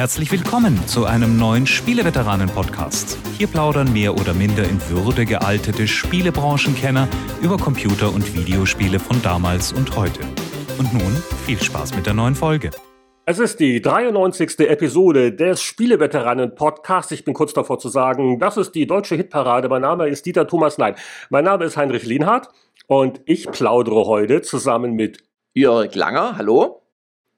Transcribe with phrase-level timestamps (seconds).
[0.00, 3.18] Herzlich willkommen zu einem neuen Spieleveteranen-Podcast.
[3.36, 7.06] Hier plaudern mehr oder minder in Würde gealtete Spielebranchenkenner
[7.42, 10.20] über Computer- und Videospiele von damals und heute.
[10.78, 12.70] Und nun viel Spaß mit der neuen Folge.
[13.26, 14.60] Es ist die 93.
[14.60, 17.12] Episode des Spieleveteranen-Podcasts.
[17.12, 19.68] Ich bin kurz davor zu sagen, das ist die deutsche Hitparade.
[19.68, 20.94] Mein Name ist Dieter Thomas Nein.
[21.28, 22.48] Mein Name ist Heinrich Lienhardt
[22.86, 25.22] und ich plaudere heute zusammen mit
[25.52, 26.79] Jörg Langer, hallo.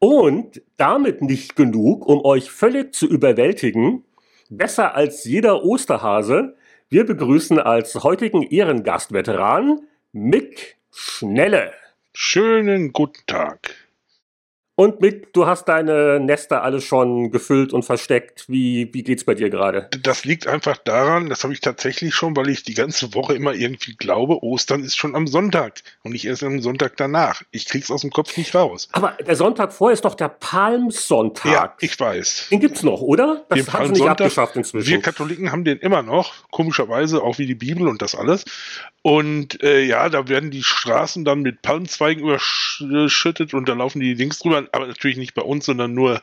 [0.04, 4.02] Und damit nicht genug, um euch völlig zu überwältigen,
[4.50, 6.56] besser als jeder Osterhase,
[6.88, 11.70] wir begrüßen als heutigen Ehrengastveteran Mick Schnelle.
[12.12, 13.81] Schönen guten Tag.
[14.74, 18.48] Und Mick, du hast deine Nester alle schon gefüllt und versteckt.
[18.48, 19.90] Wie, wie geht's bei dir gerade?
[20.02, 23.52] Das liegt einfach daran, das habe ich tatsächlich schon, weil ich die ganze Woche immer
[23.52, 27.42] irgendwie glaube, Ostern ist schon am Sonntag und nicht erst am Sonntag danach.
[27.50, 28.88] Ich krieg's aus dem Kopf nicht raus.
[28.92, 31.52] Aber der Sonntag vorher ist doch der Palmsonntag.
[31.52, 32.48] Ja, ich weiß.
[32.50, 33.44] Den gibt's noch, oder?
[33.50, 34.88] Das den haben sie nicht abgeschafft inzwischen.
[34.88, 38.46] Wir Katholiken haben den immer noch, komischerweise auch wie die Bibel und das alles.
[39.02, 44.14] Und äh, ja, da werden die Straßen dann mit Palmzweigen überschüttet und da laufen die
[44.14, 46.22] Dings drüber, aber natürlich nicht bei uns, sondern nur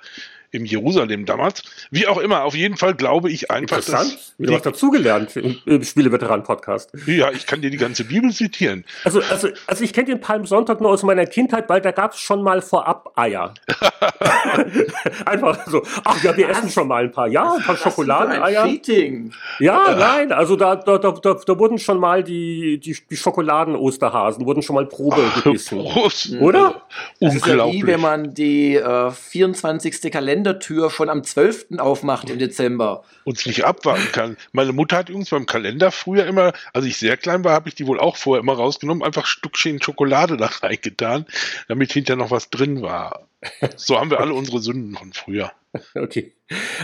[0.52, 1.64] im Jerusalem damals.
[1.92, 4.14] Wie auch immer, auf jeden Fall glaube ich einfach, Interessant.
[4.14, 4.34] dass...
[4.38, 6.92] Du hast dazugelernt im, im Spieleveteran-Podcast.
[7.06, 8.86] Ja, ich kann dir die ganze Bibel zitieren.
[9.04, 12.20] Also, also, also ich kenne den Palmsonntag nur aus meiner Kindheit, weil da gab es
[12.20, 13.54] schon mal vorab Eier.
[15.26, 18.64] Einfach so, ach ja, wir essen schon mal ein paar, ja, ein paar Schokoladeneier.
[18.64, 24.46] Ein ja, nein, also da, da, da, da, wurden schon mal die, die, die Schokoladen-Osterhasen,
[24.46, 25.80] wurden schon mal Probe ach, gebissen.
[25.84, 26.34] Prost.
[26.40, 26.82] Oder?
[27.20, 27.36] Das Unglaublich.
[27.36, 30.12] Ist ja wie, wenn man die äh, 24.
[30.12, 31.80] Kalender Kalendertür schon am 12.
[31.80, 33.04] aufmacht im Dezember.
[33.26, 34.38] Und es nicht abwarten kann.
[34.54, 37.76] Meine Mutter hat übrigens beim Kalender früher immer, als ich sehr klein war, habe ich
[37.76, 41.26] die wohl auch vorher immer rausgenommen, einfach Stückchen Schokolade da reingetan,
[41.68, 43.28] damit hinterher noch was drin war.
[43.76, 45.52] So haben wir alle unsere Sünden von früher.
[45.94, 46.34] Okay.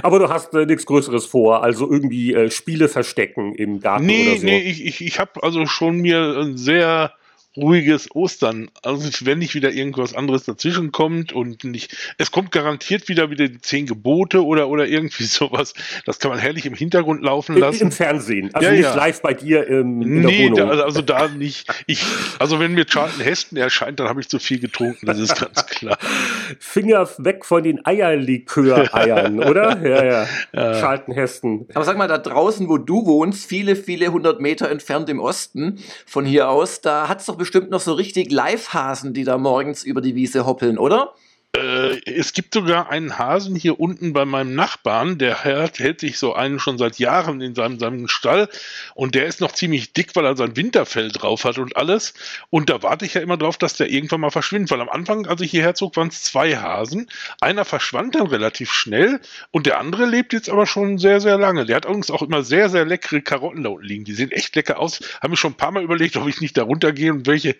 [0.03, 4.29] Aber du hast äh, nichts Größeres vor, also irgendwie äh, Spiele verstecken im Garten nee,
[4.29, 4.45] oder so.
[4.45, 7.13] Nee, ich, ich, ich habe also schon mir ein sehr
[7.57, 8.69] ruhiges Ostern.
[8.81, 13.47] Also wenn nicht wieder irgendwas anderes dazwischen kommt und nicht, es kommt garantiert wieder wieder
[13.47, 15.73] die zehn Gebote oder oder irgendwie sowas.
[16.05, 17.83] Das kann man herrlich im Hintergrund laufen lassen.
[17.83, 18.95] Im Fernsehen, also ja, nicht ja.
[18.95, 20.77] live bei dir im, in nee, der Wohnung.
[20.77, 21.71] Da, also da nicht.
[21.87, 22.03] Ich,
[22.39, 25.05] also wenn mir Charlton Heston erscheint, dann habe ich zu viel getrunken.
[25.05, 25.97] Das ist ganz klar.
[26.59, 29.81] Finger weg von den Eierlikör-Eiern, oder?
[29.85, 30.79] Ja, ja, ja.
[30.79, 31.67] Charlton Heston.
[31.73, 35.79] Aber sag mal, da draußen, wo du wohnst, viele, viele hundert Meter entfernt im Osten
[36.05, 39.83] von hier aus, da hat es doch bestimmt noch so richtig Live-Hasen, die da morgens
[39.83, 41.13] über die Wiese hoppeln, oder?
[41.55, 46.17] Äh, es gibt sogar einen Hasen hier unten bei meinem Nachbarn, der hält, hält sich
[46.19, 48.49] so einen schon seit Jahren in seinem, seinem Stall
[48.93, 52.13] und der ist noch ziemlich dick, weil er sein Winterfell drauf hat und alles.
[52.49, 55.25] Und da warte ich ja immer drauf, dass der irgendwann mal verschwindet, weil am Anfang,
[55.27, 57.07] als ich hierher zog, waren es zwei Hasen.
[57.41, 59.21] Einer verschwand dann relativ schnell
[59.51, 61.65] und der andere lebt jetzt aber schon sehr, sehr lange.
[61.65, 64.03] Der hat übrigens auch immer sehr, sehr leckere Karotten da unten liegen.
[64.03, 64.99] Die sehen echt lecker aus.
[65.21, 67.55] Haben mir schon ein paar Mal überlegt, ob ich nicht da runtergehe und welche.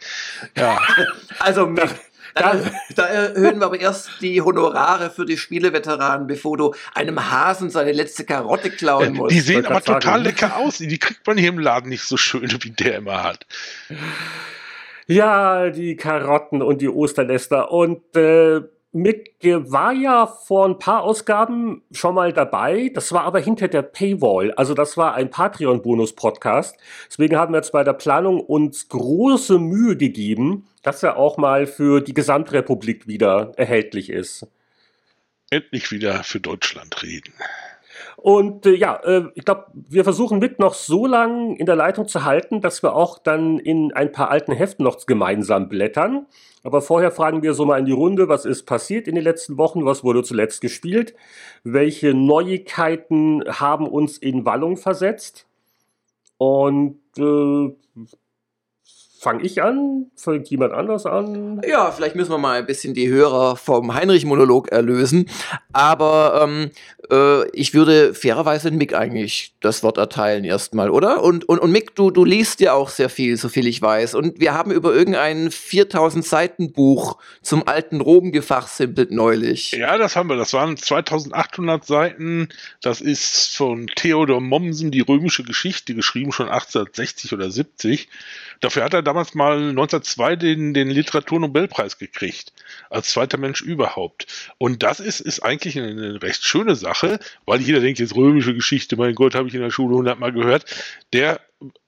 [0.55, 0.79] Ja.
[1.39, 1.75] Also,
[2.35, 2.61] da,
[2.95, 7.93] da erhöhen wir aber erst die Honorare für die Spieleveteranen, bevor du einem Hasen seine
[7.93, 9.33] letzte Karotte klauen musst.
[9.33, 10.23] Die sehen aber total sagen.
[10.23, 10.77] lecker aus.
[10.77, 13.45] Die kriegt man hier im Laden nicht so schön, wie der immer hat.
[15.07, 17.71] Ja, die Karotten und die Osternester.
[17.71, 18.61] Und äh,
[18.95, 22.91] Mick war ja vor ein paar Ausgaben schon mal dabei.
[22.93, 24.53] Das war aber hinter der Paywall.
[24.53, 26.77] Also das war ein Patreon-Bonus-Podcast.
[27.09, 31.65] Deswegen haben wir jetzt bei der Planung uns große Mühe gegeben, dass er auch mal
[31.65, 34.47] für die Gesamtrepublik wieder erhältlich ist.
[35.49, 37.33] Endlich wieder für Deutschland reden.
[38.17, 42.07] Und äh, ja, äh, ich glaube, wir versuchen mit noch so lange in der Leitung
[42.07, 46.27] zu halten, dass wir auch dann in ein paar alten Heften noch gemeinsam blättern.
[46.63, 49.57] Aber vorher fragen wir so mal in die Runde, was ist passiert in den letzten
[49.57, 51.15] Wochen, was wurde zuletzt gespielt,
[51.63, 55.47] welche Neuigkeiten haben uns in Wallung versetzt.
[56.37, 57.75] Und äh,
[59.25, 60.11] Fange ich an?
[60.15, 61.59] Fängt jemand anders an?
[61.67, 65.27] Ja, vielleicht müssen wir mal ein bisschen die Hörer vom Heinrich-Monolog erlösen.
[65.73, 66.69] Aber ähm,
[67.11, 71.23] äh, ich würde fairerweise Mick eigentlich das Wort erteilen erstmal, oder?
[71.23, 74.15] Und, und, und Mick, du, du liest ja auch sehr viel, so viel ich weiß.
[74.15, 79.71] Und wir haben über irgendein 4000 Seiten Buch zum alten Rom gefachsimpelt neulich.
[79.71, 80.35] Ja, das haben wir.
[80.35, 82.49] Das waren 2800 Seiten.
[82.81, 88.09] Das ist von Theodor Mommsen, die römische Geschichte, geschrieben schon 1860 oder 70.
[88.61, 92.53] Dafür hat er damals mal 1902 den, den Literaturnobelpreis gekriegt.
[92.89, 94.27] Als zweiter Mensch überhaupt.
[94.57, 96.94] Und das ist, ist eigentlich eine, eine recht schöne Sache,
[97.45, 100.65] weil jeder denkt jetzt römische Geschichte, mein Gott, habe ich in der Schule hundertmal gehört.
[101.13, 101.39] Der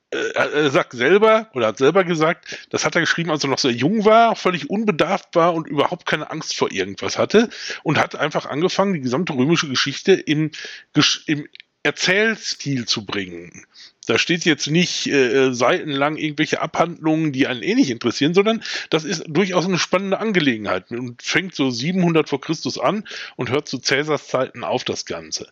[0.09, 3.57] äh, er sagt selber oder hat selber gesagt, das hat er geschrieben, als er noch
[3.57, 7.49] sehr jung war, völlig unbedarft war und überhaupt keine Angst vor irgendwas hatte
[7.83, 10.51] und hat einfach angefangen, die gesamte römische Geschichte im,
[11.25, 11.47] im
[11.87, 13.65] Erzählstil zu bringen.
[14.07, 19.05] Da steht jetzt nicht äh, seitenlang irgendwelche Abhandlungen, die einen eh nicht interessieren, sondern das
[19.05, 23.07] ist durchaus eine spannende Angelegenheit und fängt so 700 vor Christus an
[23.37, 25.47] und hört zu Cäsars Zeiten auf das Ganze.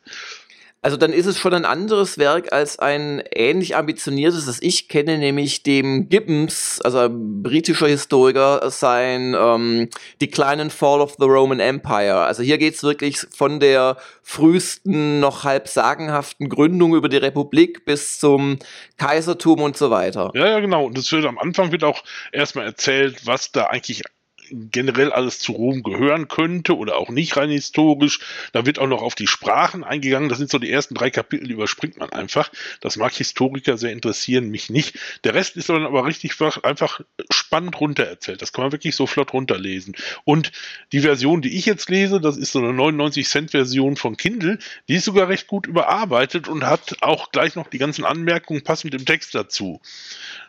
[0.85, 5.17] Also dann ist es schon ein anderes Werk als ein ähnlich ambitioniertes, das ich kenne,
[5.17, 9.89] nämlich dem Gibbons, also ein britischer Historiker, sein ähm,
[10.21, 12.17] Decline and Fall of the Roman Empire.
[12.17, 18.19] Also hier geht's wirklich von der frühesten, noch halb sagenhaften Gründung über die Republik bis
[18.19, 18.59] zum
[18.97, 20.29] Kaisertum und so weiter.
[20.35, 20.85] Ja, ja, genau.
[20.85, 24.03] Und es wird am Anfang wird auch erstmal erzählt, was da eigentlich
[24.49, 28.19] generell alles zu Rom gehören könnte oder auch nicht rein historisch.
[28.51, 30.29] Da wird auch noch auf die Sprachen eingegangen.
[30.29, 32.51] Das sind so die ersten drei Kapitel, die überspringt man einfach.
[32.81, 34.99] Das mag Historiker sehr interessieren, mich nicht.
[35.23, 38.41] Der Rest ist dann aber richtig einfach spannend runtererzählt.
[38.41, 39.95] Das kann man wirklich so flott runterlesen.
[40.23, 40.51] Und
[40.91, 44.59] die Version, die ich jetzt lese, das ist so eine 99 Cent Version von Kindle,
[44.87, 48.93] die ist sogar recht gut überarbeitet und hat auch gleich noch die ganzen Anmerkungen passend
[48.93, 49.81] im Text dazu.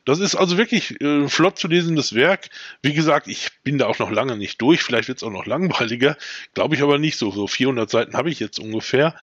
[0.07, 2.49] Das ist also wirklich äh, flott zu lesendes Werk.
[2.81, 4.83] Wie gesagt, ich bin da auch noch lange nicht durch.
[4.83, 6.17] Vielleicht wird es auch noch langweiliger.
[6.55, 7.33] Glaube ich aber nicht so.
[7.33, 9.19] So 400 Seiten habe ich jetzt ungefähr.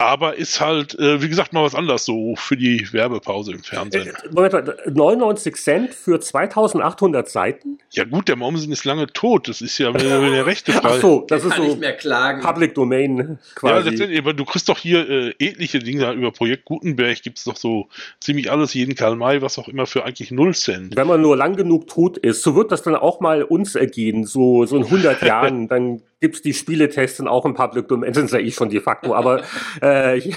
[0.00, 4.06] Aber ist halt, äh, wie gesagt, mal was anderes so für die Werbepause im Fernsehen.
[4.06, 7.78] Äh, Moment mal, 99 Cent für 2800 Seiten?
[7.90, 9.48] Ja gut, der Mommsen ist lange tot.
[9.48, 10.80] Das ist ja wenn der Rechte frei.
[10.84, 12.42] Ach so, das ist so nicht mehr klagen.
[12.42, 13.74] Public Domain quasi.
[13.74, 17.20] Ja, letztendlich, aber du kriegst doch hier äh, etliche Dinge über Projekt Gutenberg.
[17.20, 17.88] Gibt es doch so
[18.20, 20.96] ziemlich alles, jeden Karl May, was auch immer für eigentlich 0 Cent.
[20.96, 24.24] Wenn man nur lang genug tot ist, so wird das dann auch mal uns ergehen,
[24.24, 25.66] so, so in 100 Jahren.
[25.66, 29.14] Dann gibt es die Spieletests auch im Public Domain, sind ja eh schon de facto,
[29.14, 29.42] aber
[29.80, 30.20] äh,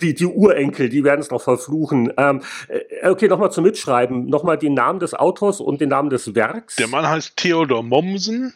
[0.00, 2.12] die, die Urenkel, die werden es noch verfluchen.
[2.16, 4.26] Ähm, äh, okay, nochmal zum Mitschreiben.
[4.26, 6.76] Nochmal den Namen des Autors und den Namen des Werks.
[6.76, 8.54] Der Mann heißt Theodor Mommsen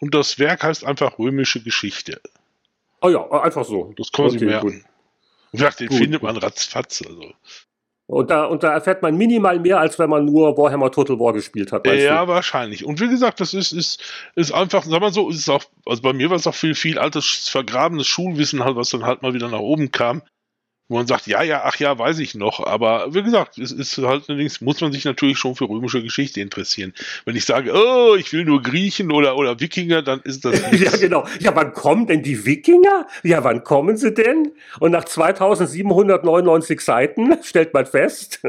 [0.00, 2.20] und das Werk heißt einfach Römische Geschichte.
[3.00, 3.92] Oh ja, einfach so.
[3.96, 4.70] Das kann man okay, sich merken.
[4.70, 4.84] Gut.
[5.52, 6.28] Wie gesagt, den gut, findet gut.
[6.28, 7.02] man ratzfatz.
[7.06, 7.32] Also.
[8.12, 11.32] Und da, und da erfährt man minimal mehr, als wenn man nur Warhammer Total War
[11.32, 11.86] gespielt hat.
[11.86, 12.28] Ja, du?
[12.28, 12.84] wahrscheinlich.
[12.84, 14.02] Und wie gesagt, das ist, ist,
[14.34, 16.98] ist einfach, sag mal so, ist auch, also bei mir war es auch viel, viel
[16.98, 20.20] altes, vergrabenes Schulwissen halt, was dann halt mal wieder nach oben kam
[20.88, 22.66] wo man sagt, ja, ja, ach ja, weiß ich noch.
[22.66, 26.40] Aber wie gesagt, es ist halt allerdings, muss man sich natürlich schon für römische Geschichte
[26.40, 26.92] interessieren.
[27.24, 30.92] Wenn ich sage, oh, ich will nur Griechen oder, oder Wikinger, dann ist das nichts.
[30.92, 31.26] Ja, genau.
[31.40, 33.06] Ja, wann kommen denn die Wikinger?
[33.22, 34.52] Ja, wann kommen sie denn?
[34.80, 38.40] Und nach 2799 Seiten stellt man fest.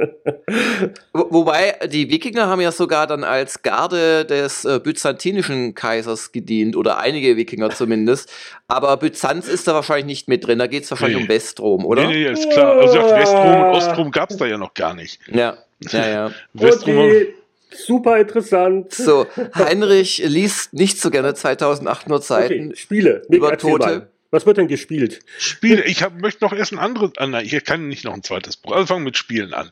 [1.13, 6.75] Wo, wobei, die Wikinger haben ja sogar dann als Garde des äh, byzantinischen Kaisers gedient,
[6.75, 8.31] oder einige Wikinger zumindest.
[8.67, 10.59] Aber Byzanz ist da wahrscheinlich nicht mit drin.
[10.59, 11.23] Da geht es wahrscheinlich nee.
[11.23, 12.07] um Westrom, oder?
[12.07, 12.77] Nee, nee, ist klar.
[12.77, 15.19] Also Westrom und Ostrom gab es da ja noch gar nicht.
[15.31, 15.57] Ja,
[15.91, 16.31] ja, ja.
[16.53, 17.33] Westrom okay.
[17.75, 18.93] Super interessant.
[18.93, 19.25] So,
[19.55, 22.67] Heinrich liest nicht so gerne 2800 Seiten.
[22.67, 23.23] Okay, Spiele.
[23.29, 23.85] Nick, über Tote.
[23.85, 24.07] Mal.
[24.33, 25.19] Was wird denn gespielt?
[25.37, 25.85] Spiele.
[25.85, 27.11] Ich hab, möchte noch erst ein anderes.
[27.17, 28.71] Ah, nein, ich kann nicht noch ein zweites Buch.
[28.71, 29.69] Also fangen mit Spielen an.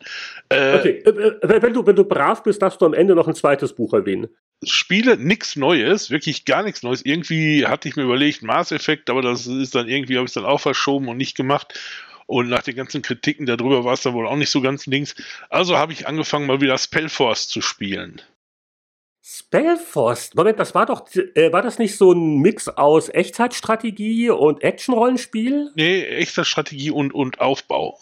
[0.50, 3.28] Äh, okay, äh, äh, wenn du, wenn du brav bist, darfst du am Ende noch
[3.28, 4.28] ein zweites Buch erwähnen.
[4.64, 7.04] Spiele nichts Neues, wirklich gar nichts Neues.
[7.04, 10.36] Irgendwie hatte ich mir überlegt, Mass Effect, aber das ist dann irgendwie, habe ich es
[10.36, 11.80] dann auch verschoben und nicht gemacht.
[12.32, 15.16] Und nach den ganzen Kritiken darüber war es dann wohl auch nicht so ganz links.
[15.50, 18.22] Also habe ich angefangen, mal wieder Spellforce zu spielen.
[19.22, 20.34] Spellforce?
[20.34, 25.72] Moment, das war doch, äh, war das nicht so ein Mix aus Echtzeitstrategie und Actionrollenspiel?
[25.76, 28.00] Nee, Echtzeitstrategie und, und Aufbau.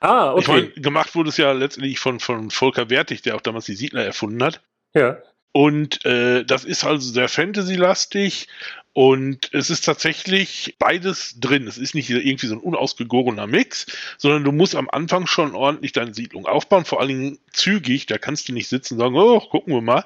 [0.00, 0.40] Ah, okay.
[0.40, 3.76] Ich mein, gemacht wurde es ja letztendlich von, von Volker Wertig, der auch damals die
[3.76, 4.60] Siedler erfunden hat.
[4.92, 5.18] Ja.
[5.56, 8.46] Und äh, das ist also sehr Fantasy-lastig
[8.92, 11.66] und es ist tatsächlich beides drin.
[11.66, 13.86] Es ist nicht irgendwie so ein unausgegorener Mix,
[14.18, 18.04] sondern du musst am Anfang schon ordentlich deine Siedlung aufbauen, vor allen Dingen zügig.
[18.04, 20.04] Da kannst du nicht sitzen und sagen, oh, gucken wir mal.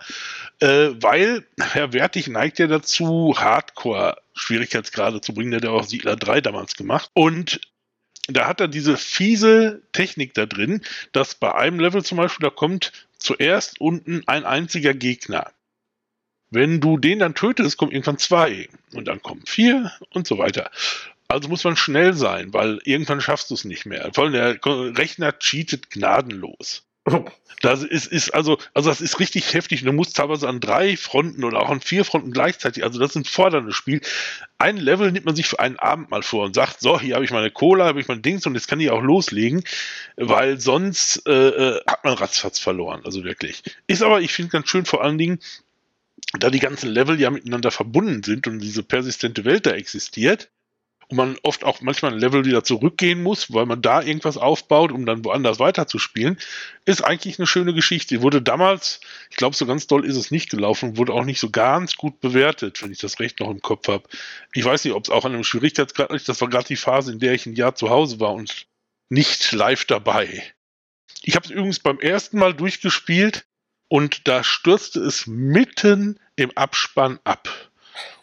[0.60, 5.50] Äh, weil Herr Wertig neigt ja dazu, Hardcore-Schwierigkeitsgrade zu bringen.
[5.50, 7.10] Der hat ja auch Siedler 3 damals gemacht.
[7.14, 7.60] Und
[8.32, 10.82] da hat er diese fiese Technik da drin,
[11.12, 15.52] dass bei einem Level zum Beispiel, da kommt zuerst unten ein einziger Gegner.
[16.50, 20.70] Wenn du den dann tötest, kommen irgendwann zwei und dann kommen vier und so weiter.
[21.28, 24.10] Also muss man schnell sein, weil irgendwann schaffst du es nicht mehr.
[24.12, 24.58] Vor allem der
[24.98, 26.89] Rechner cheatet gnadenlos.
[27.62, 29.82] Das ist, ist also, also das ist richtig heftig.
[29.82, 33.16] Du musst teilweise an drei Fronten oder auch an vier Fronten gleichzeitig, also das ist
[33.16, 34.00] ein forderndes Spiel.
[34.56, 37.24] Ein Level nimmt man sich für einen Abend mal vor und sagt, so, hier habe
[37.24, 39.62] ich meine Cola, habe ich mein Dings und jetzt kann ich auch loslegen,
[40.16, 43.62] weil sonst äh, äh hat man ratzfatz verloren, also wirklich.
[43.86, 45.38] Ist aber, ich finde ganz schön vor allen Dingen,
[46.38, 50.50] da die ganzen Level ja miteinander verbunden sind und diese persistente Welt da existiert.
[51.10, 54.92] Und man oft auch manchmal ein Level wieder zurückgehen muss, weil man da irgendwas aufbaut,
[54.92, 56.38] um dann woanders weiterzuspielen,
[56.84, 58.22] ist eigentlich eine schöne Geschichte.
[58.22, 61.50] Wurde damals, ich glaube, so ganz doll ist es nicht gelaufen, wurde auch nicht so
[61.50, 64.04] ganz gut bewertet, wenn ich das recht noch im Kopf habe.
[64.54, 66.28] Ich weiß nicht, ob es auch an einem Schwierigkeitsgrad liegt.
[66.28, 68.66] Das war gerade die Phase, in der ich ein Jahr zu Hause war und
[69.08, 70.44] nicht live dabei.
[71.22, 73.46] Ich habe es übrigens beim ersten Mal durchgespielt
[73.88, 77.48] und da stürzte es mitten im Abspann ab.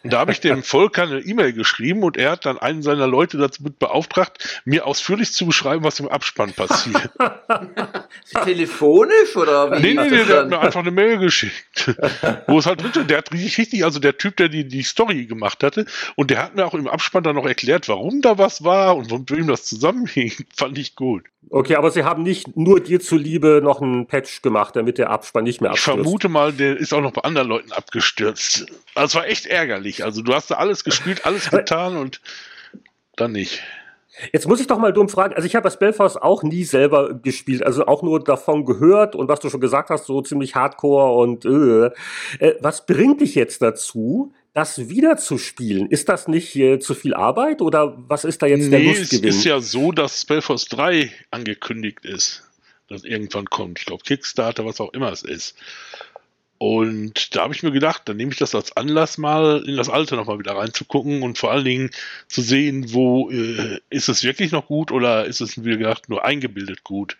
[0.02, 3.06] Und da habe ich dem Volker eine E-Mail geschrieben und er hat dann einen seiner
[3.06, 7.10] Leute dazu beauftragt, mir ausführlich zu beschreiben, was im Abspann passiert.
[8.44, 9.82] Telefonisch oder wie?
[9.82, 11.94] Nee, nee, nee, der hat mir einfach eine Mail geschickt.
[12.46, 15.26] wo es halt drin der hat richtig, richtig, also der Typ, der die, die Story
[15.26, 15.86] gemacht hatte,
[16.16, 19.10] und der hat mir auch im Abspann dann noch erklärt, warum da was war und
[19.10, 20.32] mit wem das zusammenhing.
[20.56, 21.24] Fand ich gut.
[21.50, 25.44] Okay, aber sie haben nicht nur dir zuliebe noch einen Patch gemacht, damit der Abspann
[25.44, 25.96] nicht mehr abstürzt.
[25.96, 28.66] Ich vermute mal, der ist auch noch bei anderen Leuten abgestürzt.
[28.94, 29.87] Also es war echt ärgerlich.
[30.04, 32.20] Also du hast da alles gespielt, alles getan und
[33.16, 33.62] dann nicht.
[34.32, 37.14] Jetzt muss ich doch mal dumm fragen, also ich habe das Belfast auch nie selber
[37.14, 41.16] gespielt, also auch nur davon gehört und was du schon gesagt hast, so ziemlich hardcore
[41.18, 41.86] und äh,
[42.44, 45.88] äh was bringt dich jetzt dazu, das wieder zu spielen?
[45.88, 49.28] Ist das nicht äh, zu viel Arbeit oder was ist da jetzt nee, der Lustgewinn?
[49.28, 52.42] Es ist ja so, dass Spellforce 3 angekündigt ist,
[52.88, 53.78] dass irgendwann kommt.
[53.78, 55.56] Ich glaube Kickstarter, was auch immer es ist.
[56.58, 59.88] Und da habe ich mir gedacht, dann nehme ich das als Anlass, mal in das
[59.88, 61.90] Alte nochmal wieder reinzugucken und vor allen Dingen
[62.26, 66.24] zu sehen, wo äh, ist es wirklich noch gut oder ist es, wie gesagt, nur
[66.24, 67.16] eingebildet gut.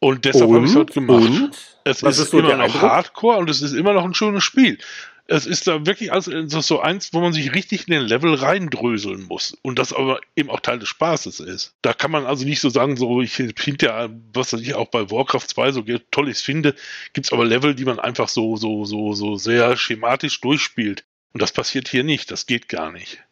[0.00, 1.22] Und deshalb habe ich es heute gemacht.
[1.22, 1.50] Und?
[1.84, 2.82] Es Was ist, ist immer noch Eindruck?
[2.82, 4.78] Hardcore und es ist immer noch ein schönes Spiel
[5.26, 9.22] es ist da wirklich also so eins, wo man sich richtig in den Level reindröseln
[9.22, 9.56] muss.
[9.62, 11.74] Und das aber eben auch Teil des Spaßes ist.
[11.80, 15.48] Da kann man also nicht so sagen, so ich hinterher, was ich auch bei Warcraft
[15.48, 16.74] 2 so tolles finde,
[17.14, 21.04] gibt es aber Level, die man einfach so, so, so, so sehr schematisch durchspielt.
[21.32, 22.30] Und das passiert hier nicht.
[22.30, 23.24] Das geht gar nicht.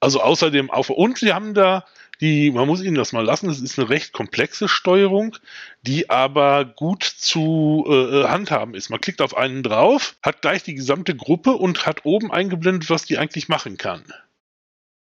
[0.00, 1.84] Also außerdem auf, und sie haben da
[2.20, 5.36] die, man muss ihnen das mal lassen, es ist eine recht komplexe Steuerung,
[5.82, 8.90] die aber gut zu äh, äh, handhaben ist.
[8.90, 13.04] Man klickt auf einen drauf, hat gleich die gesamte Gruppe und hat oben eingeblendet, was
[13.04, 14.04] die eigentlich machen kann.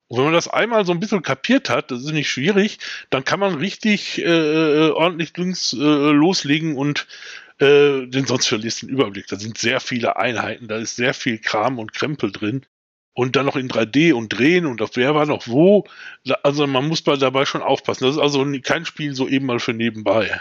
[0.08, 2.78] Und wenn man das einmal so ein bisschen kapiert hat, das ist nicht schwierig,
[3.10, 7.06] dann kann man richtig äh, äh ordentlich links äh, loslegen und
[7.58, 9.28] äh, den sonst verliest den Überblick.
[9.28, 12.66] Da sind sehr viele Einheiten, da ist sehr viel Kram und Krempel drin
[13.14, 15.84] und dann noch in 3D und drehen und auf wer war noch wo.
[16.42, 18.04] Also man muss bei dabei schon aufpassen.
[18.04, 20.40] Das ist also kein Spiel so eben mal für nebenbei.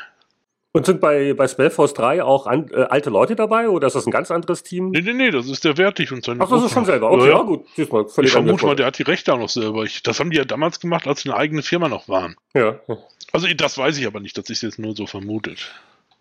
[0.75, 4.07] Und sind bei, bei Spellforce 3 auch an, äh, alte Leute dabei oder ist das
[4.07, 4.89] ein ganz anderes Team?
[4.89, 7.11] Nee, nee, nee, das ist der Wertig und seine Ach, das ist schon selber.
[7.11, 7.65] Okay, ja, ja gut.
[7.91, 9.83] Mal, ich vermute mal, der hat die Rechte auch noch selber.
[9.83, 12.35] Ich, das haben die ja damals gemacht, als sie eine eigene Firma noch waren.
[12.55, 12.79] Ja.
[13.31, 15.71] Also das weiß ich aber nicht, das ist jetzt nur so vermutet.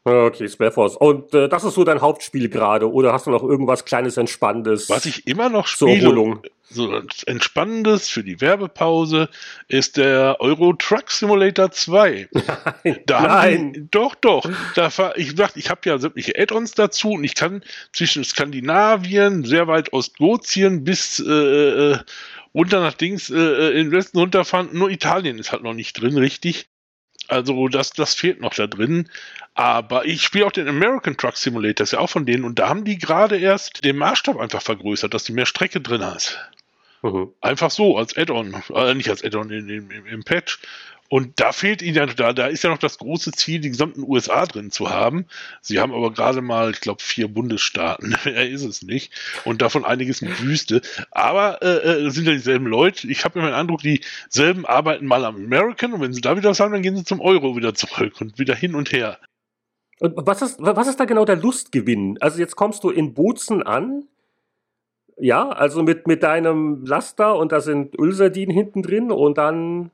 [0.05, 0.97] Okay, Spellforce.
[0.97, 4.91] Und äh, das ist so dein Hauptspiel gerade, oder hast du noch irgendwas kleines Entspannendes?
[4.91, 6.93] Was ich immer noch spiele, so
[7.27, 9.29] Entspannendes für die Werbepause,
[9.69, 12.29] ist der Euro Truck Simulator 2.
[12.85, 13.73] Nein, da nein.
[13.75, 14.45] Die, doch, doch.
[14.75, 19.69] Da ich dachte, ich habe ja sämtliche Add-ons dazu und ich kann zwischen Skandinavien, sehr
[19.69, 21.99] weit Ostgotien bis äh, äh,
[22.55, 24.71] runter nach Dings äh, äh in den Westen runterfahren.
[24.73, 26.72] Nur Italien ist halt noch nicht drin, richtig.
[27.33, 29.09] Also das, das fehlt noch da drin.
[29.55, 32.45] Aber ich spiele auch den American Truck Simulator, ist ja auch von denen.
[32.45, 36.05] Und da haben die gerade erst den Maßstab einfach vergrößert, dass du mehr Strecke drin
[36.05, 36.39] hast.
[37.01, 37.31] Mhm.
[37.41, 38.63] Einfach so, als Add-on.
[38.75, 40.59] Äh, nicht als Add-on im, im, im Patch.
[41.13, 44.03] Und da fehlt ihnen ja, da, da ist ja noch das große Ziel, die gesamten
[44.03, 45.27] USA drin zu haben.
[45.61, 48.17] Sie haben aber gerade mal, ich glaube, vier Bundesstaaten.
[48.25, 49.13] Mehr ist es nicht.
[49.45, 50.81] Und davon einiges mit Wüste.
[51.11, 53.09] Aber äh, äh sind ja dieselben Leute.
[53.09, 56.49] Ich habe immer den Eindruck, dieselben arbeiten mal am American und wenn sie da wieder
[56.49, 59.19] was haben, dann gehen sie zum Euro wieder zurück und wieder hin und her.
[60.01, 62.17] Und was ist, was ist da genau der Lustgewinn?
[62.23, 64.05] Also jetzt kommst du in Bozen an,
[65.19, 69.91] ja, also mit, mit deinem Laster und da sind Ölsardinen hinten drin und dann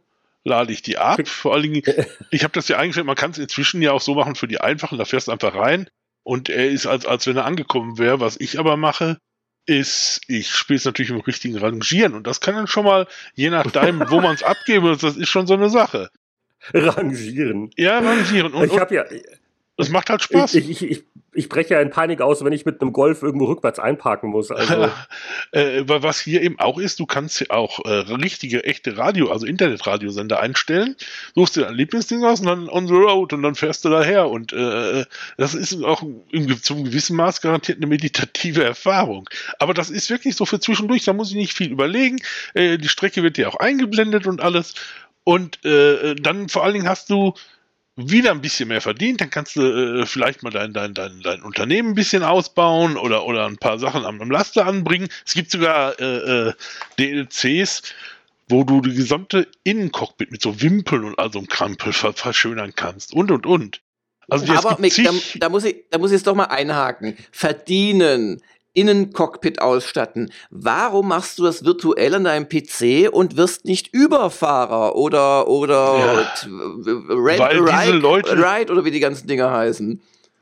[0.49, 1.26] lade ich die ab.
[1.28, 1.83] Vor allen Dingen,
[2.31, 4.61] ich habe das ja eingestellt, man kann es inzwischen ja auch so machen für die
[4.61, 5.88] einfachen, da fährst du einfach rein
[6.25, 8.21] und er ist, als, als wenn er angekommen wäre.
[8.21, 9.19] Was ich aber mache,
[9.67, 13.50] ist, ich spiele es natürlich im richtigen Rangieren und das kann dann schon mal, je
[13.50, 16.11] nachdem, wo man es abgeben muss, das ist schon so eine Sache.
[16.75, 17.71] Rangieren.
[17.76, 18.52] Ja, rangieren.
[18.52, 19.05] Und, ich habe ja,
[19.76, 20.55] es macht halt Spaß.
[20.55, 21.05] Ich, ich, ich,
[21.38, 24.50] ich breche ja in Panik aus, wenn ich mit einem Golf irgendwo rückwärts einparken muss.
[24.50, 24.90] Also.
[25.52, 30.40] äh, was hier eben auch ist, du kannst auch äh, richtige, echte Radio, also Internetradiosender
[30.40, 30.97] einstellen,
[31.37, 34.28] suchst dir dein Lieblingsding aus und dann on the road und dann fährst du daher.
[34.28, 35.04] Und äh,
[35.37, 39.28] das ist auch im, zum gewissen Maß garantiert eine meditative Erfahrung.
[39.61, 42.18] Aber das ist wirklich so für zwischendurch, da muss ich nicht viel überlegen.
[42.54, 44.75] Äh, die Strecke wird dir auch eingeblendet und alles.
[45.23, 47.35] Und äh, dann vor allen Dingen hast du
[47.99, 51.43] wieder ein bisschen mehr verdient, dann kannst du äh, vielleicht mal dein, dein, dein, dein
[51.43, 55.09] Unternehmen ein bisschen ausbauen oder, oder ein paar Sachen am, am Laster anbringen.
[55.26, 56.52] Es gibt sogar äh, äh,
[56.99, 57.83] DLCs,
[58.49, 62.73] wo du die gesamte Innencockpit mit so Wimpeln und all so einem Krampel ver verschönern
[62.75, 63.81] kannst und und und.
[64.28, 67.17] Also Aber Mick, da, da, muss ich, da muss ich jetzt doch mal einhaken.
[67.33, 68.43] Verdienen,
[68.79, 70.31] Innencockpit ausstatten.
[70.51, 76.13] Warum machst du das virtuell an deinem PC und wirst nicht Überfahrer oder oder ja,
[77.09, 80.01] Red, weil Ride, diese Leute, Ride oder wie die ganzen Dinger heißen?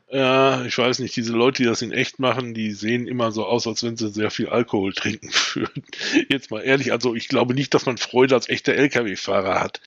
[0.09, 3.45] Ja, ich weiß nicht, diese Leute, die das in echt machen, die sehen immer so
[3.45, 5.83] aus, als wenn sie sehr viel Alkohol trinken würden.
[6.29, 9.81] Jetzt mal ehrlich, also ich glaube nicht, dass man Freude als echter LKW-Fahrer hat.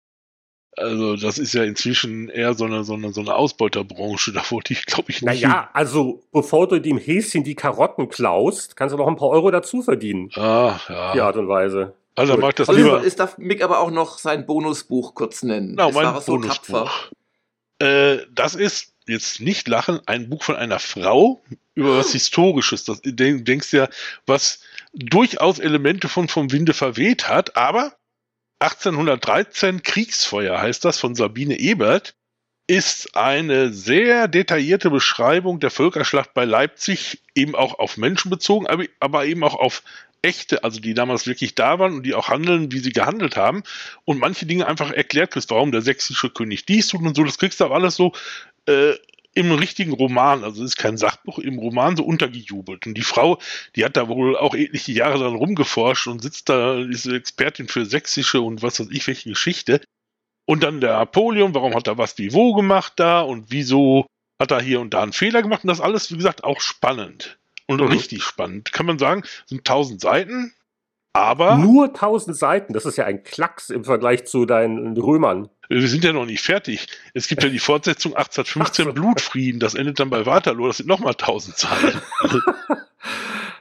[0.80, 4.72] Also das ist ja inzwischen eher so eine, so eine, so eine Ausbeuterbranche, da wollte
[4.72, 5.42] ich, glaube ich, nicht.
[5.42, 9.50] Naja, also bevor du dem Häschen die Karotten klaust, kannst du noch ein paar Euro
[9.50, 10.30] dazu verdienen.
[10.36, 11.12] Ah, ja.
[11.12, 11.94] Die Art und Weise.
[12.16, 13.04] Also mag das also lieber.
[13.04, 15.70] Es darf Mick aber auch noch sein Bonusbuch kurz nennen.
[15.70, 16.90] Genau, mein war so Bonusbuch.
[17.78, 21.42] Äh, das ist jetzt nicht lachen, ein Buch von einer Frau
[21.74, 22.84] über was Historisches.
[22.84, 23.88] Das, du denkst ja,
[24.26, 24.60] was
[24.92, 27.92] durchaus Elemente von vom Winde verweht hat, aber
[28.60, 32.14] 1813 Kriegsfeuer heißt das von Sabine Ebert
[32.70, 38.68] ist eine sehr detaillierte Beschreibung der Völkerschlacht bei Leipzig, eben auch auf Menschen bezogen,
[39.00, 39.82] aber eben auch auf
[40.22, 43.64] echte, also die damals wirklich da waren und die auch handeln, wie sie gehandelt haben.
[44.04, 47.38] Und manche Dinge einfach erklärt kriegst, warum der sächsische König dies tut und so, das
[47.38, 48.12] kriegst du aber alles so
[48.66, 48.94] äh,
[49.32, 52.86] im richtigen Roman, also es ist kein Sachbuch, im Roman so untergejubelt.
[52.86, 53.38] Und die Frau,
[53.76, 57.86] die hat da wohl auch etliche Jahre dran rumgeforscht und sitzt da, ist Expertin für
[57.86, 59.80] sächsische und was weiß ich, welche Geschichte.
[60.46, 64.06] Und dann der Napoleon, warum hat er was wie wo gemacht da und wieso
[64.40, 67.38] hat er hier und da einen Fehler gemacht und das alles, wie gesagt, auch spannend.
[67.66, 67.86] Und mhm.
[67.86, 68.72] richtig spannend.
[68.72, 70.52] Kann man sagen, sind tausend Seiten,
[71.12, 71.56] aber.
[71.58, 75.48] Nur tausend Seiten, das ist ja ein Klacks im Vergleich zu deinen Römern.
[75.68, 76.88] Wir sind ja noch nicht fertig.
[77.14, 78.92] Es gibt ja die Fortsetzung 1815 so.
[78.92, 82.00] Blutfrieden, das endet dann bei Waterloo, das sind nochmal tausend Seiten.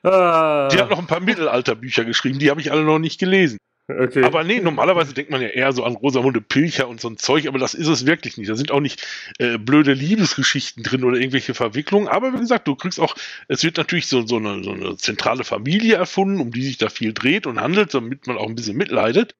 [0.02, 0.70] Ah.
[0.72, 3.58] die hat noch ein paar Mittelalterbücher geschrieben, die habe ich alle noch nicht gelesen.
[3.90, 4.24] Okay.
[4.24, 7.48] Aber nee, normalerweise denkt man ja eher so an Rosamunde Pilcher und so ein Zeug,
[7.48, 8.50] aber das ist es wirklich nicht.
[8.50, 9.04] Da sind auch nicht
[9.40, 12.08] äh, blöde Liebesgeschichten drin oder irgendwelche Verwicklungen.
[12.08, 13.16] Aber wie gesagt, du kriegst auch,
[13.48, 16.90] es wird natürlich so, so, eine, so eine zentrale Familie erfunden, um die sich da
[16.90, 19.34] viel dreht und handelt, damit man auch ein bisschen mitleidet.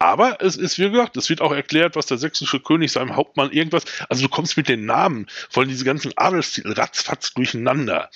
[0.00, 3.52] Aber es ist, wie gesagt, es wird auch erklärt, was der sächsische König seinem Hauptmann
[3.52, 3.84] irgendwas.
[4.08, 8.10] Also du kommst mit den Namen von diesen ganzen Adelstitel ratzfatz durcheinander.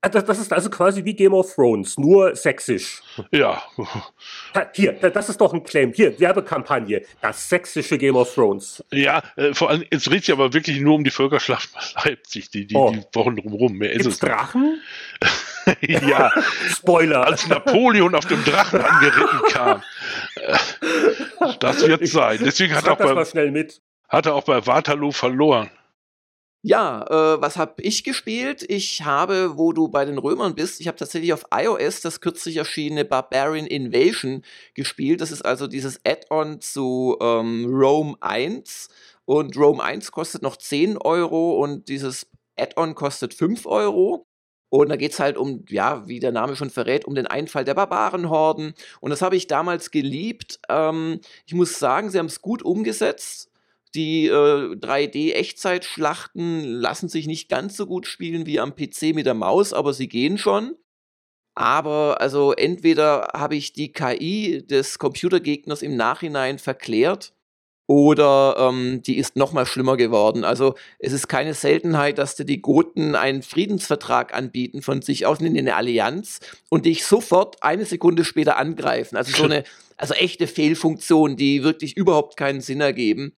[0.00, 3.02] Ah, das, ist also quasi wie Game of Thrones, nur sächsisch.
[3.32, 3.60] Ja.
[4.72, 5.92] Hier, das ist doch ein Claim.
[5.92, 7.02] Hier, Werbekampagne.
[7.20, 8.84] Das sächsische Game of Thrones.
[8.92, 11.70] Ja, äh, vor allem, es dreht sich aber wirklich nur um die Völkerschlacht
[12.04, 12.92] Leipzig, die, die, oh.
[12.92, 13.72] die Wochen drumherum.
[13.72, 14.80] Mehr ist es Drachen?
[15.80, 16.30] ja.
[16.68, 17.26] Spoiler.
[17.26, 19.82] Als Napoleon auf dem Drachen angeritten kam.
[20.36, 22.38] Äh, das wird sein.
[22.44, 23.66] Deswegen hat auch bei,
[24.08, 25.70] hat er auch bei Waterloo verloren.
[26.64, 28.64] Ja, äh, was habe ich gespielt?
[28.68, 32.56] Ich habe, wo du bei den Römern bist, ich habe tatsächlich auf iOS das kürzlich
[32.56, 34.42] erschienene Barbarian Invasion
[34.74, 35.20] gespielt.
[35.20, 38.88] Das ist also dieses Add-on zu ähm, Rome 1.
[39.24, 42.26] Und Rome 1 kostet noch 10 Euro und dieses
[42.58, 44.26] Add-on kostet 5 Euro.
[44.70, 47.64] Und da geht es halt um, ja, wie der Name schon verrät, um den Einfall
[47.64, 48.74] der Barbarenhorden.
[49.00, 50.58] Und das habe ich damals geliebt.
[50.68, 53.47] Ähm, ich muss sagen, sie haben es gut umgesetzt.
[53.94, 59.34] Die äh, 3D-Echtzeitschlachten lassen sich nicht ganz so gut spielen wie am PC mit der
[59.34, 60.76] Maus, aber sie gehen schon.
[61.54, 67.34] Aber also entweder habe ich die KI des Computergegners im Nachhinein verklärt
[67.88, 70.44] oder ähm, die ist noch mal schlimmer geworden.
[70.44, 75.40] Also es ist keine Seltenheit, dass dir die Goten einen Friedensvertrag anbieten von sich aus
[75.40, 79.16] in eine Allianz und dich sofort eine Sekunde später angreifen.
[79.16, 79.64] Also so eine
[79.96, 83.32] also echte Fehlfunktion, die wirklich überhaupt keinen Sinn ergeben.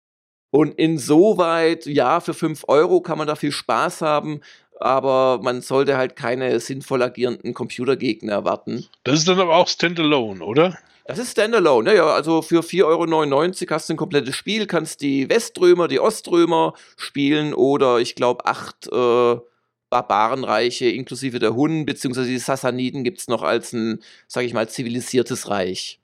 [0.50, 4.40] Und insoweit, ja, für 5 Euro kann man da viel Spaß haben,
[4.80, 8.86] aber man sollte halt keine sinnvoll agierenden Computergegner erwarten.
[9.04, 10.78] Das ist dann aber auch Standalone, oder?
[11.04, 15.28] Das ist Standalone, ja, also für 4,99 Euro hast du ein komplettes Spiel, kannst die
[15.30, 19.36] Weströmer, die Oströmer spielen oder ich glaube acht äh,
[19.90, 24.68] Barbarenreiche inklusive der Hunnen, beziehungsweise die Sassaniden gibt es noch als ein, sag ich mal,
[24.68, 25.98] zivilisiertes Reich.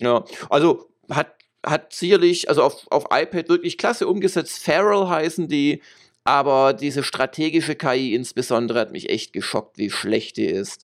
[0.00, 4.62] Ja, also hat hat sicherlich, also auf, auf iPad wirklich klasse umgesetzt.
[4.62, 5.82] Feral heißen die,
[6.24, 10.86] aber diese strategische KI insbesondere hat mich echt geschockt, wie schlecht die ist.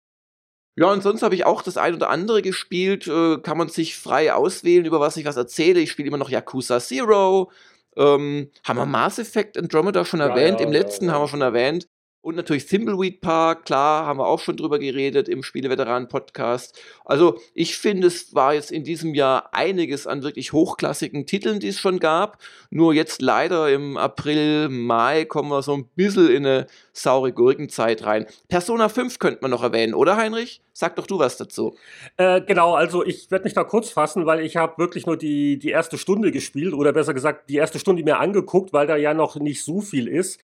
[0.76, 3.06] Ja, und sonst habe ich auch das ein oder andere gespielt.
[3.06, 5.80] Äh, kann man sich frei auswählen, über was ich was erzähle.
[5.80, 7.50] Ich spiele immer noch Yakuza Zero.
[7.96, 10.60] Ähm, haben wir Mass Effect Andromeda schon erwähnt?
[10.60, 11.88] Ja, Im letzten ja, haben wir schon erwähnt.
[12.22, 16.78] Und natürlich Thimbleweed Park, klar, haben wir auch schon drüber geredet im Spieleveteranen-Podcast.
[17.06, 21.68] Also ich finde, es war jetzt in diesem Jahr einiges an wirklich hochklassigen Titeln, die
[21.68, 22.36] es schon gab.
[22.68, 28.04] Nur jetzt leider im April, Mai kommen wir so ein bisschen in eine saure Gurkenzeit
[28.04, 28.26] rein.
[28.48, 30.60] Persona 5 könnte man noch erwähnen, oder Heinrich?
[30.74, 31.74] Sag doch du was dazu.
[32.18, 35.58] Äh, genau, also ich werde mich da kurz fassen, weil ich habe wirklich nur die,
[35.58, 39.14] die erste Stunde gespielt oder besser gesagt die erste Stunde mir angeguckt, weil da ja
[39.14, 40.40] noch nicht so viel ist.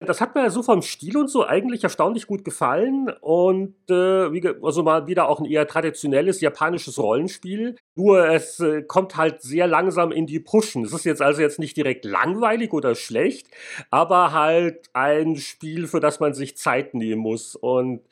[0.00, 4.46] Das hat mir so vom Stil und so eigentlich erstaunlich gut gefallen und äh, wie,
[4.62, 7.74] also mal wieder auch ein eher traditionelles japanisches Rollenspiel.
[7.96, 10.84] Nur es äh, kommt halt sehr langsam in die Pushen.
[10.84, 13.48] Es ist jetzt also jetzt nicht direkt langweilig oder schlecht,
[13.90, 18.02] aber halt ein Spiel, für das man sich Zeit nehmen muss und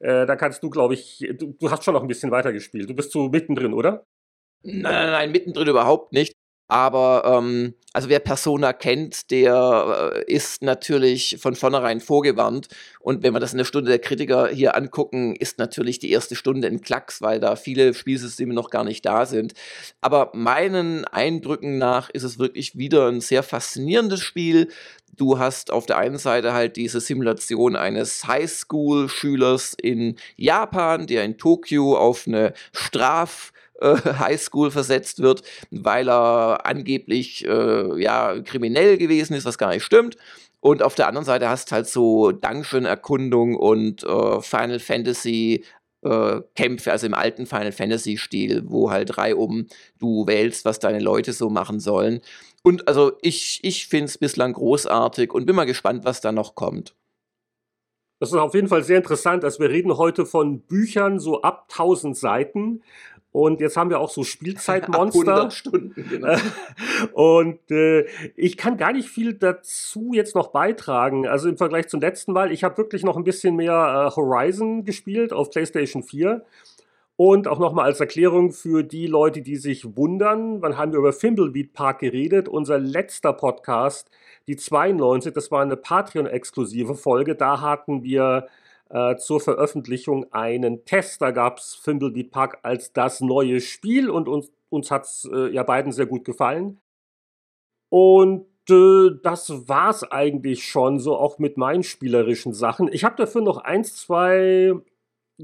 [0.00, 2.90] äh, da kannst du, glaube ich, du, du, hast schon noch ein bisschen weiter gespielt.
[2.90, 4.04] Du bist so mittendrin, oder?
[4.62, 6.34] Nein, nein, nein, mittendrin überhaupt nicht.
[6.68, 12.68] Aber ähm, also wer Persona kennt, der äh, ist natürlich von vornherein vorgewarnt.
[13.00, 16.36] Und wenn wir das in der Stunde der Kritiker hier angucken, ist natürlich die erste
[16.36, 19.54] Stunde ein Klacks, weil da viele Spielsysteme noch gar nicht da sind.
[20.02, 24.68] Aber meinen Eindrücken nach ist es wirklich wieder ein sehr faszinierendes Spiel.
[25.16, 31.38] Du hast auf der einen Seite halt diese Simulation eines Highschool-Schülers in Japan, der in
[31.38, 39.34] Tokio auf eine Straf- äh, Highschool versetzt wird, weil er angeblich äh, ja kriminell gewesen
[39.34, 40.16] ist, was gar nicht stimmt.
[40.60, 45.64] Und auf der anderen Seite hast halt so Dungeon-Erkundung und äh, Final Fantasy
[46.02, 49.66] äh, Kämpfe, also im alten Final Fantasy Stil, wo halt drei um
[49.98, 52.20] du wählst, was deine Leute so machen sollen.
[52.62, 56.54] Und also ich, ich finde es bislang großartig und bin mal gespannt, was da noch
[56.54, 56.94] kommt.
[58.18, 59.44] Das ist auf jeden Fall sehr interessant.
[59.44, 62.82] Also wir reden heute von Büchern so ab 1000 Seiten.
[63.36, 65.50] Und jetzt haben wir auch so Spielzeitmonster.
[65.50, 66.38] Stunden, genau.
[67.12, 71.28] Und äh, ich kann gar nicht viel dazu jetzt noch beitragen.
[71.28, 74.86] Also im Vergleich zum letzten Mal, ich habe wirklich noch ein bisschen mehr äh, Horizon
[74.86, 76.46] gespielt auf PlayStation 4.
[77.16, 81.12] Und auch nochmal als Erklärung für die Leute, die sich wundern, wann haben wir über
[81.12, 82.48] Fimbleweed Park geredet?
[82.48, 84.10] Unser letzter Podcast,
[84.48, 87.34] die 92, das war eine Patreon-exklusive Folge.
[87.34, 88.46] Da hatten wir
[88.90, 91.20] äh, zur Veröffentlichung einen Test.
[91.22, 95.52] Da gab es Fimblebeat Park als das neue Spiel und uns, uns hat es äh,
[95.52, 96.80] ja beiden sehr gut gefallen.
[97.88, 99.50] Und äh, das
[99.90, 102.92] es eigentlich schon, so auch mit meinen spielerischen Sachen.
[102.92, 104.74] Ich habe dafür noch eins, zwei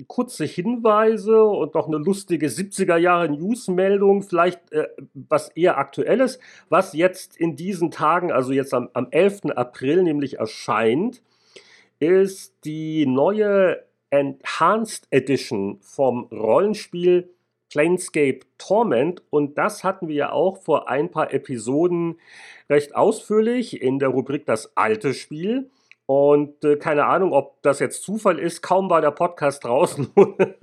[0.09, 6.95] kurze Hinweise und noch eine lustige 70er Jahre News-Meldung, vielleicht äh, was eher aktuelles, was
[6.95, 9.51] jetzt in diesen Tagen, also jetzt am, am 11.
[9.55, 11.23] April nämlich erscheint
[12.03, 17.31] ist die neue Enhanced Edition vom Rollenspiel
[17.71, 22.19] Planescape Torment und das hatten wir ja auch vor ein paar Episoden
[22.69, 25.71] recht ausführlich in der Rubrik Das alte Spiel.
[26.05, 30.09] Und äh, keine Ahnung, ob das jetzt Zufall ist, kaum war der Podcast draußen,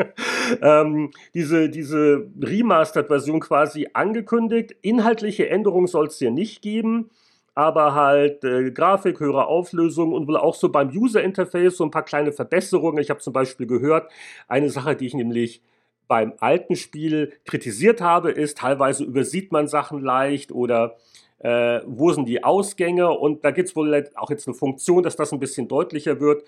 [0.61, 4.75] ähm, diese, diese Remastered-Version quasi angekündigt.
[4.81, 7.09] Inhaltliche Änderungen soll es hier nicht geben
[7.59, 11.91] aber halt äh, Grafik, höhere Auflösung und wohl auch so beim User Interface so ein
[11.91, 12.99] paar kleine Verbesserungen.
[12.99, 14.09] Ich habe zum Beispiel gehört,
[14.47, 15.61] eine Sache, die ich nämlich
[16.07, 20.95] beim alten Spiel kritisiert habe, ist, teilweise übersieht man Sachen leicht oder
[21.39, 25.15] äh, wo sind die Ausgänge und da gibt es wohl auch jetzt eine Funktion, dass
[25.15, 26.43] das ein bisschen deutlicher wird.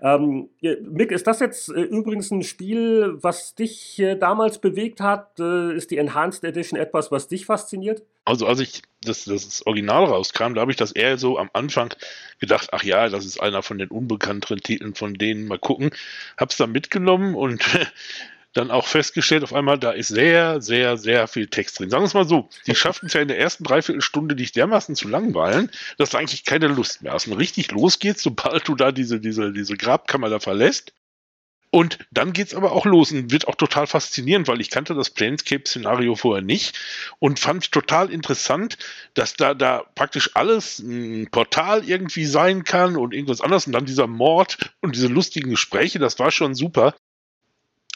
[0.00, 5.38] Ähm, Mick, ist das jetzt äh, übrigens ein Spiel, was dich äh, damals bewegt hat?
[5.40, 8.02] Äh, ist die Enhanced Edition etwas, was dich fasziniert?
[8.24, 11.94] Also als ich das, das Original rauskam, da habe ich das eher so am Anfang
[12.40, 15.90] gedacht, ach ja, das ist einer von den unbekannteren Titeln von denen, mal gucken.
[16.36, 17.62] Hab's dann mitgenommen und
[18.56, 21.90] dann auch festgestellt, auf einmal, da ist sehr, sehr, sehr viel Text drin.
[21.90, 24.94] Sagen wir es mal so, die schafften es ja in der ersten Dreiviertelstunde dich dermaßen
[24.94, 27.26] zu langweilen, dass du eigentlich keine Lust mehr hast.
[27.26, 30.92] Und richtig losgeht, sobald du da diese, diese, diese Grabkammer da verlässt.
[31.70, 35.10] Und dann geht's aber auch los und wird auch total faszinierend, weil ich kannte das
[35.10, 36.78] Planescape-Szenario vorher nicht
[37.18, 38.78] und fand total interessant,
[39.14, 43.84] dass da, da praktisch alles ein Portal irgendwie sein kann und irgendwas anderes und dann
[43.84, 46.94] dieser Mord und diese lustigen Gespräche, das war schon super.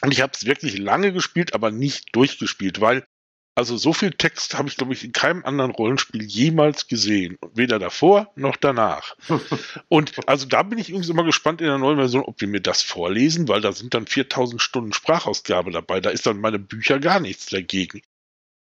[0.03, 3.05] Und ich habe es wirklich lange gespielt, aber nicht durchgespielt, weil
[3.53, 7.37] also so viel Text habe ich, glaube ich, in keinem anderen Rollenspiel jemals gesehen.
[7.53, 9.17] Weder davor noch danach.
[9.89, 12.61] und also da bin ich irgendwie immer gespannt in der neuen Version, ob die mir
[12.61, 15.99] das vorlesen, weil da sind dann 4000 Stunden Sprachausgabe dabei.
[15.99, 18.01] Da ist dann meine Bücher gar nichts dagegen.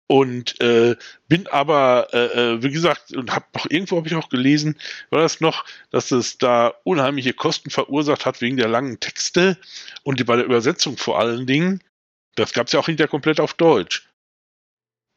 [0.08, 0.94] Und äh,
[1.26, 4.76] bin aber, äh, äh wie gesagt, und habe noch irgendwo habe ich auch gelesen,
[5.10, 9.58] war das noch, dass es da unheimliche Kosten verursacht hat wegen der langen Texte
[10.04, 11.82] und die bei der Übersetzung vor allen Dingen.
[12.36, 14.08] Das gab es ja auch hinterher komplett auf Deutsch.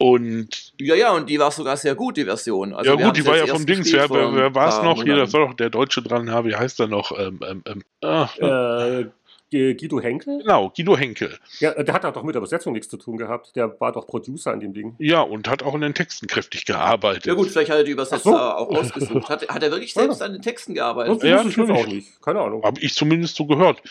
[0.01, 2.73] Und Ja, ja, und die war sogar sehr gut, die Version.
[2.73, 3.91] Also ja gut, die war ja vom Dings.
[3.91, 5.03] Wer, wer, war es noch?
[5.03, 6.27] Hier, das war doch der Deutsche dran.
[6.27, 7.11] Ja, wie heißt er noch?
[7.19, 9.09] Ähm, ähm, ähm, ah, Äh,
[9.51, 10.39] Guido Henkel?
[10.39, 11.37] Genau, Guido Henkel.
[11.59, 13.55] Ja, der hat doch mit der Übersetzung nichts zu tun gehabt.
[13.55, 14.95] Der war doch Producer an dem Ding.
[14.99, 17.25] Ja, und hat auch in den Texten kräftig gearbeitet.
[17.25, 18.37] Ja gut, vielleicht hat er die Übersetzer so.
[18.37, 19.29] auch ausgesucht.
[19.29, 21.17] Hat, hat er wirklich selbst an den Texten gearbeitet?
[21.17, 21.71] Das Ja, natürlich.
[21.71, 22.21] auch nicht.
[22.21, 22.63] Keine Ahnung.
[22.63, 23.81] Habe ich zumindest so gehört.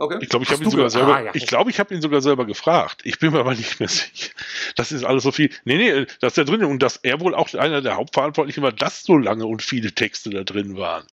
[0.00, 0.18] Okay.
[0.22, 1.16] Ich glaube, ich habe ihn sogar selber.
[1.16, 1.30] Ah, ja.
[1.34, 3.02] Ich glaube, ich habe ihn sogar selber gefragt.
[3.04, 4.32] Ich bin mir aber nicht mehr sicher.
[4.74, 5.50] Das ist alles so viel.
[5.64, 6.64] Nee, nee, das ist da drin.
[6.64, 10.30] Und dass er wohl auch einer der Hauptverantwortlichen war, dass so lange und viele Texte
[10.30, 11.06] da drin waren.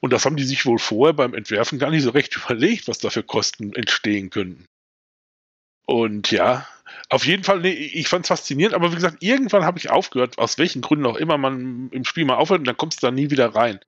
[0.00, 2.98] Und das haben die sich wohl vorher beim Entwerfen gar nicht so recht überlegt, was
[2.98, 4.66] da für Kosten entstehen könnten.
[5.86, 6.66] Und ja,
[7.08, 10.38] auf jeden Fall, nee, ich fand es faszinierend, aber wie gesagt, irgendwann habe ich aufgehört,
[10.38, 13.10] aus welchen Gründen auch immer man im Spiel mal aufhört und dann kommst du da
[13.10, 13.80] nie wieder rein.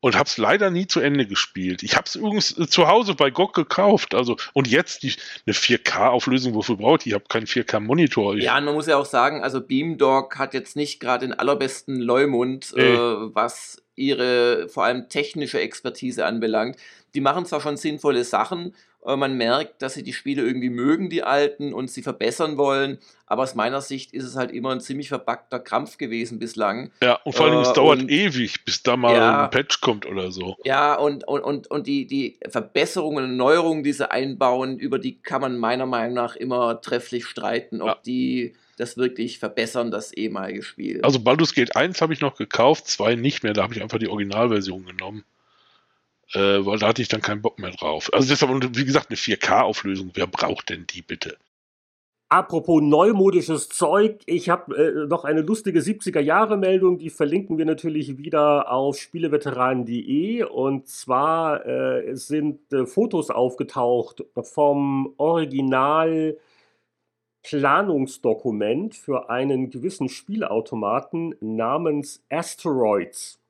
[0.00, 1.82] Und hab's leider nie zu Ende gespielt.
[1.82, 4.14] Ich hab's übrigens äh, zu Hause bei GOG gekauft.
[4.14, 5.12] Also, und jetzt die,
[5.44, 7.08] eine 4K-Auflösung, wofür braucht die?
[7.10, 8.36] Ich habe keinen 4K-Monitor.
[8.36, 11.34] Ich- Ja, und man muss ja auch sagen, also Beamdog hat jetzt nicht gerade den
[11.36, 12.96] allerbesten Leumund, äh,
[13.34, 16.76] was ihre vor allem technische Expertise anbelangt.
[17.14, 18.76] Die machen zwar schon sinnvolle Sachen,
[19.16, 23.42] man merkt, dass sie die Spiele irgendwie mögen, die alten, und sie verbessern wollen, aber
[23.42, 26.90] aus meiner Sicht ist es halt immer ein ziemlich verbackter Krampf gewesen bislang.
[27.02, 29.44] Ja, und vor allem, es Äh, dauert und- ewig, bis da mal Ja.
[29.44, 30.56] ein Patch kommt oder so.
[30.64, 35.18] Ja, und, und, und, und die, die Verbesserungen und Neuerungen, die sie einbauen, über die
[35.20, 37.98] kann man meiner Meinung nach immer trefflich streiten, ob Ja.
[38.06, 41.00] die das wirklich verbessern, das ehemalige Spiel.
[41.02, 43.98] Also Baldur's Gate 1 habe ich noch gekauft, 2 nicht mehr, da habe ich einfach
[43.98, 45.24] die Originalversion genommen.
[46.34, 48.10] Äh, weil da hatte ich dann keinen Bock mehr drauf.
[48.12, 51.38] Also deshalb, und wie gesagt, eine 4K-Auflösung, wer braucht denn die bitte?
[52.30, 58.70] Apropos neumodisches Zeug, ich habe äh, noch eine lustige 70er-Jahre-Meldung, die verlinken wir natürlich wieder
[58.70, 60.42] auf spieleveteranen.de.
[60.42, 66.36] Und zwar äh, sind äh, Fotos aufgetaucht vom Original
[67.42, 73.40] Planungsdokument für einen gewissen Spielautomaten namens Asteroids.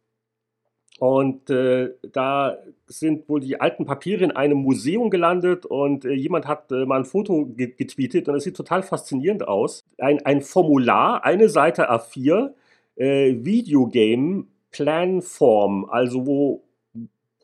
[0.98, 6.46] Und äh, da sind wohl die alten Papiere in einem Museum gelandet und äh, jemand
[6.46, 9.84] hat äh, mal ein Foto ge getweetet und das sieht total faszinierend aus.
[9.98, 12.50] Ein, ein Formular, eine Seite A4,
[12.96, 16.64] äh, Videogame Planform, also wo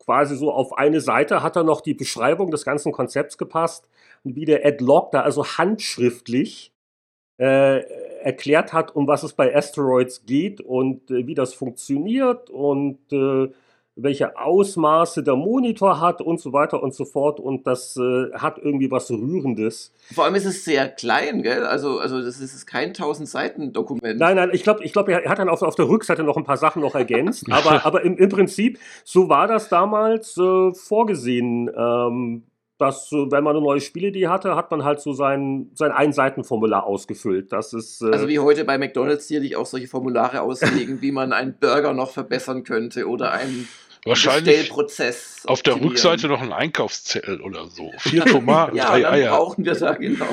[0.05, 3.87] quasi so auf eine Seite hat er noch die Beschreibung des ganzen Konzepts gepasst
[4.25, 6.73] und wie der Ed Locke da also handschriftlich
[7.39, 7.83] äh,
[8.25, 13.49] erklärt hat, um was es bei Asteroids geht und äh, wie das funktioniert und äh,
[13.97, 17.39] welche Ausmaße der Monitor hat und so weiter und so fort.
[17.39, 19.93] Und das äh, hat irgendwie was Rührendes.
[20.13, 21.65] Vor allem ist es sehr klein, gell?
[21.65, 24.19] Also, also das ist kein 1000-Seiten-Dokument.
[24.19, 26.45] Nein, nein, ich glaube, ich glaub, er hat dann auf, auf der Rückseite noch ein
[26.45, 27.45] paar Sachen noch ergänzt.
[27.51, 31.71] aber aber im, im Prinzip, so war das damals äh, vorgesehen.
[31.77, 32.43] Ähm,
[32.79, 37.53] dass, wenn man eine neue Spielidee hatte, hat man halt so sein, sein Einseitenformular ausgefüllt.
[37.53, 38.03] Das ist.
[38.03, 41.57] Äh, Also wie heute bei McDonalds hier dich auch solche Formulare auslegen, wie man einen
[41.59, 43.69] Burger noch verbessern könnte oder einen
[44.05, 45.43] Wahrscheinlich Bestellprozess.
[45.47, 45.81] auf der.
[45.81, 47.91] Rückseite noch ein Einkaufszettel oder so.
[47.99, 49.31] Vier Tomaten, Ja, drei dann Eier.
[49.37, 50.27] brauchen wir da genau.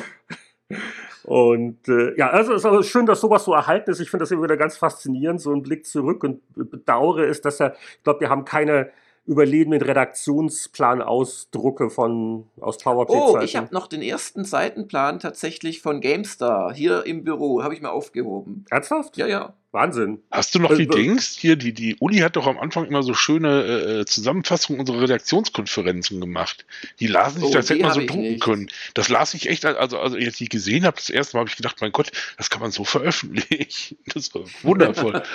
[1.24, 4.00] Und äh, ja, also es ist aber schön, dass sowas so erhalten ist.
[4.00, 7.60] Ich finde das immer wieder ganz faszinierend, so ein Blick zurück und bedauere es, dass
[7.60, 8.90] er, ich glaube, wir haben keine
[9.26, 13.46] überlebenden Redaktionsplan-Ausdrucke von aus Oh, PowerPoint-Zeiten.
[13.46, 17.92] ich habe noch den ersten Seitenplan tatsächlich von GameStar hier im Büro, habe ich mir
[17.92, 18.66] aufgehoben.
[18.70, 19.18] Ernsthaft?
[19.18, 19.54] Ja, ja.
[19.74, 20.22] Wahnsinn.
[20.32, 21.38] Hast du noch die Äh, Dings?
[21.40, 26.20] Hier, die, die Uli hat doch am Anfang immer so schöne äh, Zusammenfassungen unserer Redaktionskonferenzen
[26.20, 26.66] gemacht.
[27.00, 28.44] Die lasen sich, Oh, das hätte man so drucken nicht.
[28.44, 28.70] können.
[28.96, 31.50] Das las ich echt, also, also als ich die gesehen habe, das erste Mal habe
[31.50, 33.98] ich gedacht, mein Gott, das kann man so veröffentlichen.
[34.14, 35.24] Das war wundervoll.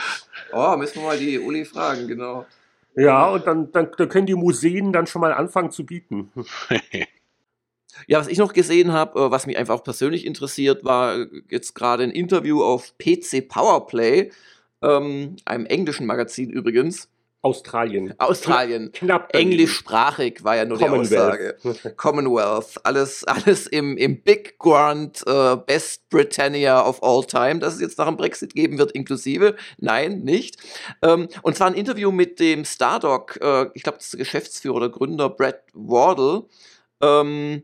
[0.53, 2.47] Oh, müssen wir mal die Uli fragen, genau.
[2.97, 6.31] Ja, und dann, dann, dann können die Museen dann schon mal anfangen zu bieten.
[8.07, 11.27] Ja, was ich noch gesehen habe, äh, was mich einfach auch persönlich interessiert, war äh,
[11.49, 14.31] jetzt gerade ein Interview auf PC Powerplay,
[14.83, 17.09] ähm, einem englischen Magazin übrigens,
[17.47, 18.13] Australien.
[18.19, 18.91] Australien.
[18.93, 19.33] Knapp.
[19.33, 21.57] Englischsprachig war ja nur die Aussage.
[21.97, 22.81] Commonwealth.
[22.83, 27.99] Alles, alles im, im Big Grand äh, Best Britannia of All Time, das es jetzt
[27.99, 29.55] nach dem Brexit geben wird, inklusive.
[29.79, 30.57] Nein, nicht.
[31.03, 34.77] Ähm, und zwar ein Interview mit dem Stardock, äh, ich glaube, das ist der Geschäftsführer
[34.77, 36.47] oder Gründer Brad Wardle,
[37.01, 37.63] ähm,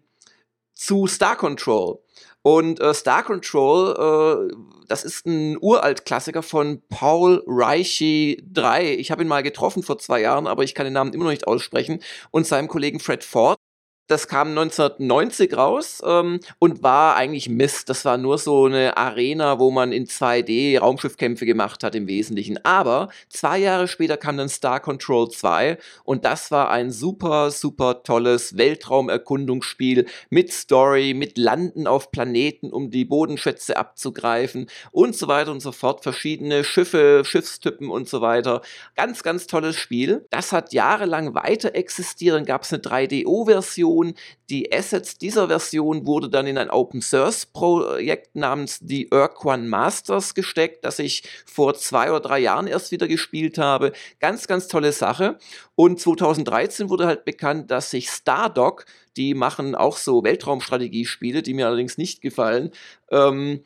[0.75, 1.99] zu Star Control.
[2.43, 4.55] Und äh, Star Control, äh,
[4.89, 8.95] das ist ein Uralt-Klassiker von Paul Reichi 3.
[8.95, 11.31] Ich habe ihn mal getroffen vor zwei Jahren, aber ich kann den Namen immer noch
[11.31, 12.01] nicht aussprechen.
[12.31, 13.59] Und seinem Kollegen Fred Ford.
[14.09, 17.89] Das kam 1990 raus ähm, und war eigentlich Mist.
[17.89, 22.63] Das war nur so eine Arena, wo man in 2D Raumschiffkämpfe gemacht hat im Wesentlichen.
[22.65, 28.03] Aber zwei Jahre später kam dann Star Control 2 und das war ein super, super
[28.03, 35.53] tolles Weltraumerkundungsspiel mit Story, mit Landen auf Planeten, um die Bodenschätze abzugreifen und so weiter
[35.53, 36.03] und so fort.
[36.03, 38.63] Verschiedene Schiffe, Schiffstypen und so weiter.
[38.97, 40.27] Ganz, ganz tolles Spiel.
[40.31, 42.35] Das hat jahrelang weiter existiert.
[42.35, 44.15] Dann gab es eine 3DO-Version Version.
[44.51, 50.35] Die Assets dieser Version wurde dann in ein Open Source Projekt namens die Urquan Masters
[50.35, 53.93] gesteckt, das ich vor zwei oder drei Jahren erst wieder gespielt habe.
[54.21, 55.39] Ganz, ganz tolle Sache.
[55.75, 58.85] Und 2013 wurde halt bekannt, dass sich Stardock,
[59.17, 62.71] die machen auch so Weltraumstrategiespiele, die mir allerdings nicht gefallen,
[63.11, 63.65] ähm,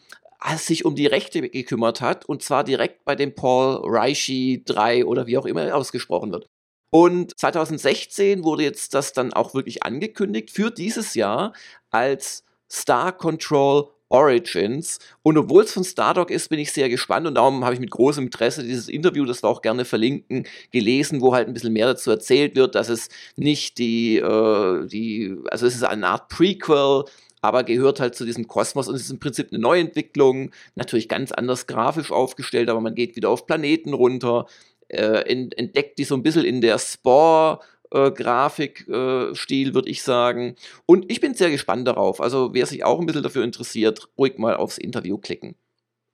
[0.56, 5.26] sich um die Rechte gekümmert hat und zwar direkt bei dem Paul Reishi 3 oder
[5.26, 6.48] wie auch immer ausgesprochen wird.
[6.96, 11.52] Und 2016 wurde jetzt das dann auch wirklich angekündigt für dieses Jahr
[11.90, 14.98] als Star Control Origins.
[15.22, 17.26] Und obwohl es von Stardock ist, bin ich sehr gespannt.
[17.26, 21.20] Und darum habe ich mit großem Interesse dieses Interview, das wir auch gerne verlinken, gelesen,
[21.20, 25.66] wo halt ein bisschen mehr dazu erzählt wird, dass es nicht die, äh, die also
[25.66, 27.04] es ist eine Art Prequel,
[27.42, 31.30] aber gehört halt zu diesem Kosmos und es ist im Prinzip eine Neuentwicklung, natürlich ganz
[31.30, 34.46] anders grafisch aufgestellt, aber man geht wieder auf Planeten runter,
[34.88, 37.60] äh, entdeckt die so ein bisschen in der Spore.
[37.92, 40.56] Äh, Grafikstil, äh, würde ich sagen.
[40.86, 42.20] Und ich bin sehr gespannt darauf.
[42.20, 45.54] Also, wer sich auch ein bisschen dafür interessiert, ruhig mal aufs Interview klicken.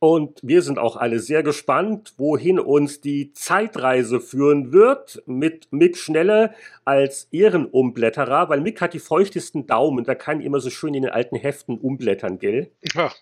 [0.02, 5.96] Und wir sind auch alle sehr gespannt, wohin uns die Zeitreise führen wird mit Mick
[5.96, 6.54] Schnelle
[6.84, 11.12] als Ehrenumblätterer, weil Mick hat die feuchtesten Daumen, da kann immer so schön in den
[11.12, 12.72] alten Heften umblättern, gell?
[12.94, 13.12] Ja.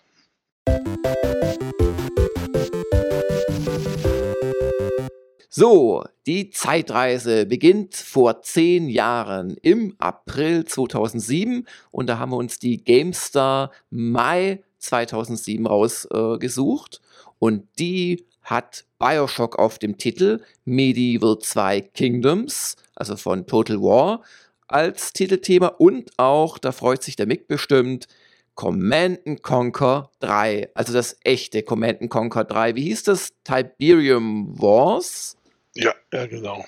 [5.53, 12.57] So, die Zeitreise beginnt vor zehn Jahren im April 2007 und da haben wir uns
[12.57, 21.81] die GameStar Mai 2007 rausgesucht äh, und die hat Bioshock auf dem Titel Medieval 2
[21.81, 24.21] Kingdoms, also von Total War,
[24.69, 28.07] als Titelthema und auch, da freut sich der Mick bestimmt,
[28.55, 32.75] Command Conquer 3, also das echte Command Conquer 3.
[32.75, 33.33] Wie hieß das?
[33.43, 35.35] Tiberium Wars?
[35.75, 36.65] Ja, ja, genau.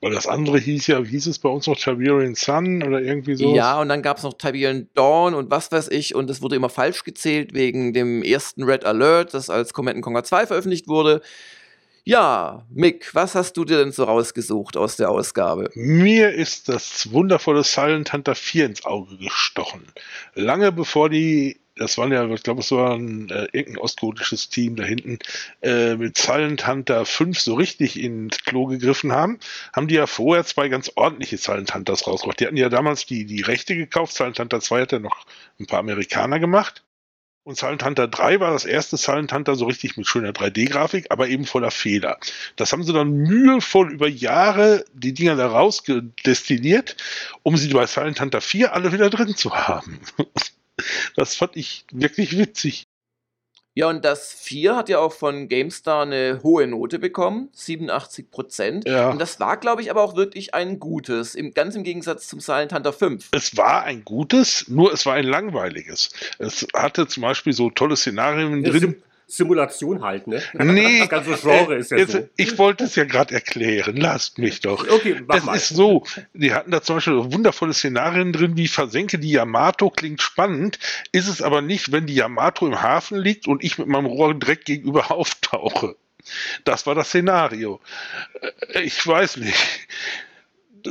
[0.00, 3.54] Weil das andere hieß ja, hieß es bei uns noch Tiberian Sun oder irgendwie so?
[3.54, 6.54] Ja, und dann gab es noch Tiberian Dawn und was weiß ich, und es wurde
[6.54, 11.20] immer falsch gezählt wegen dem ersten Red Alert, das als Command Conquer 2 veröffentlicht wurde.
[12.04, 15.68] Ja, Mick, was hast du dir denn so rausgesucht aus der Ausgabe?
[15.74, 19.84] Mir ist das wundervolle Silent Hunter 4 ins Auge gestochen.
[20.34, 24.76] Lange bevor die das waren ja, ich glaube, es war ein äh, irgendein ostgotisches Team
[24.76, 25.18] da hinten,
[25.62, 29.38] äh, mit Silent Hunter 5 so richtig ins Klo gegriffen haben,
[29.74, 32.40] haben die ja vorher zwei ganz ordentliche Silent Hunters rausgebracht.
[32.40, 35.26] Die hatten ja damals die, die Rechte gekauft, Silent Hunter 2 hat ja noch
[35.58, 36.84] ein paar Amerikaner gemacht.
[37.48, 41.28] Und Silent Hunter 3 war das erste Silent Hunter so richtig mit schöner 3D-Grafik, aber
[41.28, 42.18] eben voller Fehler.
[42.56, 46.96] Das haben sie dann mühevoll über Jahre die Dinger da rausdestilliert,
[47.42, 49.98] um sie bei Silent Hunter 4 alle wieder drin zu haben.
[51.16, 52.86] Das fand ich wirklich witzig.
[53.78, 58.88] Ja, und das 4 hat ja auch von GameStar eine hohe Note bekommen, 87 Prozent.
[58.88, 59.10] Ja.
[59.10, 62.40] Und das war, glaube ich, aber auch wirklich ein gutes, im, ganz im Gegensatz zum
[62.40, 63.28] Silent Hunter 5.
[63.30, 66.10] Es war ein gutes, nur es war ein langweiliges.
[66.40, 69.00] Es hatte zum Beispiel so tolle Szenarien drin.
[69.30, 70.42] Simulation halt, ne?
[70.54, 72.28] Nee, das ganze Genre ist ja jetzt, so.
[72.36, 74.88] Ich wollte es ja gerade erklären, lasst mich doch.
[74.88, 75.54] Okay, mach Es mal.
[75.54, 80.22] ist so, die hatten da zum Beispiel wundervolle Szenarien drin, wie versenke die Yamato, klingt
[80.22, 80.78] spannend,
[81.12, 84.34] ist es aber nicht, wenn die Yamato im Hafen liegt und ich mit meinem Rohr
[84.34, 85.96] direkt gegenüber auftauche.
[86.64, 87.80] Das war das Szenario.
[88.72, 89.56] Äh, ich weiß nicht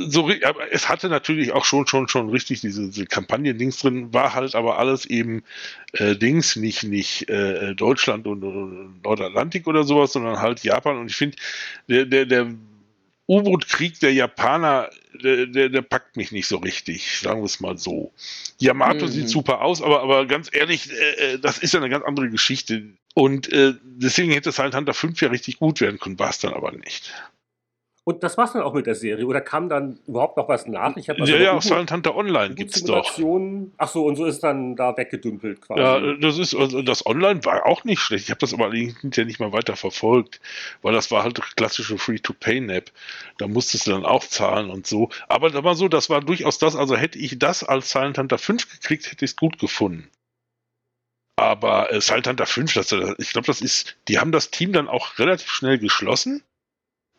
[0.08, 4.34] so, aber es hatte natürlich auch schon, schon, schon richtig diese, diese Kampagnen-Dings drin, war
[4.34, 5.42] halt aber alles eben
[5.92, 10.98] äh, Dings, nicht, nicht äh, Deutschland und, und, Nordatlantik oder sowas, sondern halt Japan.
[10.98, 11.36] Und ich finde,
[11.88, 12.54] der, der, der
[13.28, 14.88] U-Boot-Krieg der Japaner,
[15.22, 18.12] der, der, der, packt mich nicht so richtig, sagen wir es mal so.
[18.58, 19.10] Yamato mhm.
[19.10, 22.30] sieht super aus, aber, aber ganz ehrlich, äh, äh, das ist ja eine ganz andere
[22.30, 22.84] Geschichte.
[23.14, 26.38] Und äh, deswegen hätte es halt Hunter 5 ja richtig gut werden können, war es
[26.38, 27.12] dann aber nicht.
[28.08, 29.26] Und das war's dann auch mit der Serie.
[29.26, 30.96] Oder kam dann überhaupt noch was nach?
[30.96, 33.06] Ich also ja, ja, auf Silent Hunter Online gibt's doch.
[33.76, 35.82] Ach so, und so ist dann da weggedümpelt quasi.
[35.82, 38.24] Ja, das ist, also das Online war auch nicht schlecht.
[38.24, 40.40] Ich habe das aber ja nicht mal weiter verfolgt,
[40.80, 42.90] weil das war halt klassische Free-to-Pay-Nap.
[43.36, 45.10] Da musstest du dann auch zahlen und so.
[45.28, 48.38] Aber da war so, das war durchaus das, also hätte ich das als Silent Hunter
[48.38, 50.08] 5 gekriegt, hätte ich es gut gefunden.
[51.36, 54.88] Aber äh, Silent Hunter 5, das, ich glaube, das ist, die haben das Team dann
[54.88, 56.42] auch relativ schnell geschlossen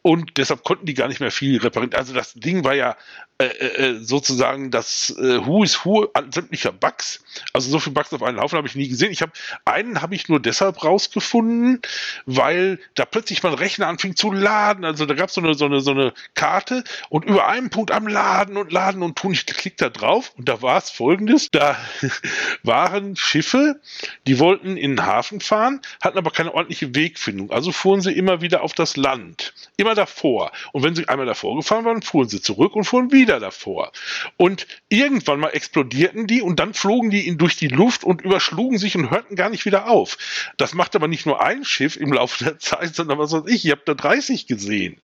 [0.01, 1.93] und deshalb konnten die gar nicht mehr viel reparieren.
[1.93, 2.95] Also das Ding war ja
[3.37, 7.23] äh, äh, äh sozusagen das äh, Who is Who an sämtlicher Bugs.
[7.53, 9.11] Also so viele Bugs auf einen Haufen habe ich nie gesehen.
[9.11, 9.31] Ich habe
[9.65, 11.81] einen habe ich nur deshalb rausgefunden,
[12.25, 14.85] weil da plötzlich mein Rechner anfing zu laden.
[14.85, 17.91] Also da gab so es eine, so, eine, so eine Karte und über einem Punkt
[17.91, 19.33] am Laden und Laden und tun.
[19.33, 21.49] Ich klick da drauf und da war es folgendes.
[21.51, 21.77] Da
[22.63, 23.79] waren Schiffe,
[24.27, 27.51] die wollten in den Hafen fahren, hatten aber keine ordentliche Wegfindung.
[27.51, 29.53] Also fuhren sie immer wieder auf das Land.
[29.77, 30.51] Immer davor.
[30.71, 33.91] Und wenn sie einmal davor gefahren waren, fuhren sie zurück und fuhren wieder davor.
[34.37, 38.95] Und irgendwann mal explodierten die und dann flogen die durch die Luft und überschlugen sich
[38.95, 40.17] und hörten gar nicht wieder auf.
[40.57, 43.65] Das macht aber nicht nur ein Schiff im Laufe der Zeit, sondern was weiß ich,
[43.65, 45.01] ich habe da 30 gesehen.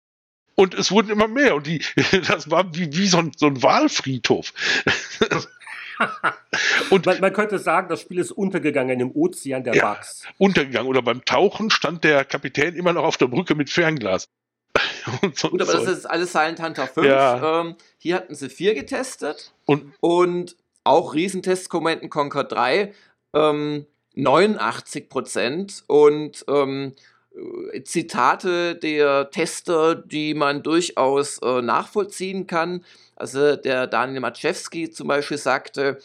[0.54, 1.54] Und es wurden immer mehr.
[1.54, 1.82] Und die,
[2.28, 4.52] das war wie, wie so, ein, so ein Wahlfriedhof.
[6.90, 10.26] und man, man, könnte sagen, das Spiel ist untergegangen im Ozean der ja, Bugs.
[10.38, 10.88] Untergegangen.
[10.88, 14.28] Oder beim Tauchen stand der Kapitän immer noch auf der Brücke mit Fernglas.
[15.22, 17.06] Gut, aber das ist alles Silent Hunter 5.
[17.06, 17.60] Ja.
[17.60, 19.52] Ähm, hier hatten sie 4 getestet.
[19.66, 22.92] Und, und auch Riesentest Command Conquer 3.
[23.34, 25.84] Ähm, 89 Prozent.
[25.86, 26.94] Und ähm,
[27.84, 32.84] Zitate der Tester, die man durchaus äh, nachvollziehen kann.
[33.16, 36.00] Also der Daniel Maczewski zum Beispiel sagte,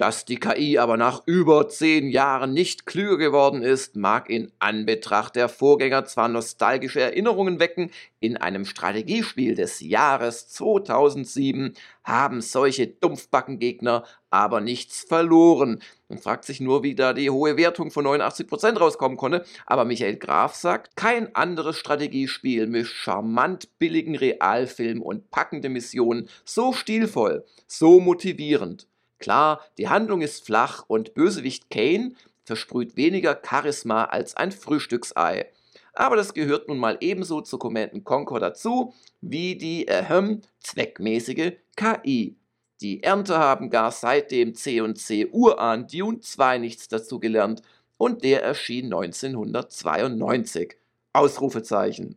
[0.00, 5.36] dass die KI aber nach über zehn Jahren nicht klüger geworden ist, mag in Anbetracht
[5.36, 14.04] der Vorgänger zwar nostalgische Erinnerungen wecken, in einem Strategiespiel des Jahres 2007 haben solche Dumpfbackengegner
[14.30, 15.82] aber nichts verloren.
[16.08, 19.44] Man fragt sich nur, wie da die hohe Wertung von 89% rauskommen konnte.
[19.66, 26.72] Aber Michael Graf sagt, kein anderes Strategiespiel mischt charmant billigen Realfilm und packende Missionen so
[26.72, 28.86] stilvoll, so motivierend
[29.20, 32.14] Klar, die Handlung ist flach und Bösewicht Kane
[32.44, 35.46] versprüht weniger Charisma als ein Frühstücksei.
[35.92, 42.36] Aber das gehört nun mal ebenso zu Command Conquer dazu, wie die ahem, zweckmäßige KI.
[42.80, 47.60] Die Ernte haben gar seit dem C&C Urahn Dune 2 nichts dazu gelernt
[47.98, 50.76] und der erschien 1992.
[51.12, 52.16] Ausrufezeichen.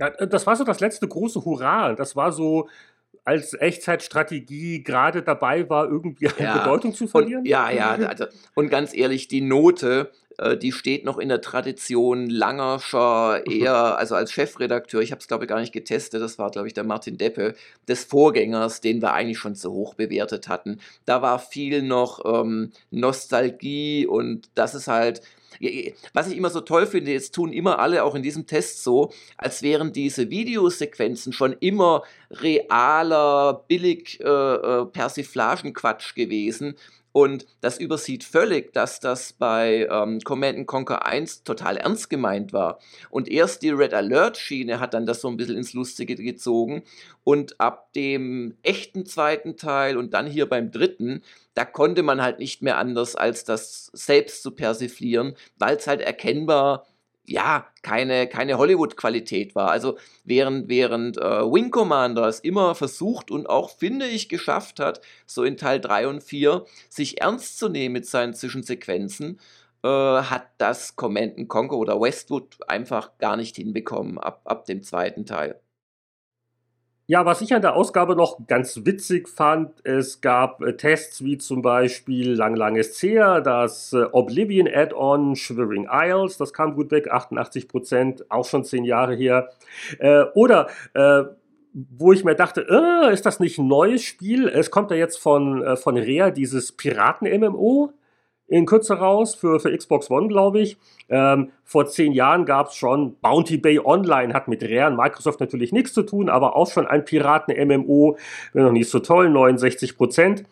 [0.00, 1.94] Ja, das war so das letzte große Hurra.
[1.94, 2.68] Das war so
[3.28, 6.56] als Echtzeitstrategie gerade dabei war, irgendwie ja.
[6.56, 7.40] Bedeutung zu verlieren?
[7.40, 7.90] Und, ja, ja.
[7.90, 8.24] Also,
[8.54, 14.14] und ganz ehrlich, die Note, äh, die steht noch in der Tradition Langerscher, eher, also
[14.14, 16.84] als Chefredakteur, ich habe es glaube ich gar nicht getestet, das war glaube ich der
[16.84, 17.54] Martin Deppe,
[17.86, 20.80] des Vorgängers, den wir eigentlich schon zu hoch bewertet hatten.
[21.04, 25.20] Da war viel noch ähm, Nostalgie und das ist halt,
[26.12, 29.12] was ich immer so toll finde, jetzt tun immer alle auch in diesem Test so,
[29.36, 36.76] als wären diese Videosequenzen schon immer realer, billig äh, äh, Persiflagenquatsch gewesen.
[37.12, 42.78] Und das übersieht völlig, dass das bei ähm, Command Conquer 1 total ernst gemeint war.
[43.10, 46.82] Und erst die Red Alert Schiene hat dann das so ein bisschen ins Lustige gezogen.
[47.24, 51.22] Und ab dem echten zweiten Teil und dann hier beim dritten,
[51.54, 56.00] da konnte man halt nicht mehr anders, als das selbst zu persiflieren, weil es halt
[56.00, 56.86] erkennbar
[57.28, 59.70] ja, keine, keine Hollywood-Qualität war.
[59.70, 65.00] Also während, während äh, Wing Commander es immer versucht und auch, finde ich, geschafft hat,
[65.26, 69.38] so in Teil 3 und 4, sich ernst zu nehmen mit seinen Zwischensequenzen,
[69.84, 75.26] äh, hat das Command Conquer oder Westwood einfach gar nicht hinbekommen ab, ab dem zweiten
[75.26, 75.60] Teil.
[77.10, 81.38] Ja, was ich an der Ausgabe noch ganz witzig fand, es gab äh, Tests wie
[81.38, 87.10] zum Beispiel Lang Langes Her, das äh, Oblivion Add-on Shivering Isles, das kam gut weg,
[87.10, 89.48] 88 Prozent, auch schon zehn Jahre her.
[89.98, 91.22] Äh, oder äh,
[91.72, 94.46] wo ich mir dachte, äh, ist das nicht ein neues Spiel?
[94.46, 97.94] Es kommt ja jetzt von, äh, von Rare dieses Piraten-MMO
[98.48, 100.78] in Kürze raus für, für Xbox One, glaube ich.
[101.08, 105.40] Ähm, vor zehn Jahren gab es schon Bounty Bay Online, hat mit Rare und Microsoft
[105.40, 108.16] natürlich nichts zu tun, aber auch schon ein Piraten-MMO,
[108.54, 110.44] wenn noch nicht so toll, 69 Prozent.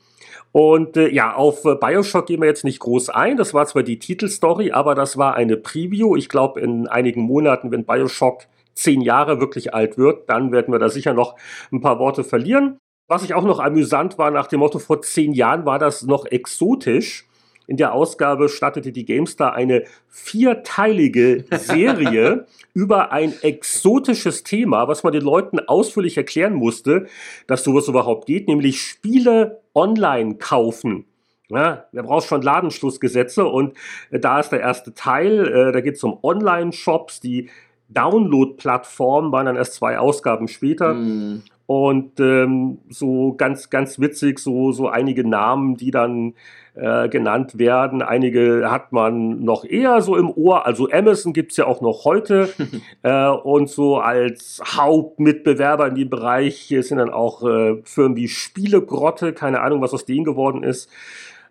[0.52, 3.36] Und äh, ja, auf äh, Bioshock gehen wir jetzt nicht groß ein.
[3.36, 6.16] Das war zwar die Titelstory, aber das war eine Preview.
[6.16, 8.44] Ich glaube, in einigen Monaten, wenn Bioshock
[8.74, 11.36] zehn Jahre wirklich alt wird, dann werden wir da sicher noch
[11.72, 12.78] ein paar Worte verlieren.
[13.08, 16.26] Was ich auch noch amüsant war, nach dem Motto, vor zehn Jahren war das noch
[16.26, 17.26] exotisch.
[17.66, 25.12] In der Ausgabe startete die GameStar eine vierteilige Serie über ein exotisches Thema, was man
[25.12, 27.06] den Leuten ausführlich erklären musste,
[27.46, 31.06] dass sowas überhaupt geht, nämlich Spiele online kaufen.
[31.48, 33.76] Ja, da brauchst schon Ladenschlussgesetze und
[34.10, 35.46] äh, da ist der erste Teil.
[35.46, 37.50] Äh, da geht es um Online-Shops, die
[37.88, 40.94] Download-Plattform waren dann erst zwei Ausgaben später.
[40.94, 41.42] Mm.
[41.66, 46.34] und ähm, so ganz, ganz witzig, so, so einige Namen, die dann
[46.76, 48.02] äh, genannt werden.
[48.02, 50.66] Einige hat man noch eher so im Ohr.
[50.66, 52.50] Also Amazon gibt's ja auch noch heute.
[53.02, 59.32] äh, und so als Hauptmitbewerber in dem Bereich sind dann auch äh, Firmen wie Spielegrotte.
[59.32, 60.90] Keine Ahnung, was aus denen geworden ist.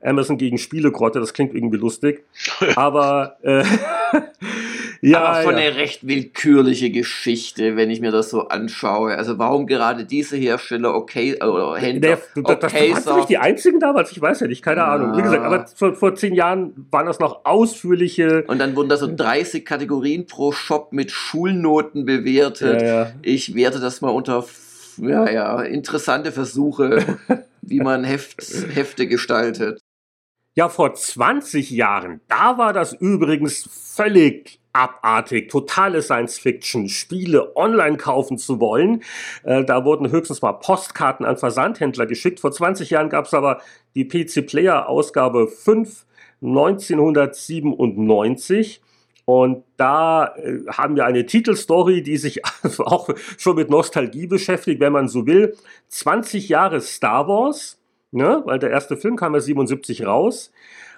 [0.03, 2.23] Amazon gegen Spielegrotte, das klingt irgendwie lustig.
[2.75, 3.63] Aber äh,
[5.01, 5.65] ja, aber von ja.
[5.65, 9.15] eine recht willkürliche Geschichte, wenn ich mir das so anschaue.
[9.17, 13.79] Also warum gerade diese Hersteller okay oder Händler okay das, das waren nicht die einzigen
[13.79, 14.87] damals, ich weiß ja nicht, keine ja.
[14.87, 15.17] Ahnung.
[15.17, 18.43] Wie gesagt, aber vor, vor zehn Jahren waren das noch ausführliche.
[18.47, 22.81] Und dann wurden da so 30 Kategorien pro Shop mit Schulnoten bewertet.
[22.81, 24.45] Ja, ich werte das mal unter
[24.97, 27.17] ja, ja, interessante Versuche,
[27.61, 28.41] wie man Heft,
[28.73, 29.81] Hefte gestaltet.
[30.57, 37.97] Ja, vor 20 Jahren, da war das übrigens völlig abartig, totale Science Fiction, Spiele online
[37.97, 39.03] kaufen zu wollen.
[39.43, 42.39] Äh, da wurden höchstens mal Postkarten an Versandhändler geschickt.
[42.39, 43.59] Vor 20 Jahren gab es aber
[43.95, 46.05] die PC Player Ausgabe 5
[46.41, 48.81] 1997.
[49.25, 52.45] Und da äh, haben wir eine Titelstory, die sich
[52.77, 55.57] auch schon mit Nostalgie beschäftigt, wenn man so will.
[55.89, 57.77] 20 Jahre Star Wars
[58.15, 58.41] ne?
[58.45, 60.51] weil der erste Film kam ja 77 raus.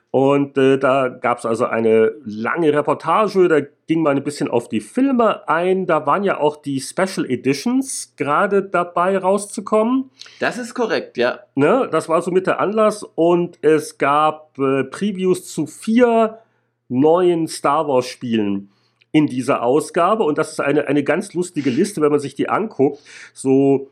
[0.09, 4.69] Und äh, da gab es also eine lange Reportage, da ging man ein bisschen auf
[4.69, 5.85] die Filme ein.
[5.85, 10.09] Da waren ja auch die Special Editions gerade dabei rauszukommen.
[10.39, 11.39] Das ist korrekt, ja.
[11.55, 11.89] Ne?
[11.91, 13.03] Das war so mit der Anlass.
[13.03, 16.39] Und es gab äh, Previews zu vier
[16.87, 18.69] neuen Star Wars Spielen
[19.11, 20.23] in dieser Ausgabe.
[20.23, 23.01] Und das ist eine, eine ganz lustige Liste, wenn man sich die anguckt.
[23.33, 23.89] So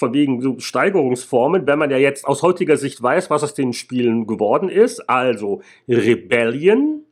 [0.00, 3.72] von wegen so Steigerungsformen, wenn man ja jetzt aus heutiger Sicht weiß, was aus den
[3.72, 5.08] Spielen geworden ist.
[5.08, 7.04] Also Rebellion.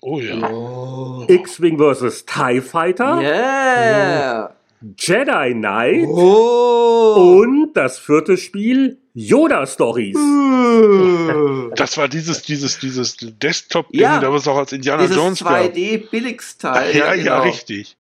[0.00, 0.50] Oh ja.
[0.50, 1.24] Oh.
[1.28, 2.24] X-Wing vs.
[2.24, 3.20] TIE Fighter.
[3.20, 4.56] Yeah.
[4.98, 6.06] Jedi Knight.
[6.06, 7.40] Oh.
[7.40, 10.16] Und das vierte Spiel Yoda Stories.
[11.74, 16.10] Das war dieses, dieses, dieses Desktop-Ding, ja, da was auch als Indiana dieses Jones 2D
[16.10, 16.94] Billigsteil.
[16.94, 17.42] Ja, ja, genau.
[17.42, 17.96] richtig.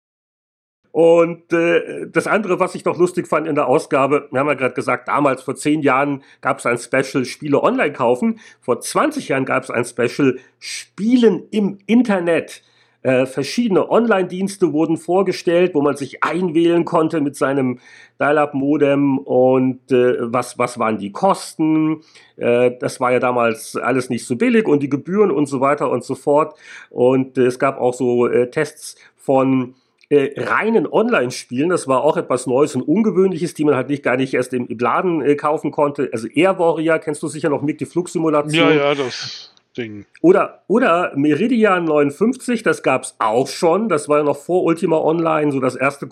[0.93, 4.55] Und äh, das andere, was ich noch lustig fand in der Ausgabe, wir haben ja
[4.55, 8.41] gerade gesagt, damals vor zehn Jahren gab es ein Special Spiele online kaufen.
[8.61, 12.63] Vor 20 Jahren gab es ein Special Spielen im Internet.
[13.03, 17.79] Äh, verschiedene Online-Dienste wurden vorgestellt, wo man sich einwählen konnte mit seinem
[18.21, 22.03] Dial-Up-Modem und äh, was, was waren die Kosten.
[22.37, 25.91] Äh, das war ja damals alles nicht so billig und die Gebühren und so weiter
[25.91, 26.59] und so fort.
[26.91, 29.75] Und äh, es gab auch so äh, Tests von
[30.11, 31.71] äh, reinen Online-Spielen.
[31.71, 34.67] Das war auch etwas Neues und Ungewöhnliches, die man halt nicht gar nicht erst im,
[34.67, 36.11] im Laden äh, kaufen konnte.
[36.13, 38.71] Also Air Warrior, kennst du sicher noch mit, die Flugsimulation.
[38.71, 40.05] Ja, ja, das Ding.
[40.21, 43.89] Oder, oder Meridian 59, das gab's auch schon.
[43.89, 46.09] Das war ja noch vor Ultima Online, so das erste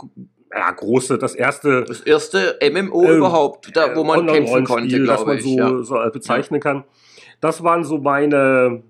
[0.55, 1.85] ja, große, das erste.
[1.85, 5.83] Das erste MMO äh, überhaupt, da, wo man kämpfen konnte, das man so, ja.
[5.83, 6.85] so bezeichnen kann.
[7.41, 8.83] Das waren so meine,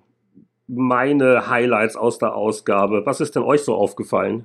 [0.66, 3.06] meine Highlights aus der Ausgabe.
[3.06, 4.44] Was ist denn euch so aufgefallen?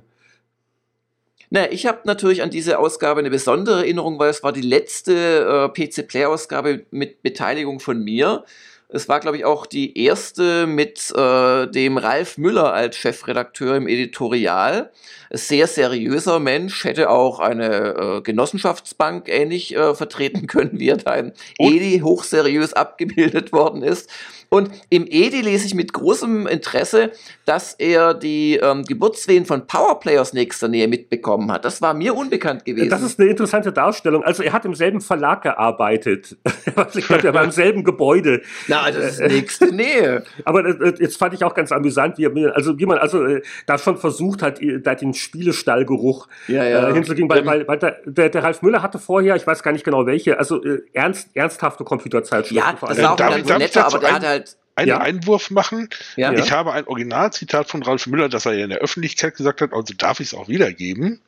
[1.56, 5.70] Na, ich habe natürlich an diese Ausgabe eine besondere Erinnerung, weil es war die letzte
[5.72, 8.44] äh, PC Play Ausgabe mit Beteiligung von mir.
[8.88, 13.86] Es war, glaube ich, auch die erste mit äh, dem Ralf Müller als Chefredakteur im
[13.86, 14.90] Editorial.
[15.36, 21.14] Sehr seriöser Mensch, hätte auch eine äh, Genossenschaftsbank ähnlich äh, vertreten können, wie er da
[21.14, 24.10] im Edi hochseriös abgebildet worden ist.
[24.54, 27.10] Und im Edi lese ich mit großem Interesse,
[27.44, 31.64] dass er die ähm, Geburtswehen von Powerplayers nächster Nähe mitbekommen hat.
[31.64, 32.88] Das war mir unbekannt gewesen.
[32.88, 34.22] Das ist eine interessante Darstellung.
[34.22, 36.36] Also er hat im selben Verlag gearbeitet.
[36.94, 38.42] ich glaube, er war im selben Gebäude.
[38.68, 40.22] Na, das ist nächste Nähe.
[40.44, 43.76] Aber äh, jetzt fand ich auch ganz amüsant, wie, also, wie man also äh, da
[43.76, 46.88] schon versucht hat, da den Spielestallgeruch ja, ja.
[46.88, 47.28] äh, hinzugehen.
[47.28, 50.38] Weil, weil, weil der, der, Ralf Müller hatte vorher, ich weiß gar nicht genau welche,
[50.38, 52.56] also äh, ernst, ernsthafte Computerzeitschriften.
[52.56, 54.98] Ja, das war auch ein ganz netter, aber der hat halt einen ja?
[54.98, 55.88] Einwurf machen.
[56.16, 56.32] Ja?
[56.32, 59.72] Ich habe ein Originalzitat von Ralf Müller, das er ja in der Öffentlichkeit gesagt hat,
[59.72, 61.20] also darf ich es auch wiedergeben.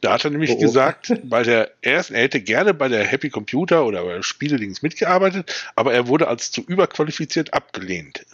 [0.00, 0.60] Da hat er nämlich oh, oh.
[0.60, 5.70] gesagt, bei der ersten, er hätte gerne bei der Happy Computer oder bei Spieledings mitgearbeitet,
[5.76, 8.26] aber er wurde als zu überqualifiziert abgelehnt.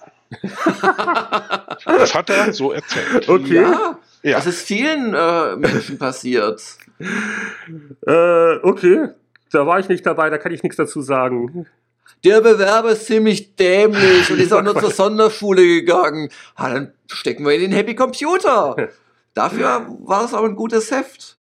[1.85, 3.29] Das hat er so erzählt.
[3.29, 3.63] Okay.
[3.63, 4.37] Ja, ja.
[4.37, 6.63] das ist vielen äh, Menschen passiert.
[8.07, 9.09] Äh, okay.
[9.51, 11.67] Da war ich nicht dabei, da kann ich nichts dazu sagen
[12.25, 16.31] der Bewerber ist ziemlich dämlich und ist auch nur zur Sonderschule gegangen.
[16.55, 18.77] Ah, dann stecken wir in den Happy Computer.
[19.35, 21.38] Dafür war es auch ein gutes Heft.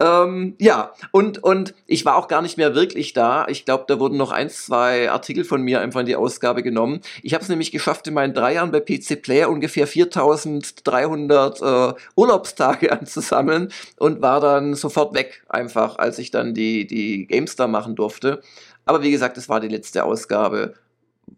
[0.00, 3.46] Ähm, ja, und, und ich war auch gar nicht mehr wirklich da.
[3.48, 7.00] Ich glaube, da wurden noch ein, zwei Artikel von mir einfach in die Ausgabe genommen.
[7.22, 11.94] Ich habe es nämlich geschafft, in meinen drei Jahren bei PC Player ungefähr 4300 äh,
[12.16, 17.94] Urlaubstage anzusammeln und war dann sofort weg, einfach, als ich dann die, die GameStar machen
[17.94, 18.40] durfte.
[18.86, 20.74] Aber wie gesagt, es war die letzte Ausgabe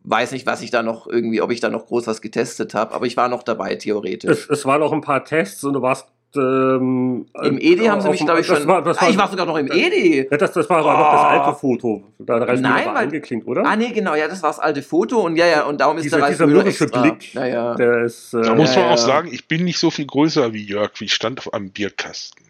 [0.05, 2.95] weiß nicht, was ich da noch irgendwie, ob ich da noch groß was getestet habe,
[2.95, 4.47] aber ich war noch dabei, theoretisch.
[4.49, 8.09] Es, es waren noch ein paar Tests und du warst ähm, Im EDI haben sie
[8.09, 8.67] mich, glaube ich, schon.
[8.67, 10.29] War, ah, war, ich war sogar noch im EDI.
[10.31, 10.99] Ja, das, das war aber oh.
[10.99, 12.05] noch das alte Foto.
[12.19, 13.65] Da Nein, war weil, angeklingt, oder?
[13.67, 16.05] Ah, nee, genau, ja, das war das alte Foto und ja, ja, und darum ist
[16.05, 17.35] dieser, der dieser mürrische Blick.
[17.35, 17.75] Ja, ja.
[17.75, 18.97] Der ist, äh, da muss man ja, auch ja.
[18.97, 22.45] sagen, ich bin nicht so viel größer wie Jörg, wie ich stand auf einem Bierkasten.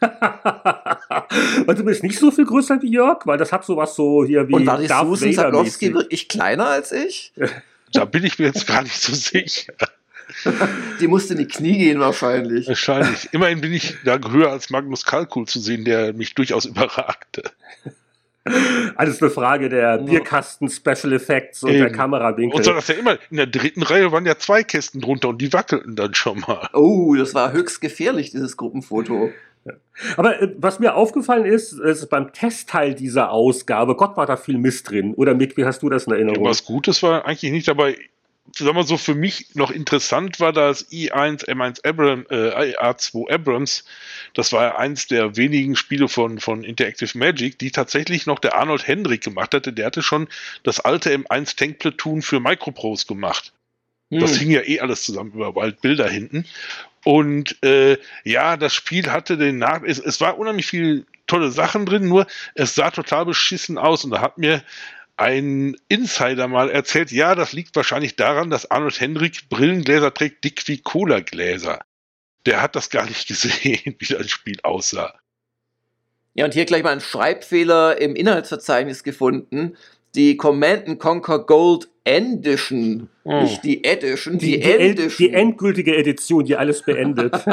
[1.66, 4.48] und du bist nicht so viel größer wie Jörg, weil das hat sowas so hier
[4.48, 7.32] wie Und war die Darth Susan Sablowski wirklich kleiner als ich?
[7.92, 9.72] Da bin ich mir jetzt gar nicht so sicher.
[11.00, 12.68] Die musste in die Knie gehen wahrscheinlich.
[12.68, 13.28] Wahrscheinlich.
[13.32, 17.42] Immerhin bin ich da höher als Magnus Kalkul zu sehen, der mich durchaus überragte.
[18.96, 21.80] Alles eine Frage der Bierkasten Special Effects und Eben.
[21.80, 22.56] der Kamerawinkel.
[22.56, 25.42] Und so das ja immer, in der dritten Reihe waren ja zwei Kästen drunter und
[25.42, 26.68] die wackelten dann schon mal.
[26.72, 29.30] Oh, das war höchst gefährlich, dieses Gruppenfoto.
[30.16, 34.56] Aber äh, was mir aufgefallen ist, ist beim Testteil dieser Ausgabe, Gott war da viel
[34.56, 35.12] Mist drin.
[35.14, 36.44] Oder Mick, wie hast du das in Erinnerung?
[36.44, 37.96] Was Gutes war eigentlich nicht dabei.
[38.56, 43.84] Sagen wir so, für mich noch interessant war das i1 M1 Abram, äh, A2 Abrams.
[44.34, 48.54] Das war ja eins der wenigen Spiele von, von Interactive Magic, die tatsächlich noch der
[48.56, 49.72] Arnold Hendrick gemacht hatte.
[49.72, 50.28] Der hatte schon
[50.64, 53.52] das alte M1 Tank Platoon für Microprose gemacht.
[54.10, 54.38] Das Hm.
[54.38, 56.44] hing ja eh alles zusammen über bald Bilder hinten.
[57.04, 61.86] Und äh, ja, das Spiel hatte den Nach es, es war unheimlich viel tolle Sachen
[61.86, 64.62] drin, nur es sah total beschissen aus und da hat mir
[65.20, 70.66] ein Insider mal erzählt, ja, das liegt wahrscheinlich daran, dass Arnold Hendrick Brillengläser trägt, dick
[70.66, 71.80] wie Cola-Gläser.
[72.46, 75.14] Der hat das gar nicht gesehen, wie das Spiel aussah.
[76.34, 79.76] Ja, und hier gleich mal einen Schreibfehler im Inhaltsverzeichnis gefunden.
[80.14, 83.42] Die Command Conquer Gold Edition, Oh.
[83.42, 85.28] nicht die Edition, die, die, die, en- Edition.
[85.28, 87.34] die endgültige Edition, die alles beendet.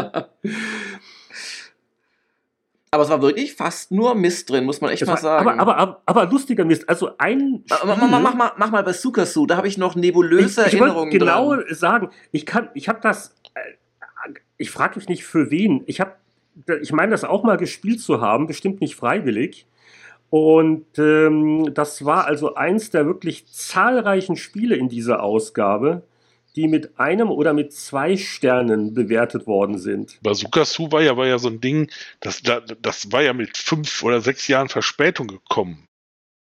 [2.91, 5.49] Aber es war wirklich fast nur Mist drin, muss man echt Das mal war- sagen.
[5.49, 6.87] aber, aber, aber, aber lustiger Mist.
[6.87, 9.77] Also ein mach, mach, Spiel- mach, mach, mal, mach mal bei Sukasu, da habe ich
[9.77, 11.65] noch nebulöse ich, ich Erinnerungen genau dran.
[11.69, 15.83] sagen, ich kann, ich habe das, äh, ich frage mich nicht für wen.
[15.85, 16.13] Ich habe,
[16.81, 19.67] ich meine, das auch mal gespielt zu haben, bestimmt nicht freiwillig.
[20.29, 26.03] Und ähm, das war also eins der wirklich zahlreichen Spiele in dieser Ausgabe,
[26.57, 30.19] die mit einem oder mit zwei Sternen bewertet worden sind.
[30.23, 31.89] Bazooka Su war ja, war ja so ein Ding,
[32.19, 35.85] das, da- das war ja mit fünf oder sechs Jahren Verspätung gekommen.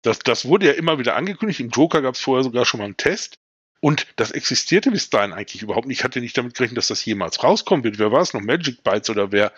[0.02, 1.60] Das, das wurde ja immer wieder angekündigt.
[1.60, 3.36] Im Joker gab es vorher sogar schon mal einen Test.
[3.82, 6.00] Und das existierte bis dahin eigentlich überhaupt nicht.
[6.00, 7.98] Ich hatte nicht damit gerechnet, dass das jemals rauskommen wird.
[7.98, 8.42] Wer war es noch?
[8.42, 9.54] Magic Bytes oder wer?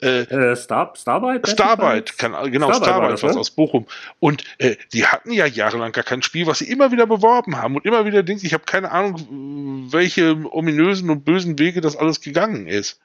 [0.00, 1.50] Äh, Äh, Star, Starbite?
[1.50, 3.40] Starbite, kann, genau, Starbite das, was ne?
[3.40, 3.86] aus Bochum.
[4.20, 7.74] Und äh, die hatten ja jahrelang gar kein Spiel, was sie immer wieder beworben haben
[7.74, 12.20] und immer wieder denkt, ich habe keine Ahnung, welche ominösen und bösen Wege das alles
[12.20, 13.00] gegangen ist.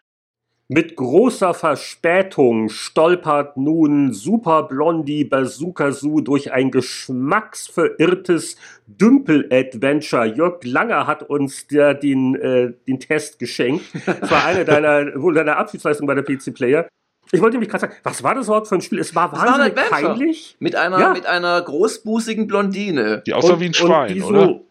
[0.72, 8.56] Mit großer Verspätung stolpert nun Super Blondie Bazooka Zoo durch ein geschmacksverirrtes
[8.86, 10.26] Dümpel-Adventure.
[10.28, 13.84] Jörg Langer hat uns der, den, äh, den Test geschenkt.
[14.06, 16.88] Das war eine deiner, wohl deiner Abschiedsleistungen bei der PC Player.
[17.32, 19.00] Ich wollte nämlich gerade sagen, was war das überhaupt für ein Spiel?
[19.00, 20.14] Es war war ein wahnsinnig Adventure.
[20.18, 20.56] peinlich.
[20.60, 21.14] Mit einer, Ja.
[21.14, 23.24] mit einer großbusigen Blondine.
[23.26, 24.62] Die aussah Und- wie ein und Schwein, die so- oder?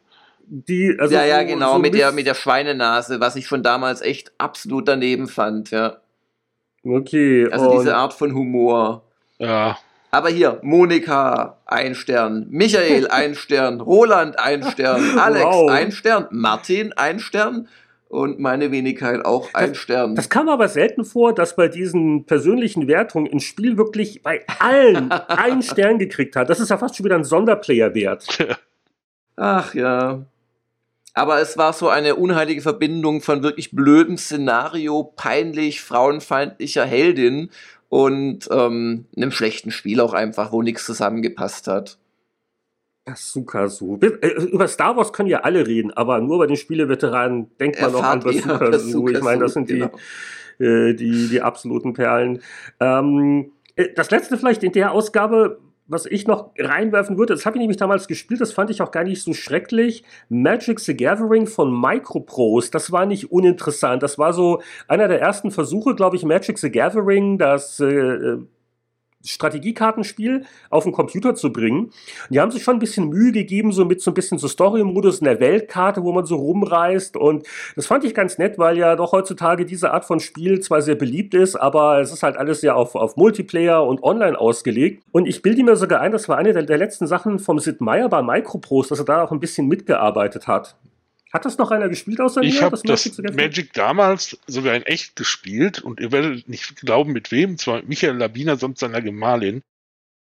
[0.50, 3.62] Die, also ja, ja, so- genau, so mit, der, mit der Schweinenase, was ich schon
[3.62, 5.98] damals echt absolut daneben fand, ja.
[6.84, 9.02] Okay, Also diese Art von Humor.
[9.38, 9.76] Ja,
[10.10, 12.46] Aber hier, Monika, ein Stern.
[12.50, 13.80] Michael, ein Stern.
[13.80, 15.18] Roland, ein Stern.
[15.18, 15.70] Alex, Wow.
[15.70, 16.26] ein Stern.
[16.30, 17.68] Martin, ein Stern.
[18.08, 20.14] Und meine Wenigkeit auch ein Stern.
[20.14, 25.10] Das kam aber selten vor, dass bei diesen persönlichen Wertungen ein Spiel wirklich bei allen
[25.28, 26.48] einen Stern gekriegt hat.
[26.48, 28.26] Das ist ja fast schon wieder ein Sonderplayer-Wert.
[29.36, 30.22] Ach ja.
[31.18, 37.50] Aber es war so eine unheilige Verbindung von wirklich blödem Szenario, peinlich, frauenfeindlicher Heldin
[37.88, 41.98] und ähm, einem schlechten Spiel auch einfach, wo nichts zusammengepasst hat.
[43.04, 43.98] Bazooka-Zoo.
[44.00, 47.92] Äh, Über Star Wars können ja alle reden, aber nur bei den Spieleveteranen denkt man
[47.92, 49.08] noch an Erfahrt Bazooka-Zoo.
[49.08, 49.90] Ich meine, das sind genau.
[50.60, 52.42] die, äh, die, die absoluten Perlen.
[52.78, 55.58] Ähm, äh, das letzte vielleicht in der Ausgabe,
[55.88, 58.90] was ich noch reinwerfen würde, das habe ich nämlich damals gespielt, das fand ich auch
[58.90, 60.04] gar nicht so schrecklich.
[60.28, 64.02] Magic the Gathering von Microprose, das war nicht uninteressant.
[64.02, 68.36] Das war so einer der ersten Versuche, glaube ich, Magic the Gathering, das äh,
[69.24, 71.90] Strategiekartenspiel auf den Computer zu bringen.
[72.30, 75.18] Die haben sich schon ein bisschen Mühe gegeben, so mit so ein bisschen so Story-Modus
[75.18, 77.16] in der Weltkarte, wo man so rumreist.
[77.16, 80.82] Und das fand ich ganz nett, weil ja doch heutzutage diese Art von Spiel zwar
[80.82, 85.02] sehr beliebt ist, aber es ist halt alles ja auf, auf Multiplayer und online ausgelegt.
[85.10, 87.80] Und ich bilde mir sogar ein, das war eine der, der letzten Sachen vom Sid
[87.80, 90.76] Meier bei Microprose, dass er da auch ein bisschen mitgearbeitet hat.
[91.32, 92.62] Hat das noch einer gespielt außer ich mir?
[92.62, 97.30] habe das, das Magic damals sogar in echt gespielt und ihr werdet nicht glauben, mit
[97.30, 99.62] wem, zwar mit Michael Labiner samt seiner Gemahlin,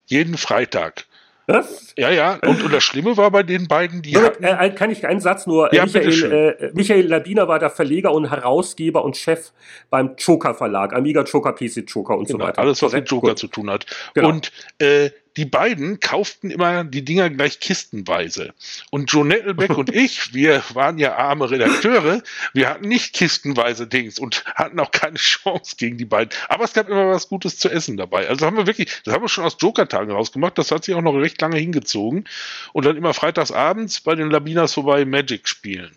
[0.06, 1.06] jeden Freitag.
[1.50, 1.94] Was?
[1.98, 4.12] Ja, ja, und, und das Schlimme war bei den beiden, die.
[4.12, 5.74] Ja, hatten, äh, kann ich einen Satz nur?
[5.74, 9.54] Ja, Michael, äh, Michael Labiner war der Verleger und Herausgeber und Chef
[9.90, 12.60] beim Joker Verlag, Amiga Joker, PC Joker und genau, so weiter.
[12.60, 13.40] Alles, was mit Joker Gut.
[13.40, 13.86] zu tun hat.
[14.14, 14.28] Genau.
[14.28, 18.54] Und äh, die beiden kauften immer die Dinger gleich kistenweise.
[18.90, 22.24] Und Joe Nettelbeck und ich, wir waren ja arme Redakteure,
[22.54, 26.32] wir hatten nicht kistenweise Dings und hatten auch keine Chance gegen die beiden.
[26.50, 28.28] Aber es gab immer was Gutes zu essen dabei.
[28.28, 31.02] Also haben wir wirklich, das haben wir schon aus Joker-Tagen rausgemacht, das hat sich auch
[31.02, 32.26] noch recht lange hingezogen.
[32.74, 35.96] Und dann immer freitags abends bei den Labinas vorbei Magic spielen.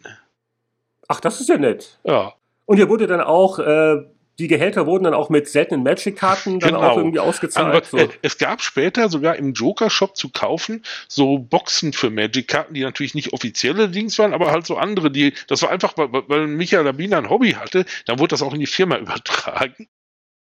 [1.09, 1.99] Ach, das ist ja nett.
[2.05, 2.34] Ja.
[2.66, 4.05] Und hier wurde dann auch äh,
[4.41, 6.80] die Gehälter wurden dann auch mit seltenen Magic-Karten dann genau.
[6.80, 7.91] auch irgendwie ausgezahlt.
[7.93, 8.12] Aber, so.
[8.22, 13.34] Es gab später sogar im Joker-Shop zu kaufen so Boxen für Magic-Karten, die natürlich nicht
[13.34, 17.28] offizielle Dings waren, aber halt so andere, die, das war einfach, weil, Michael Labina ein
[17.28, 19.86] Hobby hatte, dann wurde das auch in die Firma übertragen.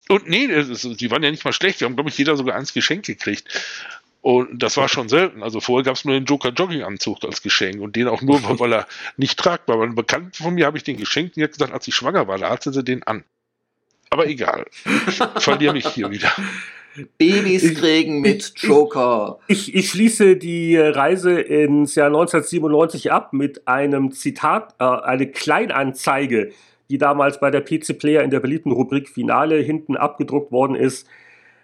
[0.09, 1.80] Und nee, die waren ja nicht mal schlecht.
[1.80, 3.49] Wir haben, glaube ich, jeder sogar eins Geschenk gekriegt.
[4.20, 5.42] Und das war schon selten.
[5.42, 8.72] Also vorher gab es nur den Joker Jogginganzug als Geschenk und den auch nur, weil
[8.72, 9.86] er nicht tragbar war.
[9.86, 12.26] Ein Bekannter von mir habe ich den geschenkt und die hat gesagt, als ich schwanger
[12.26, 13.24] war, da hatte sie den an.
[14.14, 14.64] Aber egal.
[15.08, 16.30] Ich verliere mich hier wieder.
[17.18, 19.40] Babys kriegen mit Joker.
[19.48, 26.52] Ich, ich, schließe die Reise ins Jahr 1997 ab mit einem Zitat, äh, eine Kleinanzeige,
[26.90, 31.08] die damals bei der PC Player in der beliebten Rubrik Finale hinten abgedruckt worden ist.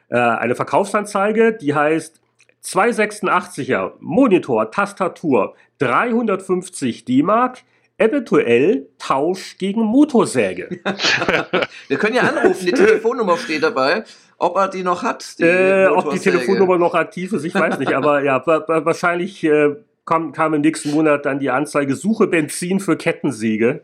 [0.09, 2.21] Äh, eine Verkaufsanzeige, die heißt
[2.65, 7.63] 286er Monitor, Tastatur, 350 D-Mark,
[8.01, 10.69] eventuell Tausch gegen Motorsäge.
[11.89, 14.05] Wir können ja anrufen, die Telefonnummer steht dabei.
[14.39, 15.39] Ob er die noch hat?
[15.39, 17.93] Die äh, ob die Telefonnummer noch aktiv ist, ich weiß nicht.
[17.93, 19.77] Aber ja, wahrscheinlich äh,
[20.07, 23.83] kam, kam im nächsten Monat dann die Anzeige Suche Benzin für Kettensäge.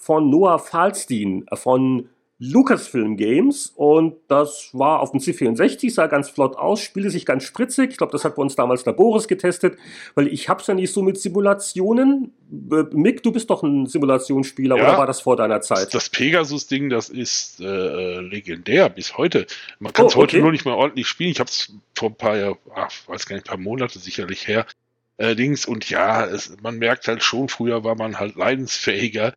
[0.03, 2.09] von Noah Falstein von
[2.44, 7.44] Lucasfilm Games und das war auf dem C64, sah ganz flott aus, spielte sich ganz
[7.44, 7.92] spritzig.
[7.92, 9.78] Ich glaube, das hat bei uns damals der Boris getestet,
[10.16, 12.32] weil ich hab's ja nicht so mit Simulationen.
[12.50, 15.94] Äh, Mick, du bist doch ein Simulationsspieler ja, oder war das vor deiner Zeit?
[15.94, 19.46] Das Pegasus-Ding, das ist äh, legendär bis heute.
[19.78, 20.38] Man kann es oh, okay.
[20.38, 21.30] heute nur nicht mehr ordentlich spielen.
[21.30, 24.66] Ich habe es vor ein paar ach, weiß gar nicht, ein paar Monate sicherlich her.
[25.16, 29.32] Äh, Dings und ja, es, man merkt halt schon, früher war man halt leidensfähiger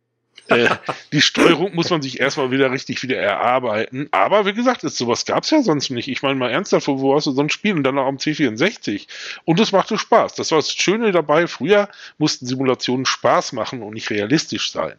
[0.48, 0.68] äh,
[1.12, 4.08] die Steuerung muss man sich erstmal wieder richtig wieder erarbeiten.
[4.10, 6.08] Aber wie gesagt, ist, sowas gab es ja sonst nicht.
[6.08, 9.06] Ich meine mal ernsthaft, wo hast du so ein Spiel und dann noch am C64?
[9.44, 10.34] Und es machte Spaß.
[10.34, 11.46] Das war das Schöne dabei.
[11.46, 11.88] Früher
[12.18, 14.96] mussten Simulationen Spaß machen und nicht realistisch sein.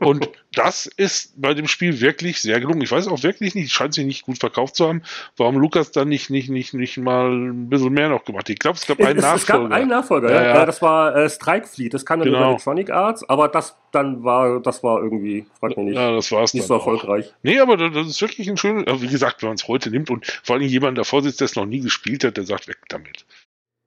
[0.00, 2.82] Und das ist bei dem Spiel wirklich sehr gelungen.
[2.82, 5.02] Ich weiß auch wirklich nicht, scheint sich nicht gut verkauft zu haben,
[5.36, 8.50] warum Lukas dann nicht, nicht, nicht, nicht mal ein bisschen mehr noch gemacht hat.
[8.50, 9.40] Ich glaube, es gab einen es, Nachfolger.
[9.40, 10.56] Es gab einen Nachfolger, ja.
[10.56, 10.66] ja.
[10.66, 12.38] Das war äh, Strike Fleet, das kam dann genau.
[12.38, 16.30] über Electronic Arts, aber das dann war, das war irgendwie, frag mich nicht, ja, das
[16.30, 17.28] war's nicht so erfolgreich.
[17.28, 17.34] Auch.
[17.42, 20.26] Nee, aber das ist wirklich ein schönes, wie gesagt, wenn man es heute nimmt und
[20.44, 23.24] vor allem jemand davor sitzt, der es noch nie gespielt hat, der sagt, weg damit.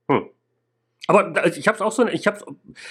[0.09, 0.29] Hm.
[1.07, 2.39] Aber ich habe es auch so, ich habe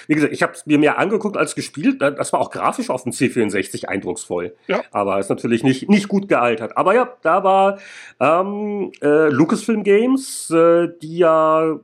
[0.07, 2.01] wie gesagt, ich habe es mir mehr angeguckt als gespielt.
[2.01, 4.55] Das war auch grafisch auf dem C64 eindrucksvoll.
[4.67, 4.81] Ja.
[4.91, 6.75] Aber ist natürlich nicht, nicht gut gealtert.
[6.75, 7.79] Aber ja, da war
[8.19, 11.79] ähm, äh, Lucasfilm Games, äh, die ja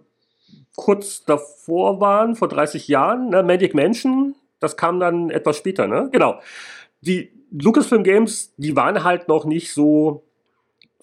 [0.76, 3.44] kurz davor waren, vor 30 Jahren, ne?
[3.44, 6.10] Magic Mansion, das kam dann etwas später, ne?
[6.12, 6.42] Genau.
[7.02, 10.24] Die Lucasfilm Games, die waren halt noch nicht so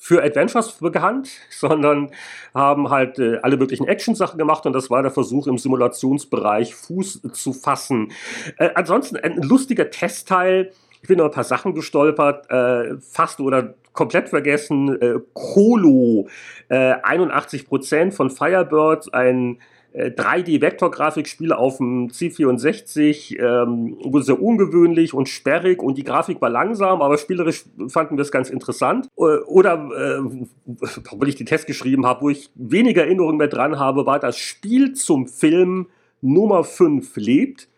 [0.02, 2.10] für Adventures bekannt, sondern
[2.52, 7.22] haben halt äh, alle möglichen Action-Sachen gemacht und das war der Versuch im Simulationsbereich Fuß
[7.32, 8.10] zu fassen.
[8.58, 10.72] Äh, ansonsten ein lustiger Testteil.
[11.02, 15.00] Ich bin noch ein paar Sachen gestolpert, äh, fast oder komplett vergessen.
[15.00, 16.26] Äh, Colo,
[16.68, 19.60] äh, 81% von Firebird, ein
[19.94, 27.02] 3D-Vektorgrafikspiel äh, auf dem C64 ähm, sehr ungewöhnlich und sperrig und die Grafik war langsam,
[27.02, 29.08] aber spielerisch fanden wir es ganz interessant.
[29.16, 30.76] Äh, oder, äh,
[31.10, 34.38] obwohl ich die Test geschrieben habe, wo ich weniger Erinnerungen mehr dran habe, war das
[34.38, 35.88] Spiel zum Film
[36.20, 37.68] Nummer 5 lebt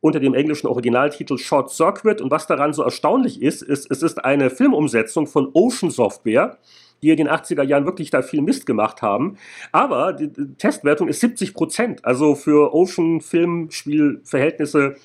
[0.00, 2.20] unter dem englischen Originaltitel Short Circuit.
[2.20, 6.56] Und was daran so erstaunlich ist, ist, es ist eine Filmumsetzung von Ocean Software
[7.02, 9.36] die in den 80er Jahren wirklich da viel Mist gemacht haben.
[9.72, 12.04] Aber die Testwertung ist 70 Prozent.
[12.04, 14.96] Also für Ocean-Filmspielverhältnisse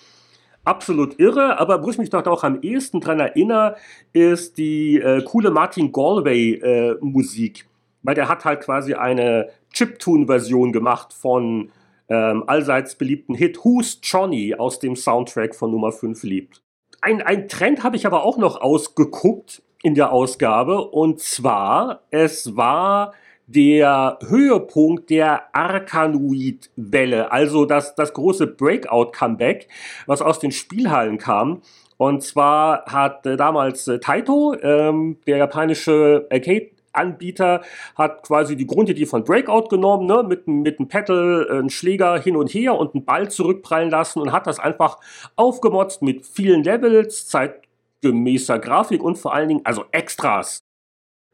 [0.64, 1.60] absolut irre.
[1.60, 3.76] Aber wo ich mich doch auch am ehesten dran erinnere,
[4.14, 7.60] ist die äh, coole Martin Galway-Musik.
[7.60, 7.64] Äh,
[8.04, 11.72] Weil der hat halt quasi eine Chiptune-Version gemacht von
[12.10, 16.62] ähm, allseits beliebten Hit Who's Johnny aus dem Soundtrack von Nummer 5 liebt.
[17.02, 20.82] Ein, ein Trend habe ich aber auch noch ausgeguckt in der Ausgabe.
[20.82, 23.14] Und zwar, es war
[23.46, 29.68] der Höhepunkt der Arkanoid-Welle, also das, das große Breakout-Comeback,
[30.08, 31.62] was aus den Spielhallen kam.
[31.98, 37.62] Und zwar hat äh, damals äh, Taito, ähm, der japanische Arcade Anbieter
[37.96, 42.20] hat quasi die Grundidee von Breakout genommen, ne, mit, mit einem Pedal, äh, einen Schläger
[42.20, 45.00] hin und her und einen Ball zurückprallen lassen und hat das einfach
[45.36, 47.63] aufgemotzt mit vielen Levels, Zeit,
[48.04, 50.60] gemäßer Grafik und vor allen Dingen, also Extras.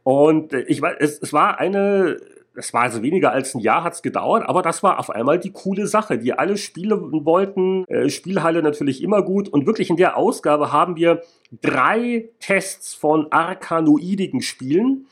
[0.04, 2.18] Und äh, ich weiß, es, es war eine,
[2.56, 5.40] es war also weniger als ein Jahr hat es gedauert, aber das war auf einmal
[5.40, 7.86] die coole Sache, die alle Spiele wollten.
[7.86, 9.50] Äh, Spielhalle natürlich immer gut.
[9.50, 11.22] Und wirklich in der Ausgabe haben wir
[11.62, 15.08] drei Tests von arkanoidigen Spielen.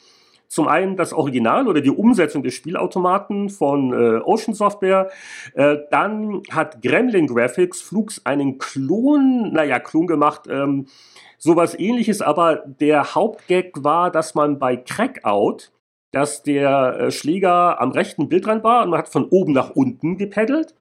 [0.48, 5.10] Zum einen das Original oder die Umsetzung des Spielautomaten von äh, Ocean Software.
[5.54, 10.88] Äh, dann hat Gremlin Graphics Flux einen Klon, naja, Klon gemacht, ähm,
[11.38, 15.72] sowas ähnliches, aber der Hauptgag war, dass man bei Crackout,
[16.12, 20.18] dass der äh, Schläger am rechten Bildrand war und man hat von oben nach unten
[20.18, 20.74] gepaddelt.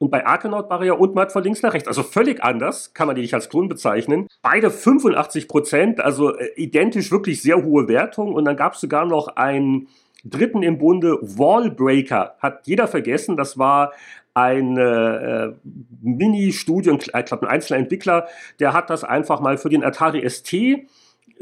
[0.00, 1.88] Und bei Arkanaut war er ja unten hat von links nach rechts.
[1.88, 4.28] Also völlig anders, kann man die nicht als Klon bezeichnen.
[4.42, 8.34] Beide 85 Prozent, also äh, identisch wirklich sehr hohe Wertung.
[8.34, 9.88] Und dann gab es sogar noch einen
[10.24, 12.36] dritten im Bunde, Wallbreaker.
[12.38, 13.92] Hat jeder vergessen, das war
[14.38, 15.52] ein äh,
[16.00, 18.28] Mini-Studio, ich glaube ein einzelner Entwickler,
[18.60, 20.76] der hat das einfach mal für den Atari ST äh,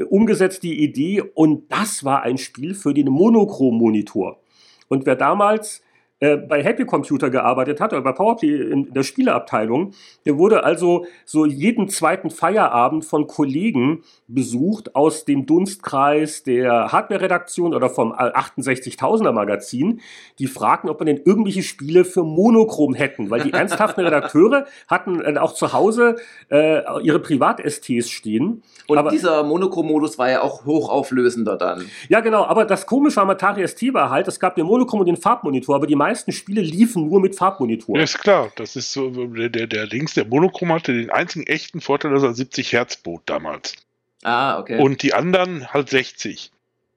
[0.09, 1.23] umgesetzt, die Idee.
[1.35, 4.41] Und das war ein Spiel für den Monochrom-Monitor.
[4.89, 5.83] Und wer damals
[6.19, 9.93] äh, bei Happy Computer gearbeitet hat oder bei PowerPlay in der Spieleabteilung.
[10.25, 17.75] Der wurde also so jeden zweiten Feierabend von Kollegen besucht aus dem Dunstkreis der Hardware-Redaktion
[17.75, 20.01] oder vom 68.000er Magazin,
[20.39, 25.21] die fragten, ob man denn irgendwelche Spiele für Monochrom hätten, weil die ernsthaften Redakteure hatten
[25.21, 26.17] äh, auch zu Hause
[26.51, 28.63] äh, ihre Privat-STs stehen.
[28.87, 31.85] Und aber, dieser Monochrom-Modus war ja auch hochauflösender dann.
[32.09, 35.07] Ja, genau, aber das Komische am Atari ST war halt, es gab den Monochrom und
[35.07, 37.97] den Farbmonitor, aber die meisten Spiele liefen nur mit Farbmonitor.
[37.97, 38.53] Ja, ist klar.
[38.57, 42.23] Das ist so, der, der, der links, der Monochrom hatte den einzigen echten Vorteil, dass
[42.23, 43.75] er 70 Hertz bot damals.
[44.23, 44.81] Ah, okay.
[44.81, 46.51] Und die anderen halt 60.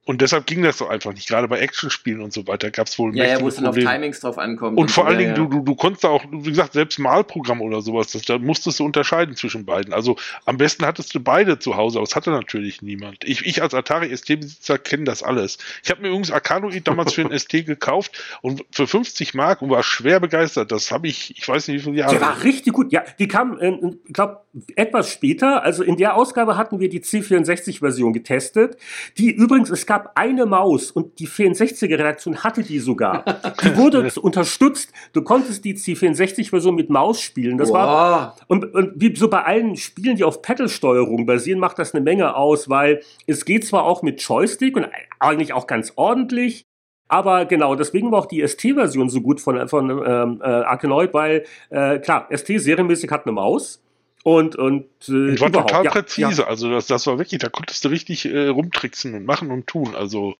[0.10, 1.28] Und deshalb ging das doch einfach nicht.
[1.28, 3.76] Gerade bei Actionspielen und so weiter gab es wohl Ja, ja wo es dann auf
[3.76, 4.76] Timings drauf ankommt.
[4.76, 5.36] Und, und vor allen Dingen, ja.
[5.36, 8.86] du, du, du konntest auch, wie gesagt, selbst Malprogramm oder sowas, das, da musstest du
[8.86, 9.94] unterscheiden zwischen beiden.
[9.94, 13.24] Also am besten hattest du beide zu Hause, aber das hatte natürlich niemand.
[13.24, 15.60] Ich, ich als Atari ST-Besitzer kenne das alles.
[15.84, 19.70] Ich habe mir übrigens Arcanoid damals für ein ST gekauft und für 50 Mark und
[19.70, 20.72] war schwer begeistert.
[20.72, 22.14] Das habe ich, ich weiß nicht wie viele Jahre.
[22.14, 22.92] Der war richtig gut.
[22.92, 24.42] Ja, die kam, äh, ich glaube,
[24.76, 25.64] etwas später.
[25.64, 28.78] Also in der Ausgabe hatten wir die C64-Version getestet,
[29.18, 33.24] die übrigens, es gab eine Maus und die 64er-Redaktion hatte die sogar.
[33.64, 34.92] Die wurde unterstützt.
[35.14, 37.58] Du konntest die C64-Version mit Maus spielen.
[37.58, 37.76] Das wow.
[37.76, 42.04] war und, und wie so bei allen Spielen, die auf Pedal-Steuerung basieren, macht das eine
[42.04, 44.88] Menge aus, weil es geht zwar auch mit Joystick und
[45.20, 46.66] eigentlich auch ganz ordentlich,
[47.10, 51.44] aber genau, deswegen war auch die ST-Version so gut von, von ähm, äh, Arkanoid, weil
[51.72, 53.82] äh, klar, ST serienmäßig hat eine Maus.
[54.24, 56.42] Und, und, äh, und war total ja, präzise.
[56.42, 56.48] Ja.
[56.48, 59.96] Also das, das war wirklich, da konntest du richtig äh, rumtricksen und machen und tun.
[59.96, 60.36] Also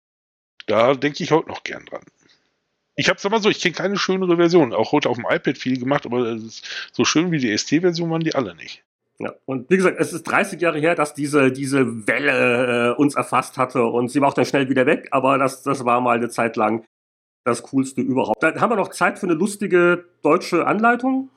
[0.68, 2.04] da denke ich heute noch gern dran.
[2.96, 4.74] Ich habe es mal so, ich kenne keine schönere Version.
[4.74, 6.38] Auch heute auf dem iPad viel gemacht, aber
[6.92, 8.84] so schön wie die ST-Version waren die alle nicht.
[9.20, 13.16] Ja, und wie gesagt, es ist 30 Jahre her, dass diese, diese Welle äh, uns
[13.16, 16.18] erfasst hatte und sie war auch dann schnell wieder weg, aber das, das war mal
[16.18, 16.86] eine Zeit lang
[17.44, 18.42] das Coolste überhaupt.
[18.42, 21.30] Dann haben wir noch Zeit für eine lustige deutsche Anleitung.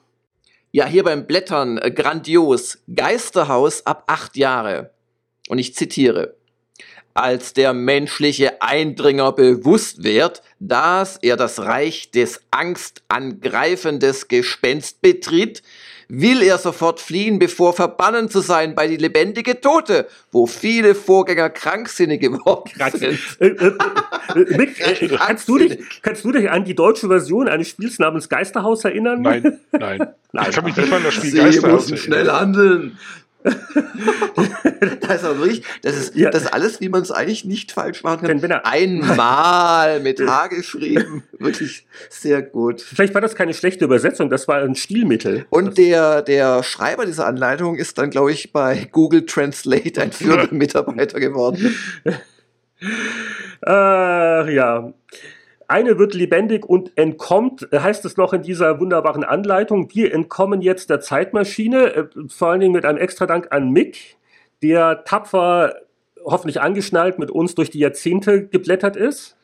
[0.72, 2.78] Ja, hier beim Blättern, äh, grandios.
[2.92, 4.90] Geisterhaus ab acht Jahre.
[5.48, 6.34] Und ich zitiere
[7.14, 15.62] als der menschliche Eindringer bewusst wird, dass er das Reich des angstangreifendes Gespenst betritt,
[16.14, 21.48] will er sofort fliehen, bevor verbannen zu sein bei die lebendige Tote, wo viele Vorgänger
[21.48, 23.18] kranksinnig geworden sind.
[23.40, 23.72] Äh, äh,
[24.34, 24.78] äh, Nick,
[25.16, 29.22] kannst, du dich, kannst du dich an die deutsche Version eines Spiels namens Geisterhaus erinnern?
[29.22, 30.06] Nein, nein.
[30.32, 30.46] nein.
[30.50, 32.04] Ich kann mich nicht mal an das Spiel Sie Geisterhaus erinnern.
[32.04, 32.98] schnell handeln.
[35.00, 36.30] das, ist wirklich, das, ist, ja.
[36.30, 38.42] das ist alles, wie man es eigentlich nicht falsch machen kann.
[38.42, 41.24] Wenn Einmal mit H geschrieben.
[41.38, 42.80] Wirklich sehr gut.
[42.80, 45.46] Vielleicht war das keine schlechte Übersetzung, das war ein Stilmittel.
[45.50, 50.54] Und der, der Schreiber dieser Anleitung ist dann, glaube ich, bei Google Translate ein führender
[50.54, 51.74] Mitarbeiter geworden.
[53.64, 54.92] Ach ja.
[55.68, 59.88] Eine wird lebendig und entkommt, heißt es noch in dieser wunderbaren Anleitung.
[59.92, 64.16] Wir entkommen jetzt der Zeitmaschine, äh, vor allen Dingen mit einem extra Dank an Mick,
[64.62, 65.74] der tapfer,
[66.24, 69.36] hoffentlich angeschnallt, mit uns durch die Jahrzehnte geblättert ist.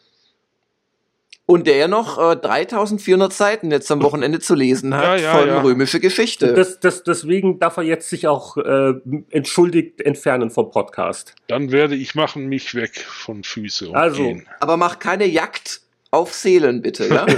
[1.50, 5.48] Und der noch äh, 3400 Seiten jetzt am Wochenende zu lesen hat ja, ja, von
[5.48, 5.60] ja.
[5.62, 6.52] römische Geschichte.
[6.52, 8.92] Das, das, deswegen darf er jetzt sich auch äh,
[9.30, 11.34] entschuldigt entfernen vom Podcast.
[11.46, 14.46] Dann werde ich machen mich weg von Füße und also, gehen.
[14.60, 15.80] Aber mach keine Jagd
[16.10, 17.26] auf Seelen, bitte, ja?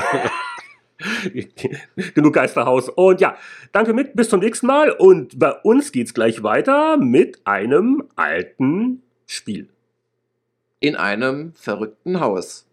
[2.15, 2.89] Genug Geisterhaus.
[2.89, 3.37] Und ja,
[3.73, 4.91] danke mit, bis zum nächsten Mal.
[4.91, 9.69] Und bei uns geht's gleich weiter mit einem alten Spiel.
[10.79, 12.67] In einem verrückten Haus.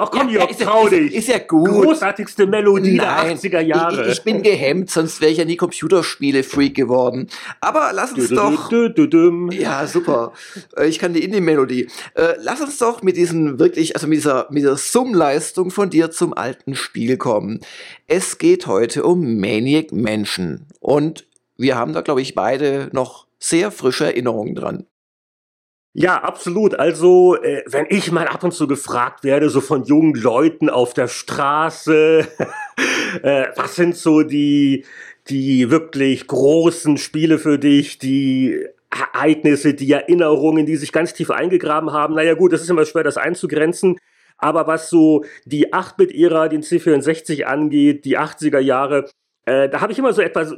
[0.00, 1.14] Ach komm, ja, Jörg, trau dich.
[1.14, 1.68] Ist ja gut.
[1.68, 4.06] Großartigste Melodie Nein, der 80er Jahre.
[4.06, 7.28] Ich, ich bin gehemmt, sonst wäre ich ja nie Computerspiele-Freak geworden.
[7.60, 8.68] Aber lass uns doch...
[9.52, 10.32] Ja, super.
[10.76, 11.88] Äh, ich kann die Indie-Melodie.
[12.14, 16.10] Äh, lass uns doch mit diesen wirklich, also mit dieser, mit dieser Summleistung von dir
[16.10, 17.60] zum alten Spiel kommen.
[18.06, 20.66] Es geht heute um Maniac Mansion.
[20.80, 24.86] Und wir haben da, glaube ich, beide noch sehr frische Erinnerungen dran.
[25.94, 26.78] Ja, absolut.
[26.78, 30.94] Also, äh, wenn ich mal ab und zu gefragt werde, so von jungen Leuten auf
[30.94, 32.26] der Straße,
[33.22, 34.84] äh, was sind so die,
[35.28, 41.92] die wirklich großen Spiele für dich, die Ereignisse, die Erinnerungen, die sich ganz tief eingegraben
[41.92, 42.14] haben.
[42.14, 43.98] Naja gut, das ist immer schwer, das einzugrenzen.
[44.38, 49.10] Aber was so die 8-Bit-Ära, den C64 angeht, die 80er Jahre,
[49.48, 50.54] äh, da habe ich immer so etwas,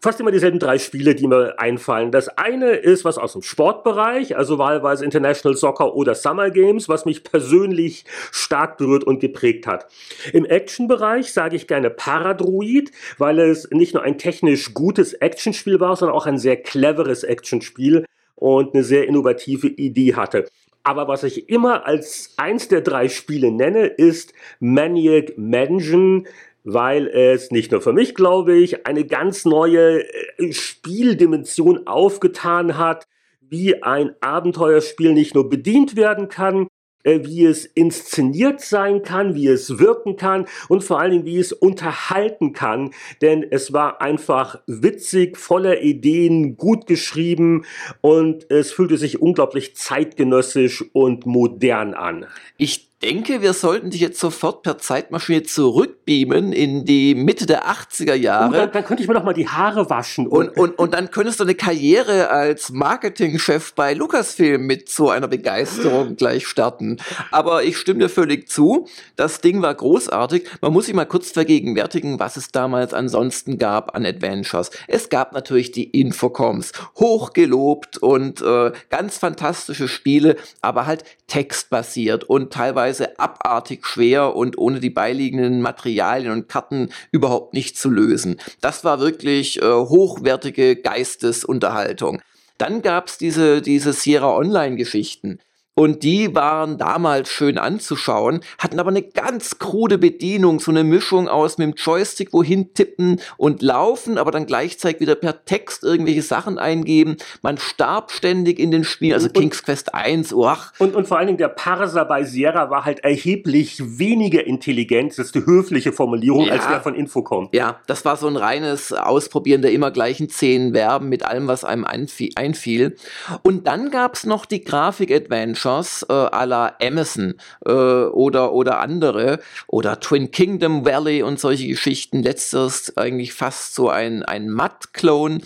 [0.00, 2.10] fast immer dieselben drei Spiele, die mir einfallen.
[2.10, 7.04] Das eine ist was aus dem Sportbereich, also wahlweise International Soccer oder Summer Games, was
[7.04, 9.86] mich persönlich stark berührt und geprägt hat.
[10.32, 15.94] Im Actionbereich sage ich gerne Paradroid, weil es nicht nur ein technisch gutes Actionspiel war,
[15.94, 20.46] sondern auch ein sehr cleveres Actionspiel und eine sehr innovative Idee hatte.
[20.82, 26.26] Aber was ich immer als eins der drei Spiele nenne, ist Maniac Mansion
[26.66, 33.06] weil es nicht nur für mich, glaube ich, eine ganz neue äh, Spieldimension aufgetan hat,
[33.40, 36.66] wie ein Abenteuerspiel nicht nur bedient werden kann,
[37.04, 41.38] äh, wie es inszeniert sein kann, wie es wirken kann und vor allen Dingen, wie
[41.38, 42.90] es unterhalten kann.
[43.22, 47.64] Denn es war einfach witzig, voller Ideen, gut geschrieben
[48.00, 52.26] und es fühlte sich unglaublich zeitgenössisch und modern an.
[52.58, 58.14] Ich denke, wir sollten dich jetzt sofort per Zeitmaschine zurückbeamen in die Mitte der 80er
[58.14, 58.48] Jahre.
[58.48, 60.26] Oh, dann, dann, könnte ich mir noch mal die Haare waschen.
[60.26, 65.10] Und, und, und, und dann könntest du eine Karriere als Marketingchef bei Lucasfilm mit so
[65.10, 66.96] einer Begeisterung gleich starten.
[67.30, 68.88] Aber ich stimme dir völlig zu.
[69.14, 70.48] Das Ding war großartig.
[70.62, 74.70] Man muss sich mal kurz vergegenwärtigen, was es damals ansonsten gab an Adventures.
[74.88, 82.52] Es gab natürlich die Infocoms, hochgelobt und äh, ganz fantastische Spiele, aber halt textbasiert und
[82.52, 88.38] teilweise teilweise abartig schwer und ohne die beiliegenden Materialien und Karten überhaupt nicht zu lösen.
[88.60, 92.22] Das war wirklich äh, hochwertige Geistesunterhaltung.
[92.58, 95.40] Dann gab's diese, diese Sierra Online-Geschichten.
[95.78, 101.28] Und die waren damals schön anzuschauen, hatten aber eine ganz krude Bedienung, so eine Mischung
[101.28, 106.22] aus mit dem Joystick wohin tippen und laufen, aber dann gleichzeitig wieder per Text irgendwelche
[106.22, 107.18] Sachen eingeben.
[107.42, 110.72] Man starb ständig in den Spielen, also und, King's Quest 1, oh, ach.
[110.78, 115.26] Und, und vor allen Dingen der Parser bei Sierra war halt erheblich weniger intelligent, das
[115.26, 117.50] ist die höfliche Formulierung, ja, als der von Infocom.
[117.52, 121.64] Ja, das war so ein reines Ausprobieren der immer gleichen zehn Verben mit allem, was
[121.64, 122.96] einem einfiel.
[123.42, 129.98] Und dann gab's noch die Grafik-Adventure Features äh, la Amazon äh, oder, oder andere oder
[130.00, 132.22] Twin Kingdom Valley und solche Geschichten.
[132.22, 135.40] Letztes eigentlich fast so ein, ein Matt-Clone.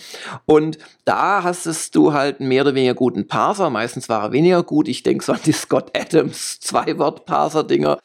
[0.45, 3.69] Und da hast du halt mehr oder weniger guten Parser.
[3.69, 4.87] Meistens war er weniger gut.
[4.87, 7.99] Ich denke so an die Scott Adams Zwei-Wort-Parser-Dinger.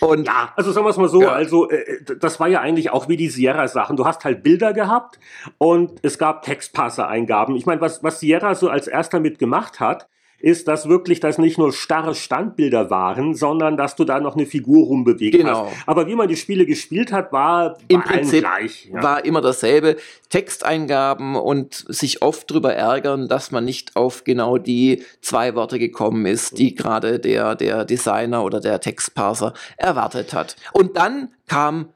[0.00, 1.32] Und ja, also sagen wir es mal so, ja.
[1.32, 3.96] also äh, das war ja eigentlich auch wie die Sierra-Sachen.
[3.96, 5.20] Du hast halt Bilder gehabt
[5.58, 7.54] und es gab Textparser-Eingaben.
[7.56, 10.08] Ich meine, was, was Sierra so als erster mit gemacht hat,
[10.42, 14.44] ist, dass wirklich das nicht nur starre Standbilder waren, sondern dass du da noch eine
[14.44, 15.66] Figur rumbewegt genau.
[15.66, 15.76] hast.
[15.86, 18.90] Aber wie man die Spiele gespielt hat, war im Prinzip gleich.
[18.92, 19.02] Ja.
[19.02, 19.96] War immer dasselbe.
[20.28, 26.26] Texteingaben und sich oft darüber ärgern, dass man nicht auf genau die zwei Worte gekommen
[26.26, 30.56] ist, die gerade der, der Designer oder der Textparser erwartet hat.
[30.72, 31.90] Und dann kam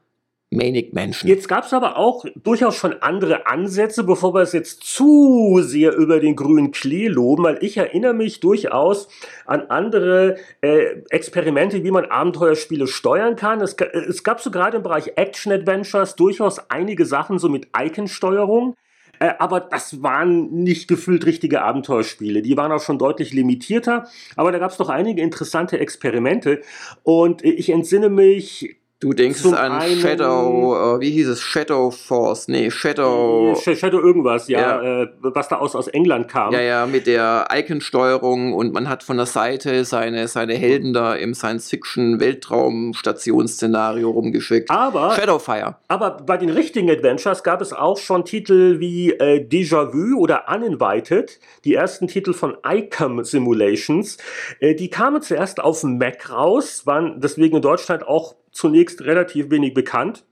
[0.49, 1.29] Manic Mansion.
[1.29, 5.95] Jetzt gab es aber auch durchaus schon andere Ansätze, bevor wir es jetzt zu sehr
[5.95, 9.09] über den grünen Klee loben, weil ich erinnere mich durchaus
[9.45, 13.59] an andere äh, Experimente, wie man Abenteuerspiele steuern kann.
[13.59, 18.75] Es, es gab so gerade im Bereich Action Adventures durchaus einige Sachen so mit Icon-Steuerung.
[19.19, 22.41] Äh, aber das waren nicht gefühlt richtige Abenteuerspiele.
[22.41, 24.07] Die waren auch schon deutlich limitierter.
[24.35, 26.61] Aber da gab es doch einige interessante Experimente.
[27.03, 31.39] Und ich entsinne mich Du denkst Zum an Shadow, äh, wie hieß es?
[31.39, 33.55] Shadow Force, nee, Shadow.
[33.55, 35.03] Shadow irgendwas, ja, ja.
[35.03, 36.51] Äh, was da aus, aus England kam.
[36.51, 41.13] Ja, ja, mit der Icon-Steuerung und man hat von der Seite seine, seine Helden da
[41.13, 44.71] im Science-Fiction-Weltraum-Stationsszenario rumgeschickt.
[44.71, 45.75] Aber, Shadowfire.
[45.89, 50.45] Aber bei den richtigen Adventures gab es auch schon Titel wie äh, Déjà Vu oder
[50.51, 54.17] Uninvited, die ersten Titel von ICOM Simulations.
[54.59, 59.73] Äh, die kamen zuerst auf Mac raus, waren deswegen in Deutschland auch zunächst relativ wenig
[59.73, 60.25] bekannt.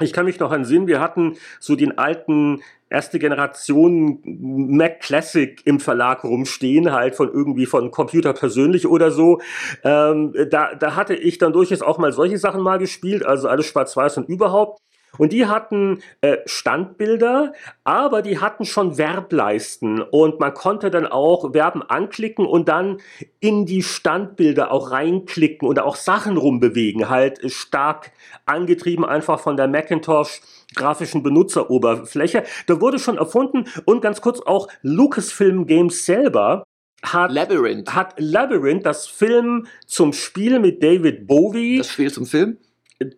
[0.00, 5.60] Ich kann mich noch an Sinn, wir hatten so den alten erste Generation Mac Classic
[5.64, 9.40] im Verlag rumstehen, halt von irgendwie von Computer persönlich oder so.
[9.82, 13.66] Ähm, da, da hatte ich dann durchaus auch mal solche Sachen mal gespielt, also alles
[13.66, 14.80] schwarz-weiß und überhaupt.
[15.16, 17.52] Und die hatten äh, Standbilder,
[17.84, 22.98] aber die hatten schon Verbleisten und man konnte dann auch Verben anklicken und dann
[23.40, 28.12] in die Standbilder auch reinklicken und auch Sachen rumbewegen, halt stark
[28.46, 30.40] angetrieben einfach von der Macintosh
[30.74, 32.44] grafischen Benutzeroberfläche.
[32.66, 36.64] Da wurde schon erfunden und ganz kurz auch Lucasfilm Games selber
[37.02, 37.94] hat Labyrinth.
[37.94, 41.78] hat Labyrinth, das Film zum Spiel mit David Bowie.
[41.78, 42.58] Das Spiel zum Film?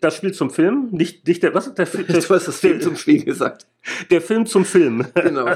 [0.00, 2.06] Das Spiel zum Film, nicht, nicht der, was ist der Film?
[2.08, 3.66] Du hast das Film zum Spiel gesagt.
[4.10, 5.06] Der Film zum Film.
[5.14, 5.46] Genau.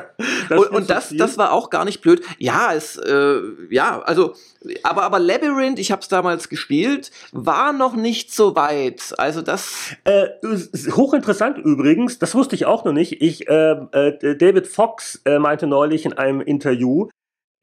[0.48, 2.22] Das und, und das, das war auch gar nicht blöd.
[2.38, 4.34] Ja, es, äh, ja, also,
[4.82, 9.12] aber, aber Labyrinth, ich habe es damals gespielt, war noch nicht so weit.
[9.18, 9.94] Also das.
[10.04, 10.28] Äh,
[10.90, 13.20] hochinteressant übrigens, das wusste ich auch noch nicht.
[13.20, 17.08] Ich, äh, äh David Fox äh, meinte neulich in einem Interview,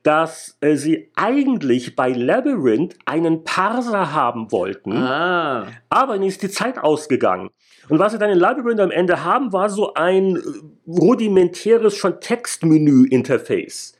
[0.03, 5.67] dass äh, sie eigentlich bei Labyrinth einen Parser haben wollten, ah.
[5.89, 7.49] aber ihnen ist die Zeit ausgegangen.
[7.89, 10.41] Und was sie dann in Labyrinth am Ende haben, war so ein
[10.87, 13.93] rudimentäres schon Textmenü-Interface.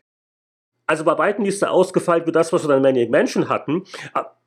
[0.87, 3.83] Also bei beiden ist er ausgefeilt wie das, was wir dann Maniac Mansion hatten.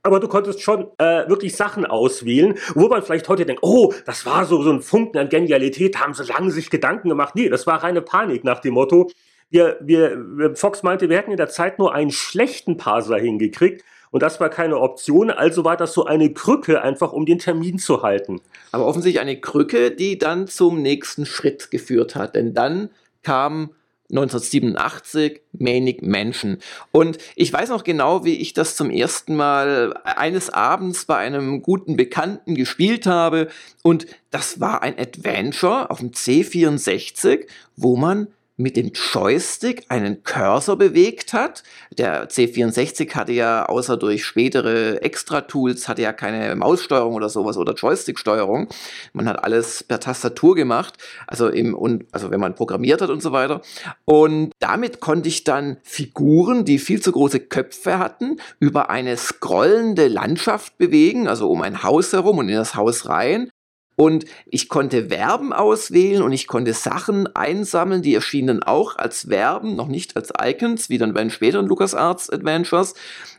[0.02, 4.26] Aber du konntest schon äh, wirklich Sachen auswählen, wo man vielleicht heute denkt, oh, das
[4.26, 7.34] war so, so ein Funken an Genialität, haben sie lange sich Gedanken gemacht.
[7.34, 9.11] Nee, das war reine Panik nach dem Motto,
[9.51, 14.22] wir, wir, Fox meinte, wir hätten in der Zeit nur einen schlechten Parser hingekriegt und
[14.22, 18.03] das war keine Option, also war das so eine Krücke, einfach um den Termin zu
[18.03, 18.40] halten.
[18.70, 22.90] Aber offensichtlich eine Krücke, die dann zum nächsten Schritt geführt hat, denn dann
[23.22, 23.70] kam
[24.11, 26.59] 1987 Manic Mansion.
[26.92, 31.62] Und ich weiß noch genau, wie ich das zum ersten Mal eines Abends bei einem
[31.62, 33.49] guten Bekannten gespielt habe.
[33.82, 40.76] Und das war ein Adventure auf dem C64, wo man mit dem Joystick einen Cursor
[40.76, 41.64] bewegt hat.
[41.98, 47.74] Der C64 hatte ja außer durch spätere Extra-Tools hatte ja keine Maussteuerung oder sowas oder
[47.74, 48.68] Joystick-Steuerung.
[49.12, 50.94] Man hat alles per Tastatur gemacht,
[51.26, 53.61] also im und also wenn man programmiert hat und so weiter.
[54.05, 60.07] Und damit konnte ich dann Figuren, die viel zu große Köpfe hatten, über eine scrollende
[60.07, 63.50] Landschaft bewegen, also um ein Haus herum und in das Haus rein
[63.97, 69.76] Und ich konnte Verben auswählen und ich konnte Sachen einsammeln, die erschienen auch als Verben,
[69.76, 72.95] noch nicht als Icons, wie dann bei den späteren LucasArts Adventures.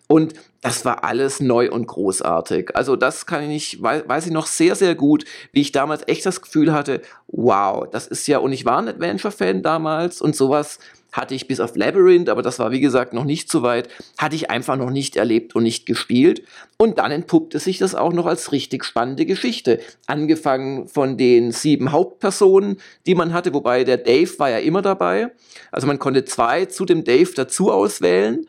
[0.08, 2.76] Und das war alles neu und großartig.
[2.76, 6.42] Also das kann ich, weiß ich noch sehr, sehr gut, wie ich damals echt das
[6.42, 10.80] Gefühl hatte, wow, das ist ja, und ich war ein Adventure-Fan damals und sowas
[11.16, 13.88] hatte ich bis auf Labyrinth, aber das war wie gesagt noch nicht so weit,
[14.18, 16.44] hatte ich einfach noch nicht erlebt und nicht gespielt.
[16.78, 19.80] Und dann entpuppte sich das auch noch als richtig spannende Geschichte.
[20.08, 25.32] Angefangen von den sieben Hauptpersonen, die man hatte, wobei der Dave war ja immer dabei.
[25.72, 28.46] Also man konnte zwei zu dem Dave dazu auswählen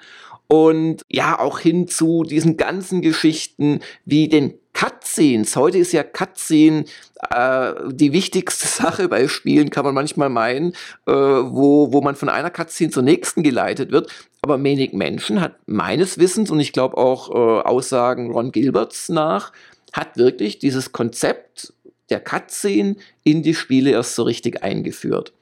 [0.49, 5.57] und ja, auch hin zu diesen ganzen Geschichten wie den Cutscenes.
[5.57, 6.85] Heute ist ja Cutscene
[7.31, 10.73] äh, die wichtigste Sache bei Spielen, kann man manchmal meinen,
[11.07, 14.11] äh, wo, wo man von einer Cutscene zur nächsten geleitet wird.
[14.43, 19.53] Aber Manic Menschen hat meines Wissens und ich glaube auch äh, Aussagen Ron Gilberts nach,
[19.93, 21.73] hat wirklich dieses Konzept
[22.11, 25.33] der Cutscene in die Spiele erst so richtig eingeführt.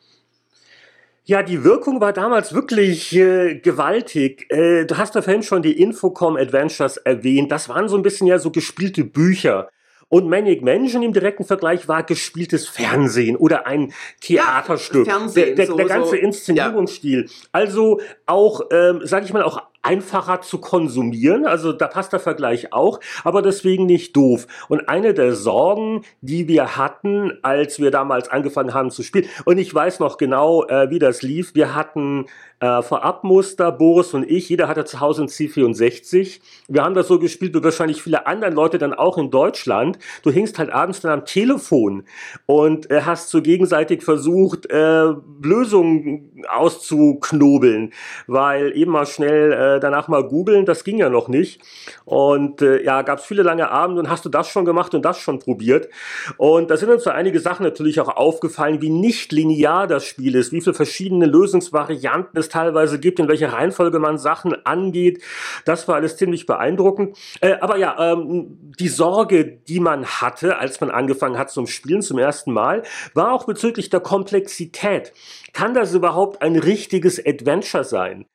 [1.26, 4.46] Ja, die Wirkung war damals wirklich äh, gewaltig.
[4.50, 7.50] Äh, du hast ja vorhin schon die Infocom Adventures erwähnt.
[7.50, 9.70] Das waren so ein bisschen ja so gespielte Bücher.
[10.08, 15.06] Und Manic Mansion im direkten Vergleich war gespieltes Fernsehen oder ein Theaterstück.
[15.06, 17.22] Ja, Fernsehen, der, der, der ganze Inszenierungsstil.
[17.22, 17.32] Ja.
[17.52, 21.46] Also auch, ähm, sag ich mal, auch einfacher zu konsumieren.
[21.46, 24.46] Also da passt der Vergleich auch, aber deswegen nicht doof.
[24.68, 29.58] Und eine der Sorgen, die wir hatten, als wir damals angefangen haben zu spielen, und
[29.58, 31.54] ich weiß noch genau, äh, wie das lief.
[31.54, 32.26] Wir hatten
[32.60, 36.40] äh, Vorabmuster, Boris und ich, jeder hatte zu Hause ein C64.
[36.68, 39.98] Wir haben das so gespielt, wie wahrscheinlich viele andere Leute dann auch in Deutschland.
[40.22, 42.04] Du hingst halt abends dann am Telefon
[42.46, 45.12] und äh, hast so gegenseitig versucht, äh,
[45.42, 47.92] Lösungen auszuknobeln,
[48.26, 51.60] weil eben mal schnell äh, danach mal googeln, das ging ja noch nicht.
[52.04, 55.04] Und äh, ja, gab es viele lange Abende und hast du das schon gemacht und
[55.04, 55.88] das schon probiert.
[56.36, 60.34] Und da sind uns so einige Sachen natürlich auch aufgefallen, wie nicht linear das Spiel
[60.34, 65.22] ist, wie viele verschiedene Lösungsvarianten es teilweise gibt, in welcher Reihenfolge man Sachen angeht.
[65.64, 67.16] Das war alles ziemlich beeindruckend.
[67.40, 72.02] Äh, aber ja, ähm, die Sorge, die man hatte, als man angefangen hat zum Spielen
[72.02, 72.82] zum ersten Mal,
[73.14, 75.12] war auch bezüglich der Komplexität.
[75.52, 78.26] Kann das überhaupt ein richtiges Adventure sein?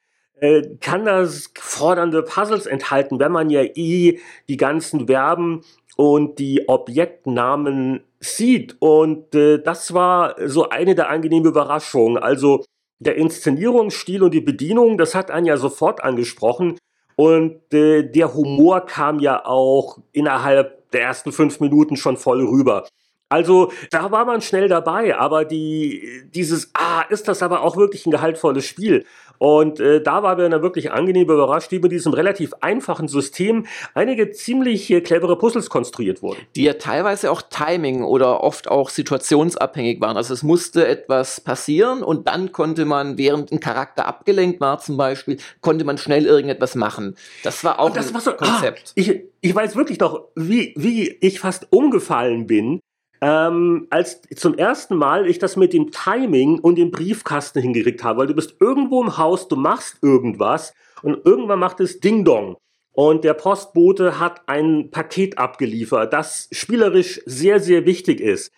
[0.42, 5.64] Äh, kann das fordernde Puzzles enthalten, wenn man ja eh die ganzen Verben
[5.98, 8.78] und die Objektnamen sieht.
[8.80, 12.18] Und äh, das war so eine der angenehmen Überraschungen.
[12.18, 12.64] Also
[13.00, 16.78] der Inszenierungsstil und die Bedienung, das hat einen ja sofort angesprochen.
[17.16, 22.86] Und äh, der Humor kam ja auch innerhalb der ersten fünf Minuten schon voll rüber.
[23.32, 28.08] Also da war man schnell dabei, aber die, dieses, ah, ist das aber auch wirklich
[28.08, 29.06] ein gehaltvolles Spiel?
[29.40, 33.66] Und äh, da waren wir dann wirklich angenehm überrascht, wie mit diesem relativ einfachen System
[33.94, 36.40] einige ziemlich äh, clevere Puzzles konstruiert wurden.
[36.56, 40.18] Die ja teilweise auch Timing oder oft auch situationsabhängig waren.
[40.18, 44.98] Also es musste etwas passieren und dann konnte man, während ein Charakter abgelenkt war zum
[44.98, 47.16] Beispiel, konnte man schnell irgendetwas machen.
[47.44, 48.90] Das war auch das ein so, Konzept.
[48.90, 52.82] Ah, ich, ich weiß wirklich noch, wie, wie ich fast umgefallen bin,
[53.22, 58.20] ähm, als zum ersten Mal ich das mit dem Timing und dem Briefkasten hingekriegt habe,
[58.20, 62.58] weil du bist irgendwo im Haus, du machst irgendwas und irgendwann macht es Ding Dong.
[62.92, 68.52] Und der Postbote hat ein Paket abgeliefert, das spielerisch sehr, sehr wichtig ist.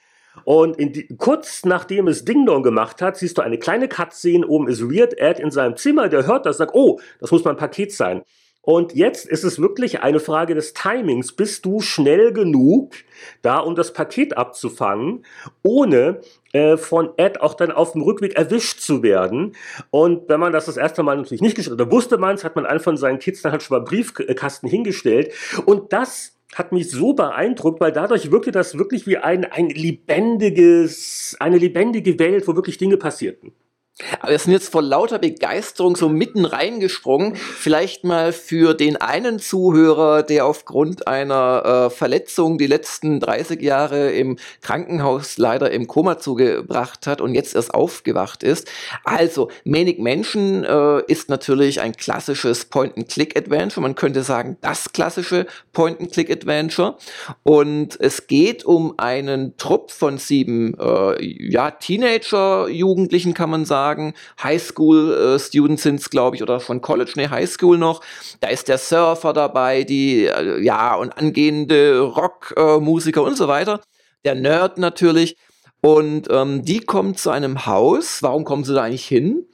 [0.45, 4.67] Und die, kurz nachdem es Ding Dong gemacht hat, siehst du eine kleine Cutscene, oben
[4.67, 7.91] ist Weird Ed in seinem Zimmer, der hört das, sagt, oh, das muss mein Paket
[7.91, 8.23] sein.
[8.61, 11.31] Und jetzt ist es wirklich eine Frage des Timings.
[11.31, 12.93] Bist du schnell genug
[13.41, 15.25] da, um das Paket abzufangen,
[15.63, 16.21] ohne
[16.53, 19.55] äh, von Ed auch dann auf dem Rückweg erwischt zu werden?
[19.89, 22.43] Und wenn man das das erste Mal natürlich nicht gestellt hat, da wusste man es,
[22.43, 25.33] hat man einen von seinen Kids dann halt schon mal Briefkasten hingestellt.
[25.65, 31.35] Und das hat mich so beeindruckt, weil dadurch wirkte das wirklich wie ein, ein lebendiges,
[31.39, 33.53] eine lebendige Welt, wo wirklich Dinge passierten.
[34.19, 37.35] Aber wir sind jetzt vor lauter Begeisterung so mitten reingesprungen.
[37.35, 44.11] Vielleicht mal für den einen Zuhörer, der aufgrund einer äh, Verletzung die letzten 30 Jahre
[44.11, 48.69] im Krankenhaus leider im Koma zugebracht hat und jetzt erst aufgewacht ist.
[49.03, 53.81] Also, Manic Mansion äh, ist natürlich ein klassisches Point-and-Click-Adventure.
[53.81, 56.97] Man könnte sagen, das klassische Point-and-Click-Adventure.
[57.43, 64.13] Und es geht um einen Trupp von sieben äh, ja, Teenager-Jugendlichen, kann man sagen sagen.
[64.41, 68.01] Highschool-Students äh, sind es, glaube ich, oder von College, nee, Highschool noch.
[68.39, 73.81] Da ist der Surfer dabei, die, äh, ja, und angehende Rockmusiker äh, und so weiter.
[74.23, 75.37] Der Nerd natürlich.
[75.81, 78.21] Und ähm, die kommt zu einem Haus.
[78.21, 79.45] Warum kommen sie da eigentlich hin?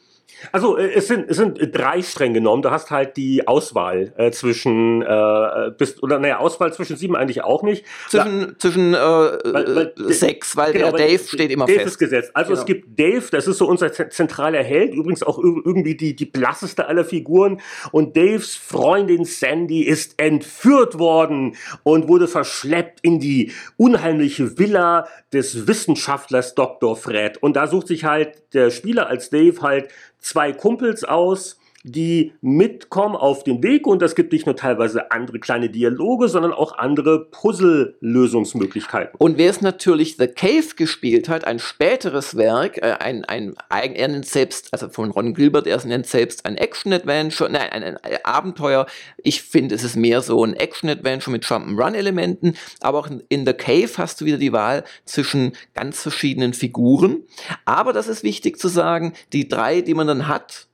[0.52, 2.62] Also äh, es sind, es sind drei streng genommen.
[2.62, 7.44] Du hast halt die Auswahl äh, zwischen äh, bis, oder naja, Auswahl zwischen sieben eigentlich
[7.44, 7.86] auch nicht.
[8.10, 8.48] Zwischen, ja.
[8.58, 11.88] zwischen äh, weil, weil, sechs, weil genau, der Dave steht immer Dave fest.
[11.88, 12.32] ist gesetzt.
[12.34, 12.60] Also genau.
[12.60, 16.88] es gibt Dave, das ist so unser zentraler Held, übrigens auch irgendwie die, die blasseste
[16.88, 17.62] aller Figuren.
[17.92, 25.68] Und Daves Freundin Sandy ist entführt worden und wurde verschleppt in die unheimliche Villa des
[25.68, 26.96] Wissenschaftlers Dr.
[26.96, 27.38] Fred.
[27.42, 29.90] Und da sucht sich halt der Spieler als Dave halt
[30.20, 31.60] zwei Kumpels aus,
[31.92, 36.54] die mitkommen auf den Weg und es gibt nicht nur teilweise andere kleine Dialoge, sondern
[36.54, 39.16] auch andere Puzzle-Lösungsmöglichkeiten.
[39.18, 44.08] Und wer es natürlich The Cave gespielt hat, ein späteres Werk, äh, ein, ein, er
[44.08, 48.18] nennt selbst, also von Ron Gilbert, er nennt selbst ein Action-Adventure, nein, ein, ein, ein,
[48.24, 48.86] Abenteuer.
[49.18, 53.90] Ich finde, es ist mehr so ein Action-Adventure mit Jump'n'Run-Elementen, aber auch in The Cave
[53.98, 57.24] hast du wieder die Wahl zwischen ganz verschiedenen Figuren.
[57.66, 60.68] Aber das ist wichtig zu sagen, die drei, die man dann hat,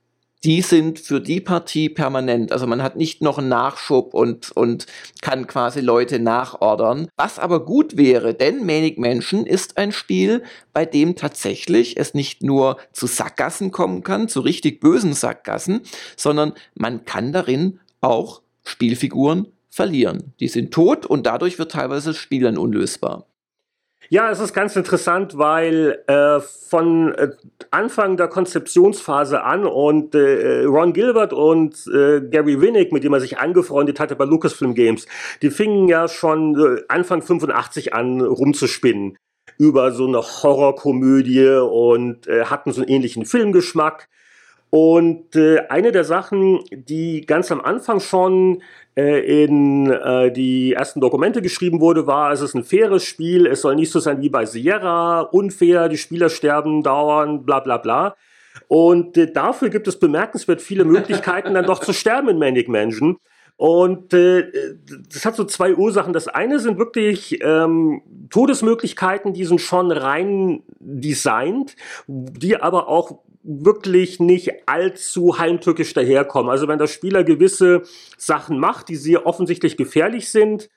[0.44, 2.52] die sind für die Partie permanent.
[2.52, 4.86] Also man hat nicht noch einen Nachschub und, und
[5.22, 7.08] kann quasi Leute nachordern.
[7.16, 10.42] Was aber gut wäre, denn Manic Mansion ist ein Spiel,
[10.74, 15.80] bei dem tatsächlich es nicht nur zu Sackgassen kommen kann, zu richtig bösen Sackgassen,
[16.16, 20.34] sondern man kann darin auch Spielfiguren verlieren.
[20.40, 23.26] Die sind tot und dadurch wird teilweise das Spiel dann unlösbar.
[24.10, 27.30] Ja, es ist ganz interessant, weil äh, von äh,
[27.70, 33.20] Anfang der Konzeptionsphase an und äh, Ron Gilbert und äh, Gary Winnick, mit dem er
[33.20, 35.06] sich angefreundet hatte bei Lucasfilm Games,
[35.40, 39.16] die fingen ja schon äh, Anfang 85 an rumzuspinnen
[39.58, 44.08] über so eine Horrorkomödie und äh, hatten so einen ähnlichen Filmgeschmack.
[44.74, 48.60] Und äh, eine der Sachen, die ganz am Anfang schon
[48.96, 53.60] äh, in äh, die ersten Dokumente geschrieben wurde, war, es ist ein faires Spiel, es
[53.60, 58.16] soll nicht so sein wie bei Sierra, unfair, die Spieler sterben dauernd, bla bla bla.
[58.66, 63.18] Und äh, dafür gibt es bemerkenswert viele Möglichkeiten, dann doch zu sterben in Manic Mansion.
[63.56, 64.50] Und äh,
[65.08, 66.12] das hat so zwei Ursachen.
[66.12, 71.76] Das eine sind wirklich ähm, Todesmöglichkeiten, die sind schon rein designt,
[72.08, 76.50] die aber auch wirklich nicht allzu heimtückisch daherkommen.
[76.50, 77.82] Also wenn der Spieler gewisse
[78.16, 80.70] Sachen macht, die sehr offensichtlich gefährlich sind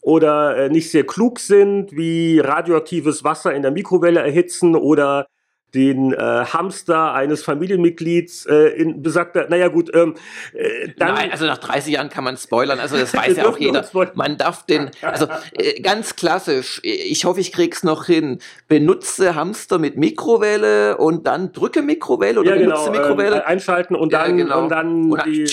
[0.00, 5.26] oder äh, nicht sehr klug sind, wie radioaktives Wasser in der Mikrowelle erhitzen oder
[5.74, 10.14] den äh, Hamster eines Familienmitglieds äh, in besagter, naja gut, ähm,
[10.52, 11.14] äh, dann...
[11.14, 13.84] Nein, also nach 30 Jahren kann man spoilern, also das weiß ja auch jeder.
[14.14, 18.38] Man darf den, also äh, ganz klassisch, ich hoffe, ich krieg's noch hin,
[18.68, 23.36] benutze Hamster mit Mikrowelle und dann drücke Mikrowelle oder ja, benutze genau, Mikrowelle.
[23.36, 24.62] Äh, einschalten und dann, ja, genau.
[24.62, 25.46] und dann und die...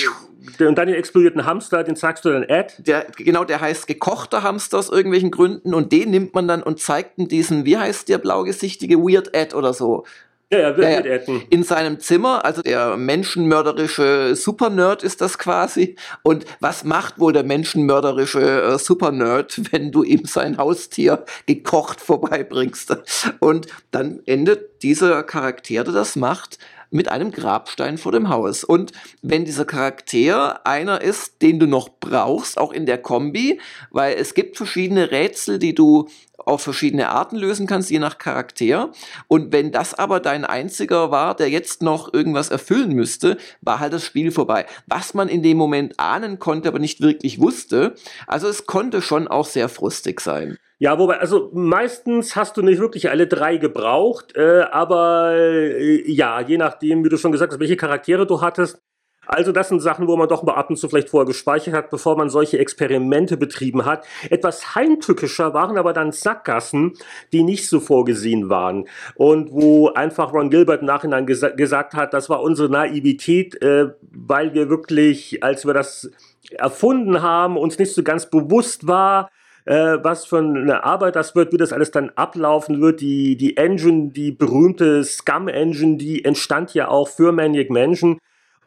[0.59, 2.73] Und dann den explodierten Hamster, den zeigst du dann Ad.
[2.79, 6.79] Der, genau, der heißt gekochter Hamster aus irgendwelchen Gründen und den nimmt man dann und
[6.79, 10.05] zeigt in diesen, wie heißt der blaugesichtige Weird Ad oder so.
[10.51, 11.19] Ja, ja, ja, ja.
[11.51, 15.95] In seinem Zimmer, also der menschenmörderische Supernerd ist das quasi.
[16.23, 22.97] Und was macht wohl der menschenmörderische äh, Supernerd, wenn du ihm sein Haustier gekocht vorbeibringst?
[23.39, 26.57] Und dann endet dieser Charakter, der das macht,
[26.91, 28.63] mit einem Grabstein vor dem Haus.
[28.63, 28.91] Und
[29.21, 33.59] wenn dieser Charakter einer ist, den du noch brauchst, auch in der Kombi,
[33.91, 36.07] weil es gibt verschiedene Rätsel, die du
[36.49, 38.91] auf verschiedene Arten lösen kannst, je nach Charakter.
[39.27, 43.93] Und wenn das aber dein einziger war, der jetzt noch irgendwas erfüllen müsste, war halt
[43.93, 44.65] das Spiel vorbei.
[44.87, 47.93] Was man in dem Moment ahnen konnte, aber nicht wirklich wusste.
[48.27, 50.57] Also es konnte schon auch sehr frustig sein.
[50.81, 56.39] Ja, wobei, also meistens hast du nicht wirklich alle drei gebraucht, äh, aber äh, ja,
[56.39, 58.81] je nachdem, wie du schon gesagt hast, welche Charaktere du hattest.
[59.29, 61.91] Also das sind Sachen, wo man doch mal ab und zu vielleicht vorher gespeichert hat,
[61.91, 64.03] bevor man solche Experimente betrieben hat.
[64.31, 66.93] Etwas heimtückischer waren aber dann Sackgassen,
[67.31, 72.13] die nicht so vorgesehen waren und wo einfach Ron Gilbert im Nachhinein gesa gesagt hat,
[72.15, 76.09] das war unsere Naivität, äh, weil wir wirklich, als wir das
[76.49, 79.29] erfunden haben, uns nicht so ganz bewusst war,
[79.65, 82.99] äh, was für eine Arbeit das wird, wie das alles dann ablaufen wird.
[83.01, 88.17] Die, die Engine, die berühmte Scum-Engine, die entstand ja auch für Maniac Mansion.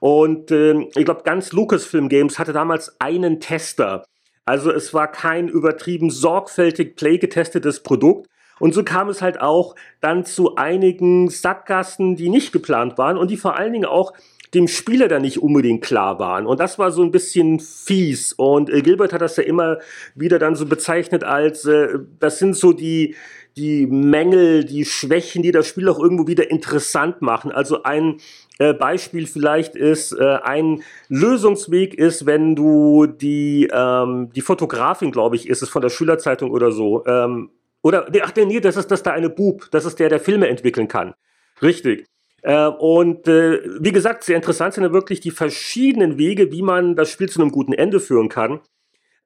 [0.03, 4.05] Und äh, ich glaube, ganz Lucasfilm Games hatte damals einen Tester.
[4.45, 8.27] Also es war kein übertrieben sorgfältig play getestetes Produkt.
[8.59, 13.31] Und so kam es halt auch dann zu einigen Sackgassen, die nicht geplant waren und
[13.31, 14.12] die vor allen Dingen auch
[14.55, 16.47] dem Spieler dann nicht unbedingt klar waren.
[16.47, 18.33] Und das war so ein bisschen fies.
[18.33, 19.79] Und äh, Gilbert hat das ja immer
[20.16, 23.15] wieder dann so bezeichnet als, äh, das sind so die,
[23.57, 27.53] die Mängel, die Schwächen, die das Spiel auch irgendwo wieder interessant machen.
[27.53, 28.19] Also ein
[28.59, 35.37] äh, Beispiel vielleicht ist, äh, ein Lösungsweg ist, wenn du die, ähm, die Fotografin, glaube
[35.37, 37.51] ich, ist es von der Schülerzeitung oder so, ähm,
[37.83, 40.89] oder, ach nee, das ist das da eine Bub, das ist der, der Filme entwickeln
[40.89, 41.15] kann.
[41.61, 42.07] Richtig
[42.45, 46.97] Äh, und äh, wie gesagt, sehr interessant sind ja wirklich die verschiedenen Wege, wie man
[46.97, 48.61] das Spiel zu einem guten Ende führen kann.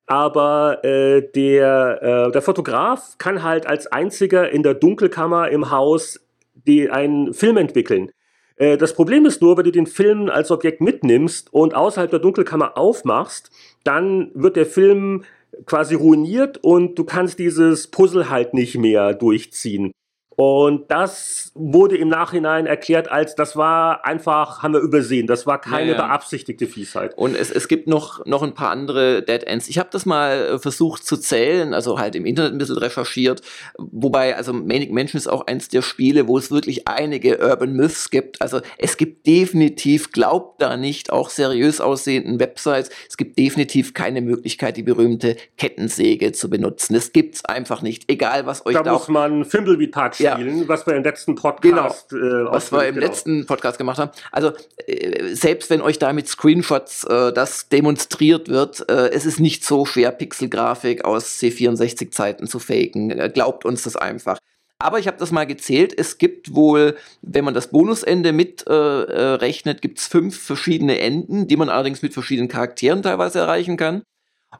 [0.06, 6.20] Aber äh, der, äh, der Fotograf kann halt als einziger in der Dunkelkammer im Haus
[6.54, 8.12] die, einen Film entwickeln.
[8.56, 12.20] Äh, das Problem ist nur, wenn du den Film als Objekt mitnimmst und außerhalb der
[12.20, 13.50] Dunkelkammer aufmachst,
[13.84, 15.24] dann wird der Film
[15.64, 19.92] quasi ruiniert und du kannst dieses Puzzle halt nicht mehr durchziehen.
[20.36, 25.58] Und das wurde im Nachhinein erklärt als, das war einfach, haben wir übersehen, das war
[25.58, 26.06] keine ja, ja.
[26.06, 27.16] beabsichtigte Fiesheit.
[27.16, 29.66] Und es, es gibt noch, noch ein paar andere Dead Ends.
[29.68, 33.40] Ich habe das mal äh, versucht zu zählen, also halt im Internet ein bisschen recherchiert,
[33.78, 38.10] wobei, also Manic Mansion ist auch eins der Spiele, wo es wirklich einige Urban Myths
[38.10, 38.42] gibt.
[38.42, 44.20] Also es gibt definitiv, glaubt da nicht, auch seriös aussehenden Websites, es gibt definitiv keine
[44.20, 46.92] Möglichkeit, die berühmte Kettensäge zu benutzen.
[46.92, 50.69] Das gibt's einfach nicht, egal was euch da, da muss man Fimbleweed Park spielen, ja.
[50.69, 52.48] was wir im letzten Podcast, genau.
[52.48, 53.07] äh, was wir im genau.
[53.07, 54.11] letzten Podcast gemacht haben.
[54.32, 54.53] Also
[54.86, 59.65] äh, selbst wenn euch da mit Screenshots äh, das demonstriert wird, äh, es ist nicht
[59.65, 63.11] so schwer, Pixelgrafik aus C64-Zeiten zu faken.
[63.11, 64.39] Äh, glaubt uns das einfach.
[64.78, 65.94] Aber ich habe das mal gezählt.
[65.97, 71.57] Es gibt wohl, wenn man das Bonusende mitrechnet, äh, gibt es fünf verschiedene Enden, die
[71.57, 74.03] man allerdings mit verschiedenen Charakteren teilweise erreichen kann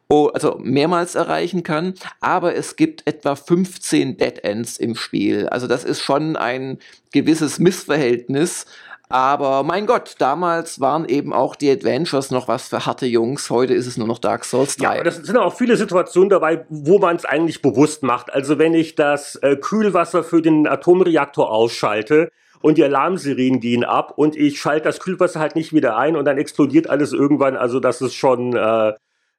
[0.09, 5.49] oh, also mehrmals erreichen kann, aber es gibt etwa 15 Dead Ends im Spiel.
[5.49, 6.79] Also das ist schon ein
[7.13, 8.67] gewisses Missverhältnis.
[9.09, 13.51] Aber mein Gott, damals waren eben auch die Adventures noch was für harte Jungs.
[13.51, 14.97] Heute ist es nur noch Dark Souls 3.
[14.97, 18.33] Ja, das sind auch viele Situationen dabei, wo man es eigentlich bewusst macht.
[18.33, 22.31] Also wenn ich das äh, Kühlwasser für den Atomreaktor ausschalte,
[22.63, 26.25] und die Alarmsirenen gehen ab und ich schalte das Kühlwasser halt nicht wieder ein und
[26.25, 27.57] dann explodiert alles irgendwann.
[27.57, 28.93] Also das ist schon äh,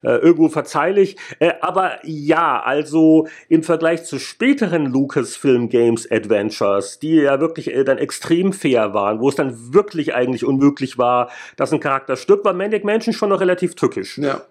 [0.03, 1.17] äh, irgendwo verzeihlich.
[1.39, 7.83] Äh, aber ja, also im Vergleich zu späteren Lucasfilm Games Adventures, die ja wirklich äh,
[7.83, 12.45] dann extrem fair waren, wo es dann wirklich eigentlich unmöglich war, dass ein Charakter stirbt,
[12.45, 14.17] war Manic Mansion schon noch relativ tückisch.
[14.17, 14.41] Ja.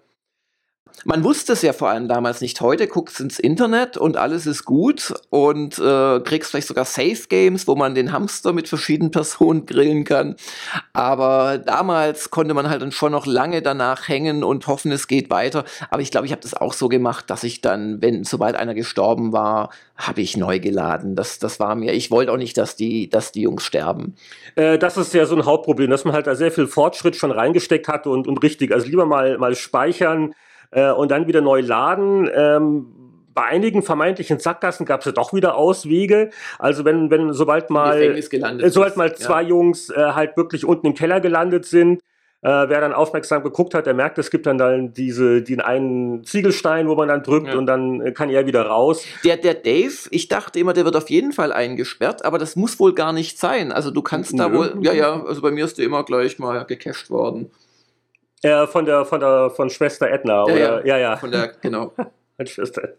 [1.04, 2.60] Man wusste es ja vor allem damals nicht.
[2.60, 7.68] Heute guckst ins Internet und alles ist gut und äh, kriegst vielleicht sogar Safe Games,
[7.68, 10.36] wo man den Hamster mit verschiedenen Personen grillen kann.
[10.92, 15.30] Aber damals konnte man halt dann schon noch lange danach hängen und hoffen, es geht
[15.30, 15.64] weiter.
[15.90, 18.74] Aber ich glaube, ich habe das auch so gemacht, dass ich dann, wenn sobald einer
[18.74, 21.14] gestorben war, habe ich neu geladen.
[21.14, 21.92] Das, das war mir.
[21.92, 24.14] Ich wollte auch nicht, dass die, dass die Jungs sterben.
[24.54, 27.30] Äh, das ist ja so ein Hauptproblem, dass man halt da sehr viel Fortschritt schon
[27.30, 28.72] reingesteckt hat und, und richtig.
[28.72, 30.34] Also lieber mal mal speichern
[30.76, 32.30] äh, und dann wieder neu laden.
[32.32, 32.86] Ähm,
[33.34, 36.30] bei einigen vermeintlichen Sackgassen gab es ja doch wieder Auswege.
[36.58, 39.48] Also wenn, wenn sobald mal, äh, sobald mal zwei ja.
[39.48, 42.00] Jungs äh, halt wirklich unten im Keller gelandet sind,
[42.42, 46.24] äh, wer dann aufmerksam geguckt hat, der merkt, es gibt dann, dann diese, den einen
[46.24, 47.56] Ziegelstein, wo man dann drückt ja.
[47.56, 49.04] und dann äh, kann er wieder raus.
[49.24, 52.78] Der, der Dave, ich dachte immer, der wird auf jeden Fall eingesperrt, aber das muss
[52.78, 53.72] wohl gar nicht sein.
[53.72, 54.38] Also du kannst Nö.
[54.38, 57.50] da wohl, ja, ja, also bei mir ist der immer gleich mal gecached worden.
[58.42, 60.86] Äh, von der, von der, von Schwester Edna, ja, oder?
[60.86, 61.16] Ja, ja.
[61.16, 61.92] Von der, genau.
[62.44, 62.90] Schwester.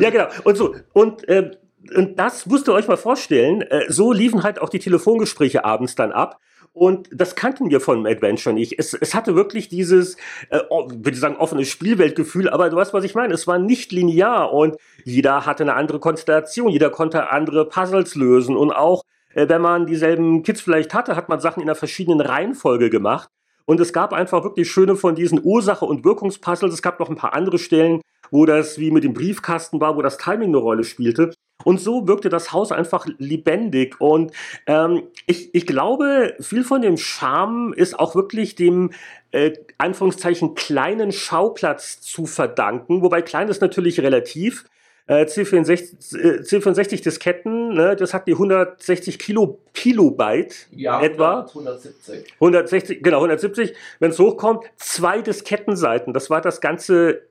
[0.00, 0.26] Ja, genau.
[0.44, 0.74] Und so.
[0.92, 1.50] Und, äh,
[1.96, 3.62] und das musst ihr euch mal vorstellen.
[3.62, 6.38] Äh, so liefen halt auch die Telefongespräche abends dann ab.
[6.74, 8.78] Und das kannten wir von Adventure nicht.
[8.78, 10.16] Es, es hatte wirklich dieses,
[10.48, 13.34] äh, würde ich sagen, offenes Spielweltgefühl, aber du weißt, was ich meine.
[13.34, 18.56] Es war nicht linear und jeder hatte eine andere Konstellation, jeder konnte andere Puzzles lösen
[18.56, 19.04] und auch
[19.34, 23.28] äh, wenn man dieselben Kids vielleicht hatte, hat man Sachen in einer verschiedenen Reihenfolge gemacht.
[23.64, 26.74] Und es gab einfach wirklich schöne von diesen Ursache- und Wirkungspuzzles.
[26.74, 30.02] Es gab noch ein paar andere Stellen, wo das wie mit dem Briefkasten war, wo
[30.02, 31.32] das Timing eine Rolle spielte.
[31.64, 34.00] Und so wirkte das Haus einfach lebendig.
[34.00, 34.32] Und
[34.66, 38.90] ähm, ich, ich glaube, viel von dem Charme ist auch wirklich dem
[39.30, 43.02] äh, Anführungszeichen kleinen Schauplatz zu verdanken.
[43.02, 44.64] Wobei klein ist natürlich relativ.
[45.06, 51.40] Äh, C64, äh, C64 Disketten, ne, das hat die 160 Kilo, Kilobyte ja, etwa.
[51.40, 52.34] 170.
[52.34, 53.74] 160, genau, 170.
[53.98, 56.14] Wenn es hochkommt, zwei Diskettenseiten.
[56.14, 57.22] Das war das ganze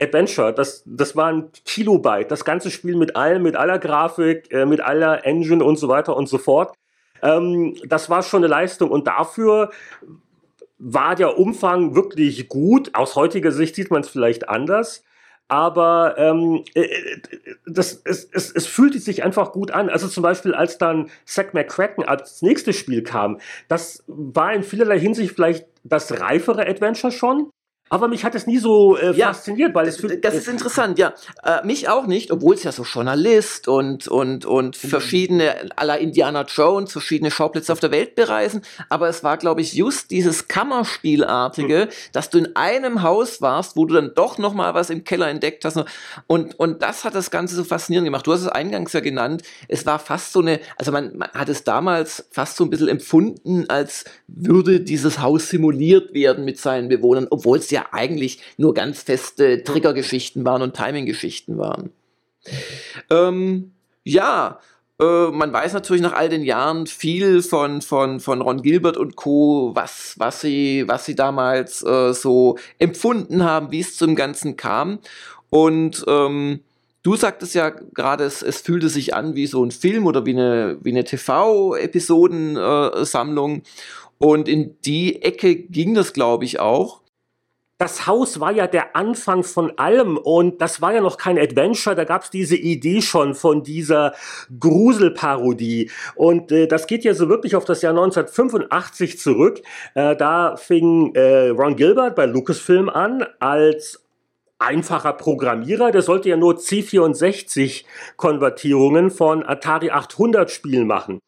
[0.00, 0.52] Adventure.
[0.52, 2.30] Das, das war ein Kilobyte.
[2.30, 6.16] Das ganze Spiel mit allem, mit aller Grafik, äh, mit aller Engine und so weiter
[6.16, 6.74] und so fort.
[7.22, 9.70] Ähm, das war schon eine Leistung und dafür
[10.78, 12.94] war der Umfang wirklich gut.
[12.94, 15.04] Aus heutiger Sicht sieht man es vielleicht anders
[15.50, 17.20] aber ähm, äh, äh,
[17.66, 19.88] das, es, es, es fühlte sich einfach gut an.
[19.88, 24.98] Also zum Beispiel, als dann Zack McCracken als nächstes Spiel kam, das war in vielerlei
[24.98, 27.50] Hinsicht vielleicht das reifere Adventure schon,
[27.92, 31.12] Aber mich hat es nie so äh, ja, fasziniert, weil es das ist interessant, ja.
[31.42, 34.88] Äh, mich auch nicht, obwohl es ja so Journalist und und und mhm.
[34.88, 38.62] verschiedene aller Indiana Jones verschiedene Schauplätze auf der Welt bereisen.
[38.88, 42.12] Aber es war, glaube ich, just dieses Kammerspielartige, mhm.
[42.12, 45.28] dass du in einem Haus warst, wo du dann doch noch mal was im Keller
[45.28, 45.76] entdeckt hast.
[46.28, 48.24] Und und das hat das Ganze so faszinierend gemacht.
[48.24, 49.42] Du hast es eingangs ja genannt.
[49.66, 52.88] Es war fast so eine, also man, man hat es damals fast so ein bisschen
[52.88, 58.40] empfunden, als würde dieses Haus simuliert werden mit seinen Bewohnern, obwohl es ja ja eigentlich
[58.56, 61.90] nur ganz feste Triggergeschichten waren und Timing-Geschichten waren.
[63.10, 63.72] Ähm,
[64.04, 64.60] ja,
[65.00, 69.16] äh, man weiß natürlich nach all den Jahren viel von, von, von Ron Gilbert und
[69.16, 74.56] Co., was, was, sie, was sie damals äh, so empfunden haben, wie es zum Ganzen
[74.56, 74.98] kam.
[75.48, 76.60] Und ähm,
[77.02, 80.32] du sagtest ja gerade, es, es fühlte sich an wie so ein Film oder wie
[80.32, 83.62] eine, wie eine TV-Episodensammlung.
[84.18, 87.00] Und in die Ecke ging das, glaube ich, auch
[87.80, 91.96] das Haus war ja der Anfang von allem und das war ja noch kein Adventure,
[91.96, 94.12] da gab es diese Idee schon von dieser
[94.58, 99.62] Gruselparodie und äh, das geht ja so wirklich auf das Jahr 1985 zurück.
[99.94, 104.04] Äh, da fing äh, Ron Gilbert bei Lucasfilm an als
[104.58, 111.18] einfacher Programmierer, der sollte ja nur C64-Konvertierungen von Atari 800 Spielen machen.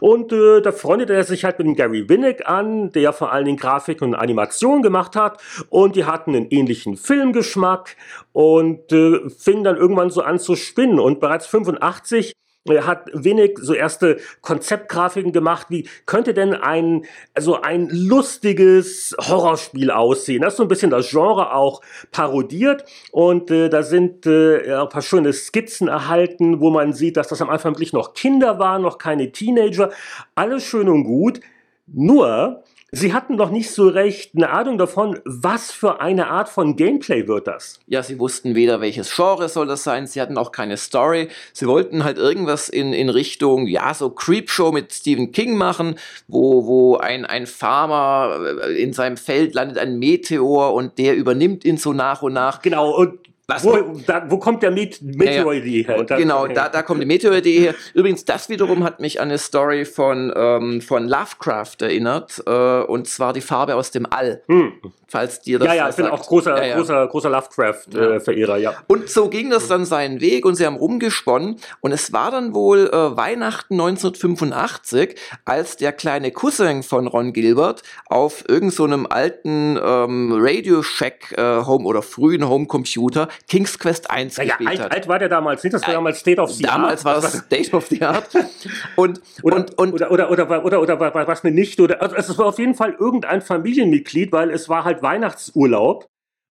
[0.00, 3.44] Und äh, da freundete er sich halt mit dem Gary Winnick an, der vor allen
[3.44, 5.42] Dingen Grafik und Animation gemacht hat.
[5.68, 7.96] Und die hatten einen ähnlichen Filmgeschmack
[8.32, 10.98] und äh, fingen dann irgendwann so an zu spinnen.
[10.98, 12.32] Und bereits 85
[12.64, 19.90] er hat wenig so erste Konzeptgrafiken gemacht, wie könnte denn ein, also ein lustiges Horrorspiel
[19.90, 20.42] aussehen.
[20.42, 21.80] Das ist so ein bisschen das Genre auch
[22.12, 27.28] parodiert und äh, da sind äh, ein paar schöne Skizzen erhalten, wo man sieht, dass
[27.28, 29.90] das am Anfang wirklich noch Kinder waren, noch keine Teenager.
[30.34, 31.40] Alles schön und gut.
[31.86, 32.62] Nur,
[32.94, 37.26] Sie hatten doch nicht so recht eine Ahnung davon, was für eine Art von Gameplay
[37.26, 37.80] wird das.
[37.86, 41.28] Ja, sie wussten weder, welches Genre soll das sein, sie hatten auch keine Story.
[41.54, 45.94] Sie wollten halt irgendwas in, in Richtung, ja, so Creepshow mit Stephen King machen,
[46.28, 51.64] wo, wo ein, ein Farmer äh, in seinem Feld landet ein Meteor und der übernimmt
[51.64, 52.60] ihn so nach und nach.
[52.60, 53.18] Genau, und
[53.60, 56.04] wo, da, wo, kommt der Met Meteor-Idee her?
[56.04, 56.54] Da, genau, okay.
[56.54, 57.74] da, da kommt die Meteor-Idee her.
[57.94, 62.50] Übrigens, das wiederum hat mich an eine Story von, ähm, von Lovecraft erinnert, äh,
[62.82, 64.42] und zwar die Farbe aus dem All.
[64.46, 64.72] Hm.
[65.12, 66.76] Falls dir das Ja, ja, ich bin auch großer, ja, ja.
[66.76, 68.74] großer, großer Lovecraft-Verehrer, äh, ja.
[68.86, 72.54] Und so ging das dann seinen Weg und sie haben rumgesponnen und es war dann
[72.54, 79.78] wohl äh, Weihnachten 1985, als der kleine Cousin von Ron Gilbert auf irgendeinem so alten
[79.84, 84.80] ähm, Radio Shack äh, Home oder frühen Homecomputer King's Quest 1 ja, gespielt ja, alt,
[84.80, 84.92] hat.
[84.92, 86.74] alt war der damals nicht, das war damals State of the Art.
[86.74, 88.30] Damals war es State of the Art.
[88.96, 92.00] Und, oder, und, und, oder, oder, oder, oder, oder, oder, oder was eine Nichte oder,
[92.00, 96.06] also es war auf jeden Fall irgendein Familienmitglied, weil es war halt Weihnachtsurlaub.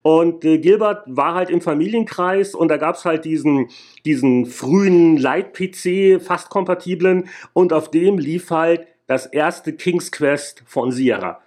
[0.03, 3.69] Und äh, Gilbert war halt im Familienkreis und da gab's halt diesen,
[4.06, 10.91] diesen frühen Light-PC, fast kompatiblen, und auf dem lief halt das erste King's Quest von
[10.91, 11.41] Sierra.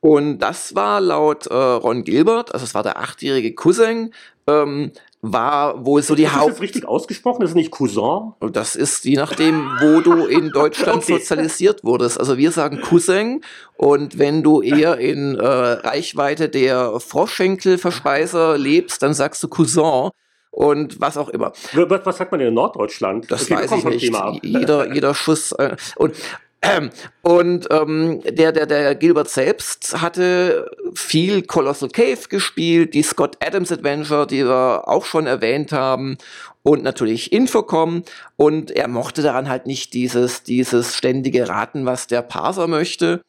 [0.00, 4.14] Und das war laut äh, Ron Gilbert, also es war der achtjährige Cousin,
[4.46, 6.48] ähm, war wohl so die ist Haupt.
[6.48, 7.40] Ist das richtig ausgesprochen?
[7.40, 8.34] Das ist nicht Cousin?
[8.52, 11.14] Das ist je nachdem, wo du in Deutschland okay.
[11.14, 12.20] sozialisiert wurdest.
[12.20, 13.42] Also wir sagen Cousin
[13.76, 20.10] und wenn du eher in äh, Reichweite der Froschschenkelverspeiser lebst, dann sagst du Cousin
[20.50, 21.52] und was auch immer.
[21.72, 23.30] Was, sagt man in Norddeutschland?
[23.30, 24.44] Das okay, weiß ich nicht.
[24.44, 25.52] Jeder, jeder Schuss.
[25.52, 26.14] Äh, und
[27.22, 33.70] und ähm, der, der, der Gilbert selbst hatte viel Colossal Cave gespielt, die Scott Adams
[33.70, 36.18] Adventure, die wir auch schon erwähnt haben,
[36.62, 38.02] und natürlich Infocom.
[38.36, 43.22] Und er mochte daran halt nicht dieses, dieses ständige Raten, was der Parser möchte.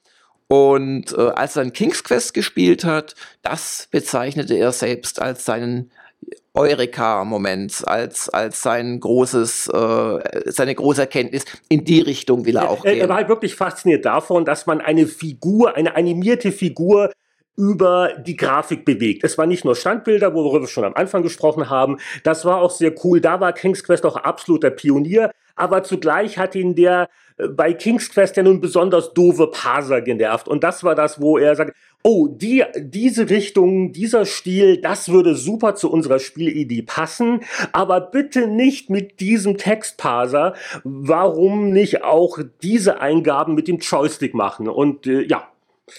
[0.47, 5.91] Und äh, als er dann King's Quest gespielt hat, das bezeichnete er selbst als seinen
[6.59, 11.45] Eureka-Moment, als, als sein großes, äh, seine große Erkenntnis.
[11.69, 13.01] In die Richtung will er auch er, gehen.
[13.01, 17.11] Er war halt wirklich fasziniert davon, dass man eine Figur, eine animierte Figur
[17.55, 19.23] über die Grafik bewegt.
[19.23, 21.97] Es war nicht nur Standbilder, worüber wir schon am Anfang gesprochen haben.
[22.23, 23.19] Das war auch sehr cool.
[23.19, 25.31] Da war King's Quest auch absoluter Pionier.
[25.55, 30.47] Aber zugleich hat ihn der äh, bei King's Quest ja nun besonders doofe Parser genervt.
[30.47, 31.73] Und das war das, wo er sagt,
[32.03, 38.47] oh, die, diese Richtung, dieser Stil, das würde super zu unserer Spielidee passen, aber bitte
[38.47, 40.53] nicht mit diesem Textparser.
[40.83, 44.67] Warum nicht auch diese Eingaben mit dem Joystick machen?
[44.67, 45.47] Und äh, ja,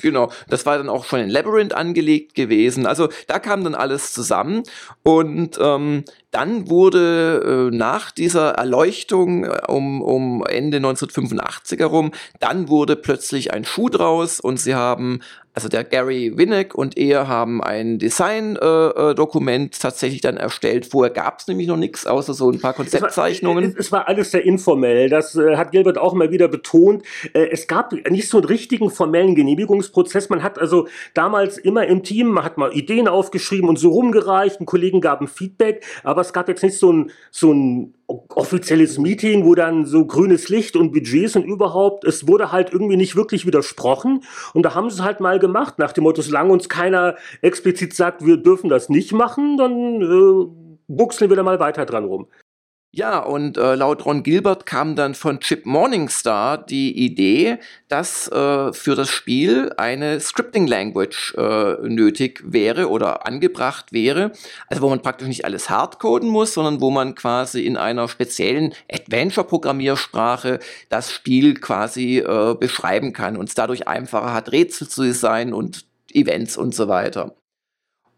[0.02, 2.86] Genau, das war dann auch schon in Labyrinth angelegt gewesen.
[2.86, 4.62] Also da kam dann alles zusammen
[5.02, 12.68] und ähm, dann wurde äh, nach dieser Erleuchtung äh, um, um Ende 1985 herum, dann
[12.68, 15.20] wurde plötzlich ein Schuh draus und sie haben
[15.52, 20.86] also der Gary Winnick und er haben ein Design-Dokument äh, äh tatsächlich dann erstellt.
[20.86, 23.64] Vorher gab es nämlich noch nichts, außer so ein paar Konzeptzeichnungen.
[23.64, 25.08] Es war, es war alles sehr informell.
[25.08, 27.02] Das äh, hat Gilbert auch mal wieder betont.
[27.32, 30.28] Äh, es gab nicht so einen richtigen formellen Genehmigungsprozess.
[30.28, 34.60] Man hat also damals immer im Team, man hat mal Ideen aufgeschrieben und so rumgereicht.
[34.60, 39.44] Ein Kollegen gaben Feedback, aber es gab jetzt nicht so ein, so ein offizielles Meeting,
[39.44, 43.46] wo dann so grünes Licht und Budgets und überhaupt, es wurde halt irgendwie nicht wirklich
[43.46, 44.24] widersprochen.
[44.54, 47.94] Und da haben sie es halt mal gemacht, nach dem Motto, solange uns keiner explizit
[47.94, 50.46] sagt, wir dürfen das nicht machen, dann äh,
[50.88, 52.26] buchseln wir da mal weiter dran rum.
[52.92, 58.72] Ja, und äh, laut Ron Gilbert kam dann von Chip Morningstar die Idee, dass äh,
[58.72, 64.32] für das Spiel eine Scripting Language äh, nötig wäre oder angebracht wäre.
[64.66, 68.74] Also wo man praktisch nicht alles hardcoden muss, sondern wo man quasi in einer speziellen
[68.90, 70.58] Adventure-Programmiersprache
[70.88, 75.86] das Spiel quasi äh, beschreiben kann und es dadurch einfacher hat, Rätsel zu designen und
[76.12, 77.36] Events und so weiter.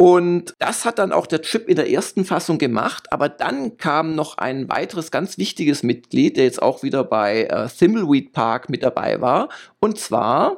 [0.02, 4.16] Und das hat dann auch der Chip in der ersten Fassung gemacht, aber dann kam
[4.16, 8.82] noch ein weiteres ganz wichtiges Mitglied, der jetzt auch wieder bei äh, Thimbleweed Park mit
[8.82, 9.48] dabei war,
[9.78, 10.56] und zwar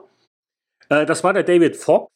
[0.88, 2.10] äh, das war der David Fox.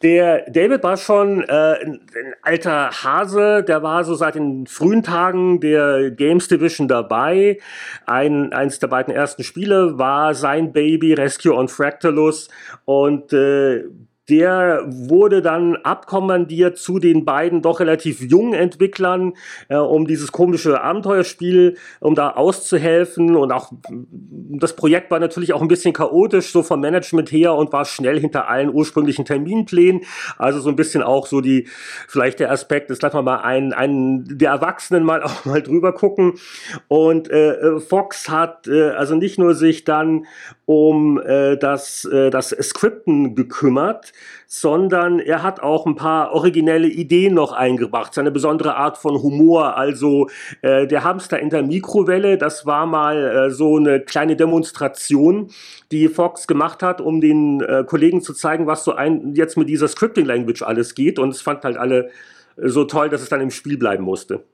[0.00, 2.00] Der David war schon äh, ein,
[2.40, 7.58] alter Hase, der war so seit den frühen Tagen der Games Division dabei.
[8.06, 12.48] Ein, eins der beiden ersten Spiele war sein Baby Rescue on Fractalus
[12.86, 13.84] und äh,
[14.28, 19.34] der wurde dann abkommandiert zu den beiden doch relativ jungen Entwicklern,
[19.68, 23.36] äh, um dieses komische Abenteuerspiel, um da auszuhelfen.
[23.36, 27.72] Und auch das Projekt war natürlich auch ein bisschen chaotisch, so vom Management her und
[27.72, 30.02] war schnell hinter allen ursprünglichen Terminplänen.
[30.38, 31.68] Also so ein bisschen auch so die,
[32.08, 35.92] vielleicht der Aspekt, ist, lassen wir mal einen, einen der Erwachsenen mal auch mal drüber
[35.92, 36.34] gucken.
[36.88, 40.26] Und äh, Fox hat äh, also nicht nur sich dann
[40.64, 44.13] um äh, das, äh, das Skripten gekümmert,
[44.46, 49.76] sondern er hat auch ein paar originelle Ideen noch eingebracht, seine besondere Art von Humor.
[49.76, 50.28] Also
[50.62, 55.50] äh, der Hamster in der Mikrowelle, das war mal äh, so eine kleine Demonstration,
[55.90, 59.68] die Fox gemacht hat, um den äh, Kollegen zu zeigen, was so ein, jetzt mit
[59.68, 61.18] dieser Scripting Language alles geht.
[61.18, 62.10] Und es fand halt alle
[62.56, 64.44] äh, so toll, dass es dann im Spiel bleiben musste.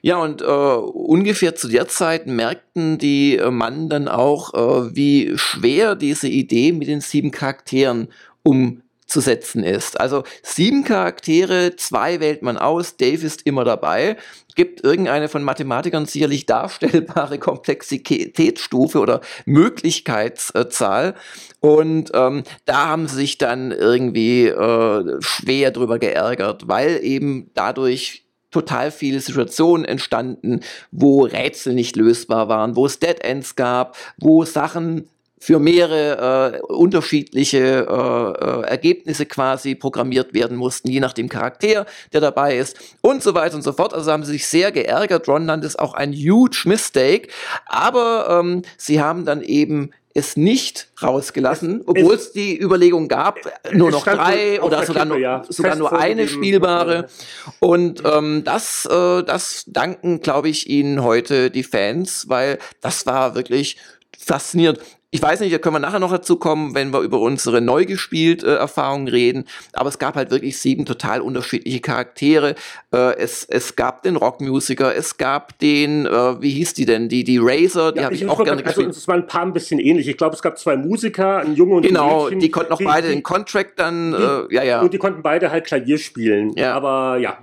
[0.00, 5.32] Ja, und äh, ungefähr zu der Zeit merkten die äh, Mann dann auch, äh, wie
[5.36, 8.08] schwer diese Idee mit den sieben Charakteren
[8.48, 10.00] umzusetzen ist.
[10.00, 14.16] Also sieben Charaktere, zwei wählt man aus, Dave ist immer dabei,
[14.54, 21.14] gibt irgendeine von Mathematikern sicherlich darstellbare Komplexitätsstufe oder Möglichkeitszahl.
[21.60, 28.24] Und ähm, da haben sie sich dann irgendwie äh, schwer drüber geärgert, weil eben dadurch
[28.50, 30.60] total viele Situationen entstanden,
[30.90, 35.08] wo Rätsel nicht lösbar waren, wo es Dead Ends gab, wo Sachen
[35.38, 41.86] für mehrere äh, unterschiedliche äh, äh, Ergebnisse quasi programmiert werden mussten, je nach dem Charakter,
[42.12, 43.94] der dabei ist und so weiter und so fort.
[43.94, 45.28] Also haben sie sich sehr geärgert.
[45.28, 47.28] Ron nannte es auch ein huge mistake,
[47.66, 53.38] aber ähm, sie haben dann eben es nicht rausgelassen, obwohl es, die Überlegung gab,
[53.72, 55.44] nur noch drei oder sogar, Kippe, nur, ja.
[55.48, 57.08] sogar nur eine spielbare.
[57.60, 63.34] Und ähm, das, äh, das danken, glaube ich, Ihnen heute die Fans, weil das war
[63.36, 63.76] wirklich
[64.18, 64.80] faszinierend.
[65.10, 67.86] Ich weiß nicht, da können wir nachher noch dazu kommen, wenn wir über unsere neu
[67.86, 69.46] gespielt äh, Erfahrungen reden.
[69.72, 72.56] Aber es gab halt wirklich sieben total unterschiedliche Charaktere.
[72.92, 77.08] Äh, es, es gab den Rockmusiker, es gab den, äh, wie hieß die denn?
[77.08, 79.42] Die, die Razor, die ja, habe ich, ich auch gerne also, Es waren ein paar
[79.42, 80.08] ein bisschen ähnlich.
[80.08, 82.40] Ich glaube, es gab zwei Musiker, ein Junge und genau, ein Mädchen.
[82.40, 84.80] Genau, die konnten auch beide die, den Contract dann, die, äh, ja, ja.
[84.82, 86.52] Und die konnten beide halt Klavier spielen.
[86.54, 86.74] Ja.
[86.74, 87.38] Aber ja.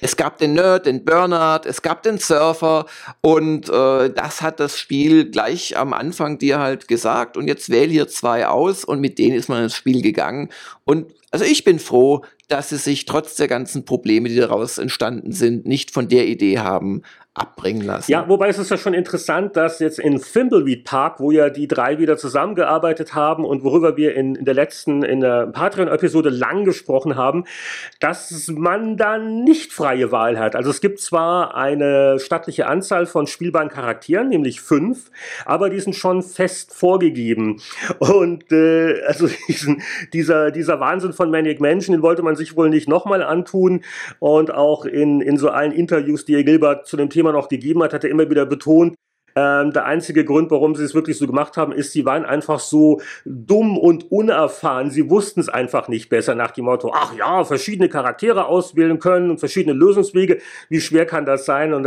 [0.00, 2.86] Es gab den Nerd, den Bernard, es gab den Surfer
[3.20, 7.90] und äh, das hat das Spiel gleich am Anfang dir halt gesagt und jetzt wähl
[7.90, 10.50] hier zwei aus und mit denen ist man ins Spiel gegangen
[10.84, 15.32] und also ich bin froh, dass sie sich trotz der ganzen Probleme, die daraus entstanden
[15.32, 17.02] sind, nicht von der Idee haben
[17.34, 18.12] abbringen lassen.
[18.12, 21.66] Ja, wobei es ist ja schon interessant, dass jetzt in Thimbleweed Park, wo ja die
[21.66, 26.64] drei wieder zusammengearbeitet haben und worüber wir in, in der letzten, in der Patreon-Episode lang
[26.64, 27.44] gesprochen haben,
[27.98, 30.54] dass man dann nicht freie Wahl hat.
[30.54, 35.10] Also es gibt zwar eine stattliche Anzahl von spielbaren Charakteren, nämlich fünf,
[35.44, 37.60] aber die sind schon fest vorgegeben.
[37.98, 39.82] Und äh, also diesen,
[40.12, 43.80] dieser, dieser Wahnsinn von Manic Mansion, den wollte man sich wohl nicht nochmal antun.
[44.20, 47.82] Und auch in, in so allen Interviews, die Gilbert zu dem Thema Thema noch gegeben
[47.82, 48.96] hat, hat er immer wieder betont,
[49.36, 52.60] Ähm, der einzige Grund, warum sie es wirklich so gemacht haben, ist, sie waren einfach
[52.60, 54.90] so dumm und unerfahren.
[54.90, 59.30] Sie wussten es einfach nicht besser nach dem Motto, ach ja, verschiedene Charaktere auswählen können
[59.30, 60.38] und verschiedene Lösungswege.
[60.68, 61.74] Wie schwer kann das sein?
[61.74, 61.84] Und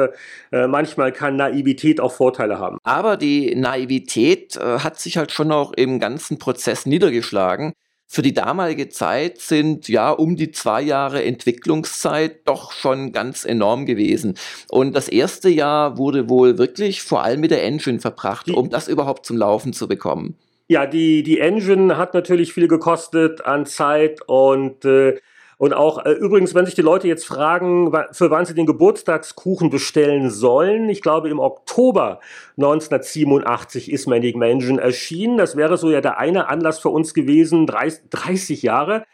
[0.51, 2.80] äh, manchmal kann Naivität auch Vorteile haben.
[2.84, 7.72] Aber die Naivität äh, hat sich halt schon auch im ganzen Prozess niedergeschlagen
[8.09, 13.85] für die damalige Zeit sind ja um die zwei Jahre Entwicklungszeit doch schon ganz enorm
[13.85, 14.35] gewesen.
[14.69, 18.88] Und das erste Jahr wurde wohl wirklich vor allem mit der Engine verbracht, um das
[18.88, 20.35] überhaupt zum Laufen zu bekommen.
[20.69, 25.17] Ja, die, die Engine hat natürlich viel gekostet an Zeit und äh,
[25.57, 29.71] und auch äh, übrigens, wenn sich die Leute jetzt fragen, für wann sie den Geburtstagskuchen
[29.71, 32.19] bestellen sollen, ich glaube im Oktober
[32.57, 35.38] 1987 ist Manic Mansion erschienen.
[35.38, 39.05] Das wäre so ja der eine Anlass für uns gewesen, 30, 30 Jahre.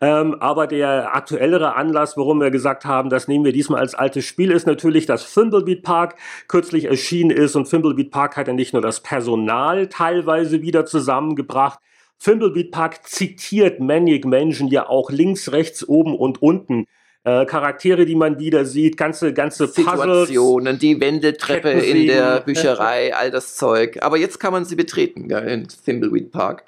[0.00, 4.24] Ähm, aber der aktuellere Anlass, warum wir gesagt haben, das nehmen wir diesmal als altes
[4.24, 6.16] Spiel, ist natürlich, dass Thimblebeat Park
[6.48, 11.78] kürzlich erschienen ist und Thimblebeat Park hat ja nicht nur das Personal teilweise wieder zusammengebracht,
[12.22, 16.86] Thimblebeat Park zitiert Manic Mansion ja auch links, rechts, oben und unten.
[17.24, 23.30] Äh, Charaktere, die man wieder sieht, ganze, ganze Situationen, die Wendeltreppe in der Bücherei, all
[23.30, 24.02] das Zeug.
[24.02, 26.64] Aber jetzt kann man sie betreten, gell, in Thimbleweed Park.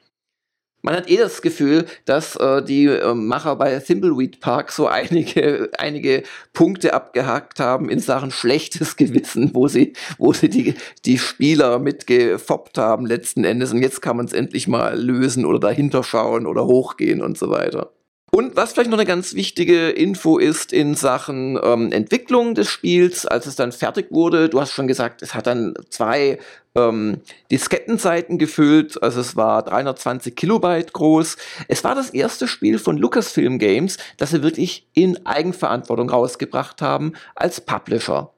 [0.85, 5.71] Man hat eh das Gefühl, dass äh, die äh, Macher bei Thimbleweed Park so einige,
[5.79, 10.75] einige Punkte abgehakt haben in Sachen schlechtes Gewissen, wo sie, wo sie die,
[11.07, 13.73] die Spieler mitgefoppt haben letzten Endes.
[13.73, 17.49] Und jetzt kann man es endlich mal lösen oder dahinter schauen oder hochgehen und so
[17.49, 17.91] weiter.
[18.35, 23.27] Und was vielleicht noch eine ganz wichtige Info ist in Sachen ähm, Entwicklung des Spiels,
[23.27, 26.41] als es dann fertig wurde, du hast schon gesagt, es hat dann zwei
[26.75, 27.21] ähm,
[27.53, 31.37] Diskettenseiten gefüllt, also es war 320 Kilobyte groß.
[31.69, 37.13] Es war das erste Spiel von Lucasfilm Games, das sie wirklich in Eigenverantwortung rausgebracht haben
[37.37, 38.34] als Publisher.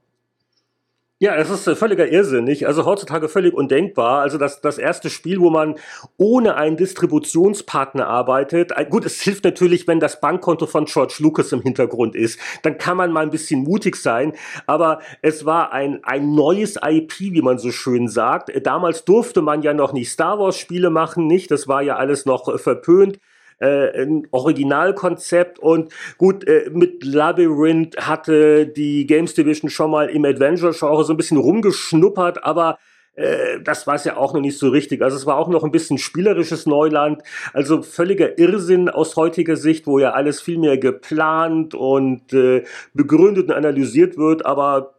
[1.18, 2.66] Ja, es ist äh, völliger Irrsinnig.
[2.66, 4.20] Also heutzutage völlig undenkbar.
[4.20, 5.76] Also das, das erste Spiel, wo man
[6.18, 8.72] ohne einen Distributionspartner arbeitet.
[8.76, 12.38] Äh, gut, es hilft natürlich, wenn das Bankkonto von George Lucas im Hintergrund ist.
[12.62, 14.34] Dann kann man mal ein bisschen mutig sein.
[14.66, 18.50] Aber es war ein, ein neues IP, wie man so schön sagt.
[18.66, 21.50] Damals durfte man ja noch nicht Star Wars Spiele machen, nicht?
[21.50, 23.20] Das war ja alles noch äh, verpönt
[23.58, 30.24] äh, ein Originalkonzept und gut, äh, mit Labyrinth hatte die Games Division schon mal im
[30.24, 32.78] Adventure-Genre so ein bisschen rumgeschnuppert, aber
[33.16, 35.02] äh, das war es ja auch noch nicht so richtig.
[35.02, 37.22] Also es war auch noch ein bisschen spielerisches Neuland.
[37.52, 42.64] Also völliger Irrsinn aus heutiger Sicht, wo ja alles viel mehr geplant und äh,
[42.94, 44.44] begründet und analysiert wird.
[44.44, 44.94] Aber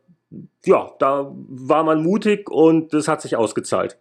[0.65, 3.97] ja, da war man mutig und es hat sich ausgezahlt.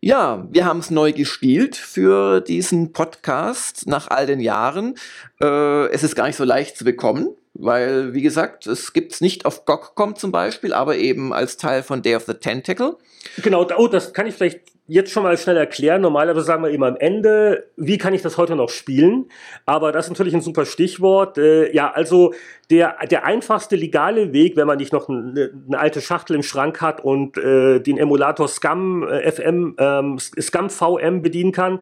[0.00, 4.94] Ja, wir haben es neu gespielt für diesen Podcast nach all den Jahren.
[5.40, 9.20] Äh, es ist gar nicht so leicht zu bekommen, weil, wie gesagt, es gibt es
[9.20, 12.96] nicht auf GOG.com zum Beispiel, aber eben als Teil von Day of the Tentacle.
[13.38, 16.00] Genau, oh, das kann ich vielleicht jetzt schon mal schnell erklären.
[16.00, 19.26] Normalerweise sagen wir immer am Ende, wie kann ich das heute noch spielen?
[19.66, 21.38] Aber das ist natürlich ein super Stichwort.
[21.38, 22.34] Äh, ja, also
[22.70, 26.80] der, der einfachste legale Weg, wenn man nicht noch eine, eine alte Schachtel im Schrank
[26.80, 31.80] hat und äh, den Emulator Scum äh, FM, ähm, Scum VM bedienen kann,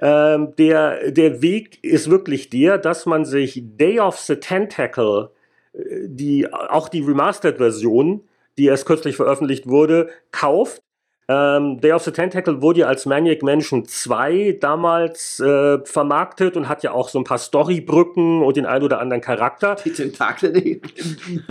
[0.00, 5.30] ähm, der, der Weg ist wirklich der, dass man sich Day of the Tentacle,
[5.72, 8.22] äh, die, auch die Remastered-Version,
[8.58, 10.82] die erst kürzlich veröffentlicht wurde, kauft
[11.30, 16.68] ähm, Day of the Tentacle wurde ja als Maniac Mansion 2 damals äh, vermarktet und
[16.70, 19.76] hat ja auch so ein paar Storybrücken und den ein oder anderen Charakter.
[19.84, 20.52] Die Tentakel.
[20.52, 20.80] Die,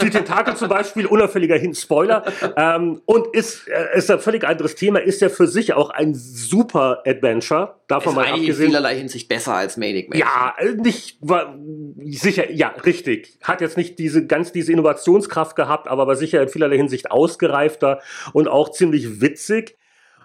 [0.02, 2.24] die Tentakel zum Beispiel, unauffälliger Hin Spoiler.
[2.56, 6.16] ähm, und ist, äh, ist ein völlig anderes Thema, ist ja für sich auch ein
[6.16, 7.76] super Adventure.
[7.88, 8.48] Davon mal abgesehen.
[8.48, 10.28] in vielerlei Hinsicht besser als Manic Mansion.
[10.28, 11.56] Ja, äh, nicht, war,
[12.10, 13.38] sicher, ja, richtig.
[13.44, 18.02] Hat jetzt nicht diese, ganz diese Innovationskraft gehabt, aber war sicher in vielerlei Hinsicht ausgereifter
[18.34, 19.67] und auch ziemlich witzig.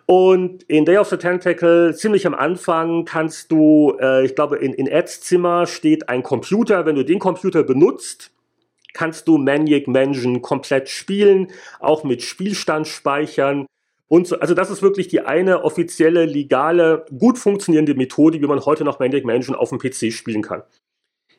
[0.06, 4.74] Und in Day of the Tentacle, ziemlich am Anfang, kannst du, äh, ich glaube, in,
[4.74, 6.84] in Eds Zimmer steht ein Computer.
[6.86, 8.32] Wenn du den Computer benutzt,
[8.92, 11.48] kannst du Maniac Mansion komplett spielen,
[11.80, 13.66] auch mit Spielstand speichern.
[14.08, 18.64] Und so, also das ist wirklich die eine offizielle, legale, gut funktionierende Methode, wie man
[18.66, 20.62] heute noch Maniac Mansion auf dem PC spielen kann.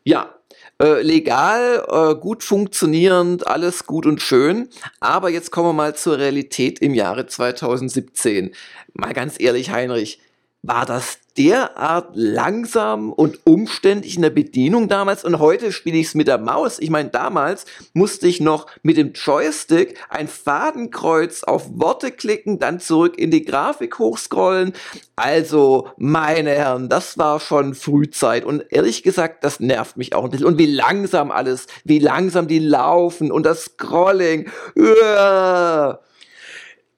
[0.04, 0.36] Ja,
[0.84, 4.68] äh, legal, äh, gut funktionierend, alles gut und schön.
[5.00, 8.52] Aber jetzt kommen wir mal zur Realität im Jahre 2017.
[8.92, 10.20] Mal ganz ehrlich, Heinrich,
[10.64, 16.16] war das derart langsam und umständlich in der Bedienung damals und heute spiele ich es
[16.16, 16.80] mit der Maus.
[16.80, 22.80] Ich meine, damals musste ich noch mit dem Joystick ein Fadenkreuz auf Worte klicken, dann
[22.80, 24.74] zurück in die Grafik hochscrollen.
[25.18, 30.30] Also, meine Herren, das war schon Frühzeit und ehrlich gesagt, das nervt mich auch ein
[30.30, 30.48] bisschen.
[30.48, 34.50] Und wie langsam alles, wie langsam die laufen und das Scrolling.
[34.78, 36.00] Uah.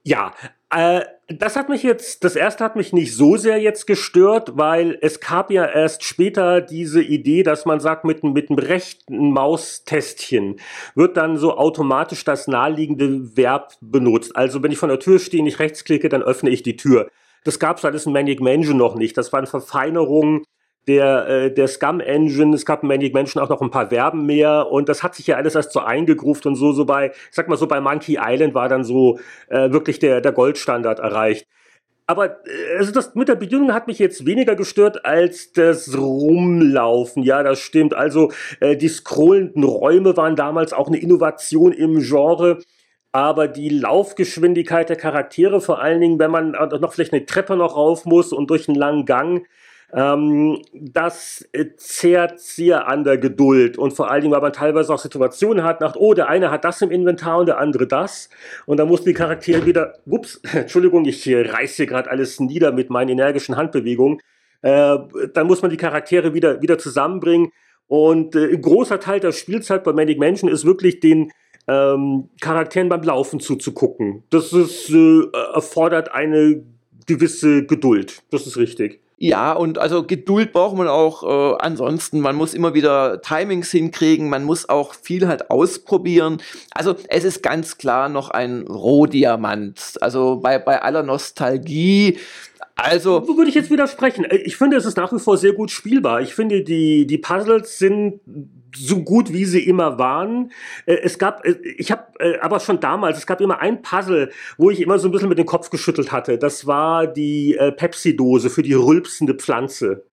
[0.04, 0.34] Ja,
[0.70, 4.98] äh, das hat mich jetzt, das erste hat mich nicht so sehr jetzt gestört, weil
[5.02, 10.58] es gab ja erst später diese Idee, dass man sagt, mit, mit einem rechten Maustästchen
[10.94, 14.36] wird dann so automatisch das naheliegende Verb benutzt.
[14.36, 16.78] Also wenn ich vor der Tür stehe und ich rechts klicke, dann öffne ich die
[16.78, 17.10] Tür.
[17.44, 19.18] Das gab es alles in Manic Mansion noch nicht.
[19.18, 20.44] Das waren Verfeinerungen
[20.88, 24.26] der, äh, der Scum Engine, es gab in Manic Mansion auch noch ein paar Verben
[24.26, 27.36] mehr und das hat sich ja alles erst so eingegruft und so, so bei, ich
[27.36, 31.48] sag mal so bei Monkey Island war dann so äh, wirklich der, der Goldstandard erreicht.
[32.08, 37.24] Aber äh, also das mit der Bedienung hat mich jetzt weniger gestört als das Rumlaufen.
[37.24, 37.94] Ja, das stimmt.
[37.94, 42.60] Also äh, die scrollenden Räume waren damals auch eine Innovation im Genre.
[43.12, 47.78] Aber die Laufgeschwindigkeit der Charaktere, vor allen Dingen, wenn man noch vielleicht eine Treppe noch
[47.78, 49.48] rauf muss und durch einen langen Gang,
[49.96, 54.94] ähm, das äh, zehrt sehr an der Geduld und vor allen Dingen, weil man teilweise
[54.94, 58.30] auch Situationen hat, nach, oh, der eine hat das im Inventar und der andere das
[58.66, 62.90] und dann mussten die Charaktere wieder, ups, Entschuldigung, ich reiße hier gerade alles nieder mit
[62.90, 64.20] meinen energischen Handbewegungen,
[64.64, 64.98] äh,
[65.34, 67.54] dann muss man die Charaktere wieder, wieder zusammenbringen
[67.88, 71.32] und äh, ein großer Teil der Spielzeit bei Manic Mansion ist wirklich den
[71.70, 74.24] ähm, Charakteren beim Laufen zuzugucken.
[74.30, 75.22] Das ist, äh,
[75.54, 76.64] erfordert eine
[77.08, 78.24] gewisse Geduld.
[78.30, 79.00] Das ist richtig.
[79.18, 82.20] Ja, und also Geduld braucht man auch äh, ansonsten.
[82.20, 86.42] Man muss immer wieder Timings hinkriegen, man muss auch viel halt ausprobieren.
[86.74, 89.94] Also es ist ganz klar noch ein Rohdiamant.
[90.02, 92.20] Also bei, bei aller Nostalgie
[92.76, 93.26] also.
[93.26, 94.26] Würde ich jetzt widersprechen?
[94.26, 96.22] Äh, ich finde, es ist nach wie vor sehr gut spielbar.
[96.22, 98.20] Ich finde, die, die Puzzles sind
[98.76, 100.52] so gut, wie sie immer waren.
[100.86, 102.06] Äh, es gab, äh, ich habe
[102.42, 105.38] aber schon damals, es gab immer ein Puzzle, wo ich immer so ein bisschen mit
[105.38, 106.38] dem Kopf geschüttelt hatte.
[106.38, 110.06] Das war die Pepsi-Dose für die rülpsende Pflanze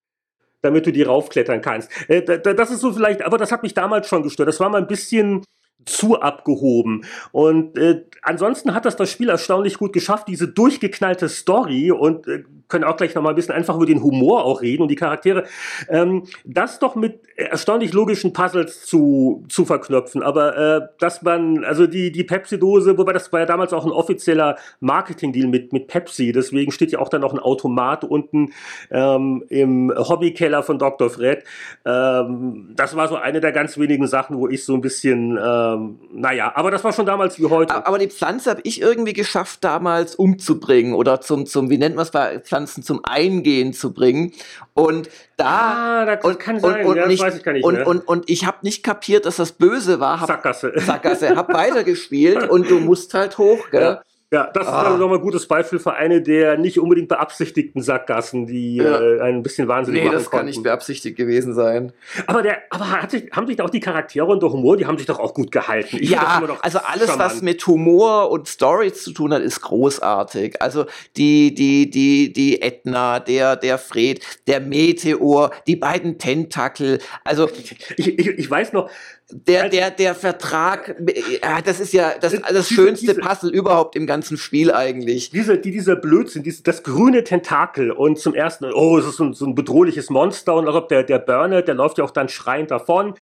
[0.65, 1.91] damit du die raufklettern kannst.
[2.09, 4.49] Das ist so vielleicht, aber das hat mich damals schon gestört.
[4.49, 5.43] Das war mal ein bisschen
[5.85, 7.05] zu abgehoben.
[7.33, 12.45] Und äh, ansonsten hat das das Spiel erstaunlich gut geschafft, diese durchgeknallte Story und äh,
[12.73, 14.97] können auch gleich noch mal ein bisschen einfach über den Humor auch reden und die
[14.97, 15.45] Charaktere,
[15.89, 20.23] ähm, das doch mit erstaunlich logischen Puzzles zu, zu verknöpfen.
[20.23, 23.93] Aber äh, dass man, also die, die Pepsi-Dose, wobei das war ja damals auch ein
[23.93, 28.53] offizieller Marketing-Deal mit, mit Pepsi, deswegen steht ja auch da noch ein Automat unten
[28.91, 31.09] ähm, im Hobbykeller von Dr.
[31.09, 31.45] Fred.
[31.85, 35.53] Ähm, das war so eine der ganz wenigen Sachen, wo ich so ein bisschen äh,
[35.53, 37.87] ähm, naja, aber das war schon damals wie heute.
[37.87, 42.03] Aber die Pflanze habe ich irgendwie geschafft, damals umzubringen oder zum, zum wie nennt man
[42.03, 44.33] es bei Pflanzen, zum Eingehen zu bringen.
[44.75, 46.03] Und da.
[46.03, 47.65] Ah, das und, kann sein, und, und ja, nicht, weiß ich gar nicht.
[47.65, 50.21] Und, und, und ich habe nicht kapiert, dass das böse war.
[50.21, 50.73] Hab, Sackgasse.
[50.77, 51.37] Sackgasse.
[51.37, 53.83] Hab weitergespielt und du musst halt hoch, gell?
[53.83, 54.03] Ja.
[54.33, 54.79] Ja, das ah.
[54.79, 58.99] ist dann nochmal ein gutes Beispiel für eine der nicht unbedingt beabsichtigten Sackgassen, die ja.
[58.99, 61.93] äh, ein bisschen wahnsinnig nee, machen das kann nicht beabsichtigt gewesen sein.
[62.27, 64.97] Aber, der, aber hat sich, haben sich auch die Charaktere und der Humor, die haben
[64.97, 65.99] sich doch auch gut gehalten.
[66.01, 67.31] Ich ja, also alles, charmant.
[67.31, 70.63] was mit Humor und Stories zu tun hat, ist großartig.
[70.63, 70.87] Also
[71.19, 77.51] die, die, die, die Edna, der, der Fred, der Meteor, die beiden Tentakel, also...
[77.99, 78.89] Ich, ich, ich weiß noch,
[79.33, 80.97] der, der, der Vertrag,
[81.43, 85.31] ja, das ist ja das, das diese, schönste diese, Puzzle überhaupt im ganzen Spiel eigentlich.
[85.31, 89.25] Diese, die, dieser Blödsinn, diese, das grüne Tentakel und zum ersten, oh, es ist so
[89.25, 92.29] ein, so ein bedrohliches Monster und auch der, der Burner, der läuft ja auch dann
[92.29, 93.15] schreiend davon.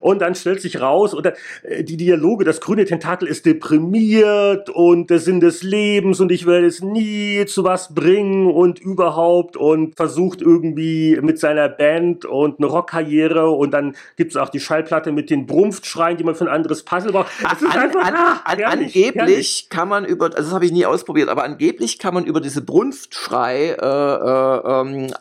[0.00, 5.10] Und dann stellt sich raus, oder äh, die Dialoge, das grüne Tentakel ist deprimiert und
[5.10, 9.96] der Sinn des Lebens und ich werde es nie zu was bringen und überhaupt und
[9.96, 15.10] versucht irgendwie mit seiner Band und eine Rockkarriere und dann gibt es auch die Schallplatte
[15.10, 17.32] mit den Brumpfschreien, die man für ein anderes Puzzle braucht.
[17.52, 19.66] Es ist an, einfach, an, ah, an, herrlich, angeblich herrlich.
[19.68, 22.62] kann man über, also das habe ich nie ausprobiert, aber angeblich kann man über diese
[22.62, 25.12] Brunftschrei äh, äh, ähm,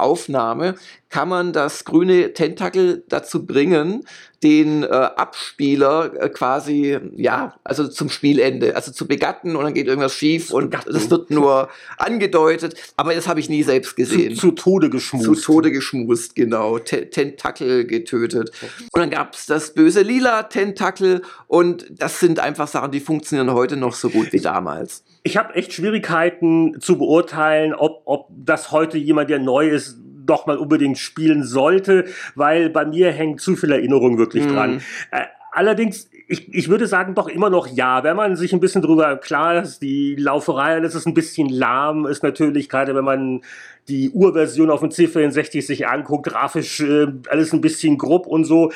[1.10, 4.04] kann man das grüne Tentakel dazu bringen,
[4.44, 9.88] den äh, Abspieler äh, quasi, ja, also zum Spielende, also zu begatten und dann geht
[9.88, 14.36] irgendwas schief und das wird nur angedeutet, aber das habe ich nie selbst gesehen.
[14.36, 15.26] Zu, zu, Tode geschmust.
[15.26, 16.78] Zu Tode geschmust, genau.
[16.78, 18.52] T Tentakel getötet.
[18.92, 23.54] Und dann gab es das böse lila Tentakel und das sind einfach Sachen, die funktionieren
[23.54, 25.04] heute noch so gut wie damals.
[25.24, 29.98] Ich habe echt Schwierigkeiten zu beurteilen, ob, ob das heute jemand, der neu ist,
[30.30, 32.06] doch mal unbedingt spielen sollte,
[32.36, 34.54] weil bei mir hängt zu viel Erinnerung wirklich mhm.
[34.54, 34.82] dran.
[35.12, 38.04] Äh, allerdings, ich, ich würde sagen, doch immer noch ja.
[38.04, 42.06] Wenn man sich ein bisschen drüber klar ist, die Lauferei, das ist ein bisschen lahm,
[42.06, 43.42] ist natürlich, gerade wenn man
[43.88, 48.72] die Urversion auf dem C64 sich anguckt, grafisch äh, alles ein bisschen grob und so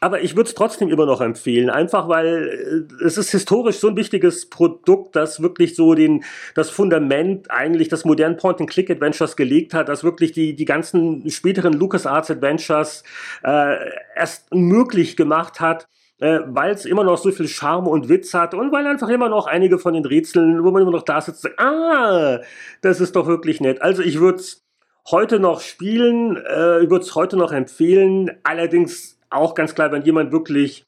[0.00, 3.88] aber ich würde es trotzdem immer noch empfehlen, einfach weil äh, es ist historisch so
[3.88, 6.24] ein wichtiges Produkt, das wirklich so den,
[6.54, 12.30] das Fundament eigentlich des modernen Point-and-Click-Adventures gelegt hat, das wirklich die, die ganzen späteren LucasArts
[12.30, 13.04] Adventures
[13.42, 13.76] äh,
[14.14, 15.88] erst möglich gemacht hat.
[16.18, 19.28] äh, weil es immer noch so viel Charme und Witz hat und weil einfach immer
[19.28, 22.40] noch einige von den Rätseln, wo man immer noch da sitzt, sagt, ah,
[22.80, 23.82] das ist doch wirklich nett.
[23.82, 24.64] Also ich würde es
[25.10, 30.02] heute noch spielen, äh, ich würde es heute noch empfehlen, allerdings auch ganz klar, wenn
[30.02, 30.84] jemand wirklich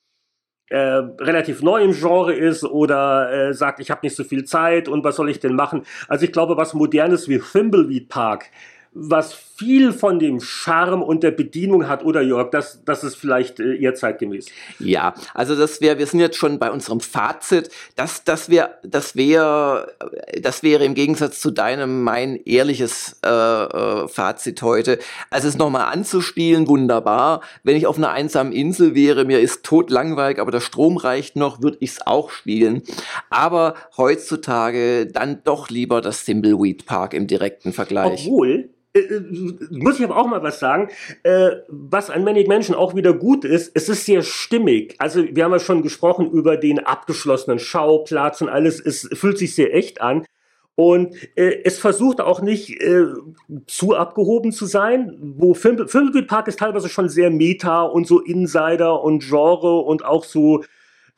[0.70, 4.88] äh, relativ neu im Genre ist oder äh, sagt, ich habe nicht so viel Zeit
[4.88, 5.84] und was soll ich denn machen?
[6.08, 8.50] Also ich glaube, was modernes wie Thimbleweed Park
[8.92, 12.50] was viel von dem Charme und der Bedienung hat, oder Jörg?
[12.50, 14.46] Das, das ist vielleicht äh, eher zeitgemäß.
[14.78, 17.68] Ja, also das wäre, wir sind jetzt schon bei unserem Fazit.
[17.96, 19.92] Das, das wäre, das wäre,
[20.40, 25.00] das wäre im Gegensatz zu deinem mein ehrliches äh, äh, Fazit heute.
[25.30, 27.40] Also es nochmal anzuspielen, wunderbar.
[27.64, 31.34] Wenn ich auf einer einsamen Insel wäre, mir ist tot langweilig, aber der Strom reicht
[31.34, 32.82] noch, würde ich es auch spielen.
[33.28, 38.26] Aber heutzutage dann doch lieber das Thimbleweed Park im direkten Vergleich.
[38.26, 38.70] Obwohl,
[39.70, 40.88] muss ich aber auch mal was sagen,
[41.22, 44.94] äh, was an Manic Mansion auch wieder gut ist, es ist sehr stimmig.
[44.98, 49.54] Also wir haben ja schon gesprochen über den abgeschlossenen Schauplatz und alles, es fühlt sich
[49.54, 50.24] sehr echt an.
[50.74, 53.06] Und äh, es versucht auch nicht äh,
[53.66, 58.20] zu abgehoben zu sein, wo Film, Filmbild Park ist teilweise schon sehr meta und so
[58.20, 60.66] Insider und Genre und auch so äh,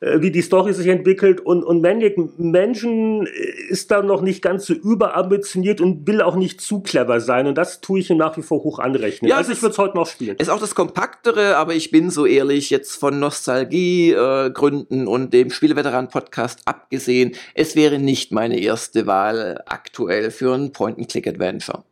[0.01, 3.27] wie die Story sich entwickelt und, und Maniac Mansion
[3.69, 7.55] ist da noch nicht ganz so überambitioniert und will auch nicht zu clever sein und
[7.55, 9.29] das tue ich ihm nach wie vor hoch anrechnen.
[9.29, 10.37] Ja, also ich würde es heute noch spielen.
[10.37, 15.51] Ist auch das kompaktere, aber ich bin so ehrlich, jetzt von Nostalgie-Gründen äh, und dem
[15.51, 21.83] Spieleveteran-Podcast abgesehen, es wäre nicht meine erste Wahl aktuell für ein Point-and-Click-Adventure.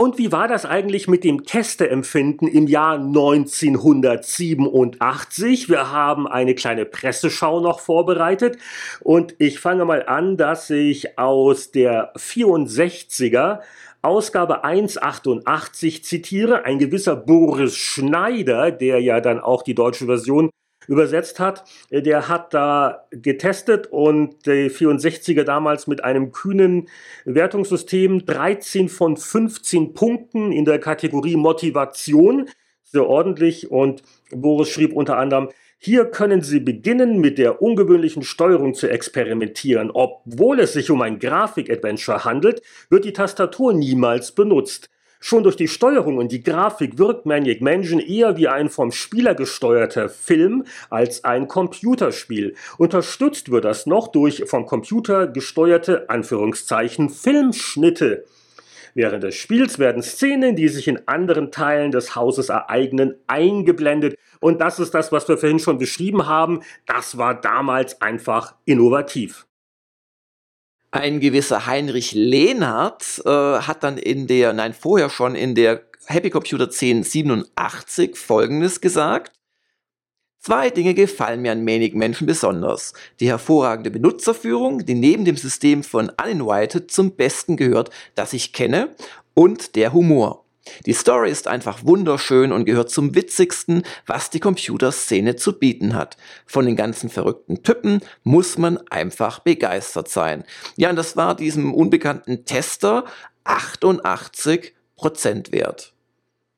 [0.00, 5.68] Und wie war das eigentlich mit dem Testeempfinden im Jahr 1987?
[5.68, 8.58] Wir haben eine kleine Presseschau noch vorbereitet
[9.00, 13.58] und ich fange mal an, dass ich aus der 64er
[14.00, 20.50] Ausgabe 188 zitiere, ein gewisser Boris Schneider, der ja dann auch die deutsche Version
[20.88, 21.64] übersetzt hat.
[21.90, 26.88] Äh, der hat da getestet und die 64er damals mit einem kühnen
[27.24, 32.48] Wertungssystem 13 von 15 Punkten in der Kategorie Motivation.
[32.82, 34.02] Sehr ordentlich und
[34.32, 35.50] Boris schrieb unter anderem,
[35.80, 39.92] hier können Sie beginnen, mit der ungewöhnlichen Steuerung zu experimentieren.
[39.92, 44.90] Obwohl es sich um ein Grafik-Adventure handelt, wird die Tastatur niemals benutzt.
[45.20, 49.34] Schon durch die Steuerung und die Grafik wirkt Maniac Mansion eher wie ein vom Spieler
[49.34, 52.54] gesteuerter Film als ein Computerspiel.
[52.78, 58.26] Unterstützt wird das noch durch vom Computer gesteuerte Anführungszeichen Filmschnitte.
[58.94, 64.16] Während des Spiels werden Szenen, die sich in anderen Teilen des Hauses ereignen, eingeblendet.
[64.40, 66.62] Und das ist das, was wir vorhin schon beschrieben haben.
[66.86, 69.47] Das war damals einfach innovativ.
[70.90, 76.30] Ein gewisser Heinrich Lehnhardt äh, hat dann in der, nein, vorher schon in der Happy
[76.30, 79.32] Computer 1087 folgendes gesagt.
[80.40, 82.94] Zwei Dinge gefallen mir an Manic Menschen besonders.
[83.20, 88.94] Die hervorragende Benutzerführung, die neben dem System von Uninvited zum Besten gehört, das ich kenne,
[89.34, 90.47] und der Humor.
[90.86, 96.16] Die Story ist einfach wunderschön und gehört zum witzigsten, was die Computerszene zu bieten hat.
[96.46, 100.44] Von den ganzen verrückten Typen muss man einfach begeistert sein.
[100.76, 103.04] Ja, und das war diesem unbekannten Tester
[103.44, 105.94] 88 Prozent wert.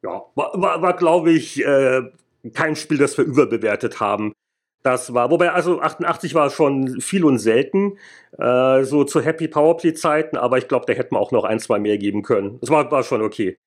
[0.03, 2.03] Ja, war, war, war glaube ich, äh,
[2.55, 4.33] kein Spiel, das wir überbewertet haben.
[4.83, 7.99] Das war, wobei, also 88 war schon viel und selten,
[8.39, 11.61] äh, so zu Happy Powerplay Zeiten, aber ich glaube, da hätten wir auch noch ein,
[11.61, 12.59] zwei mehr geben können.
[12.61, 13.59] Das war, war schon okay.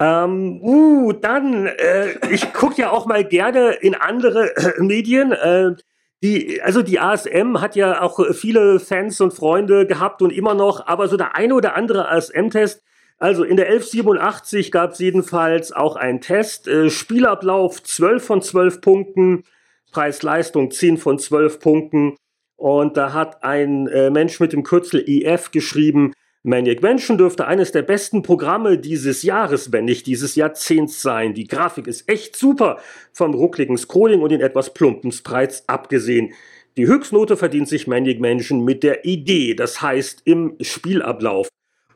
[0.00, 5.32] Ähm, uh, dann, äh, ich gucke ja auch mal gerne in andere äh, Medien.
[5.32, 5.74] Äh,
[6.22, 10.86] die, also die ASM hat ja auch viele Fans und Freunde gehabt und immer noch,
[10.86, 12.82] aber so der eine oder andere ASM-Test,
[13.18, 18.80] also in der 1187 gab es jedenfalls auch einen Test, äh, Spielablauf 12 von 12
[18.80, 19.44] Punkten,
[19.92, 22.16] Preis-Leistung 10 von 12 Punkten
[22.56, 27.70] und da hat ein äh, Mensch mit dem Kürzel EF geschrieben, Maniac Mansion dürfte eines
[27.70, 31.34] der besten Programme dieses Jahres, wenn nicht dieses Jahrzehnts sein.
[31.34, 32.78] Die Grafik ist echt super,
[33.12, 36.32] vom ruckligen Scrolling und den etwas plumpen Sprites abgesehen.
[36.78, 41.48] Die Höchstnote verdient sich Maniac Mansion mit der Idee, das heißt im Spielablauf.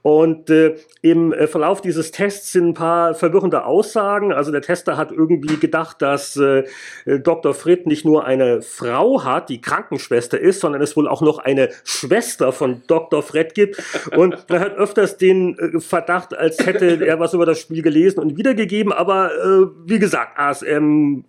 [0.05, 4.35] Und äh, im äh, Verlauf dieses Tests sind ein paar verwirrende Aussagen.
[4.35, 6.65] Also der Tester hat irgendwie gedacht, dass äh,
[7.07, 7.55] Dr.
[7.55, 11.71] Fried nicht nur eine Frau hat, die Krankenschwester ist, sondern es wohl auch noch eine
[11.85, 13.23] Schwester von Dr.
[13.23, 13.83] Fred gibt.
[14.15, 18.21] Und er hat öfters den äh, Verdacht, als hätte er was über das Spiel gelesen
[18.21, 18.93] und wiedergegeben.
[18.93, 21.25] Aber äh, wie gesagt, ASM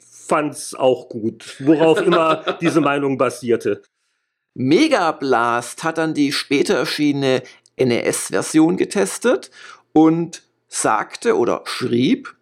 [0.00, 3.80] fand's auch gut, worauf immer diese Meinung basierte.
[4.52, 7.42] Mega Blast hat dann die später erschienene
[7.78, 9.50] NES-Version getestet
[9.92, 12.34] und sagte oder schrieb,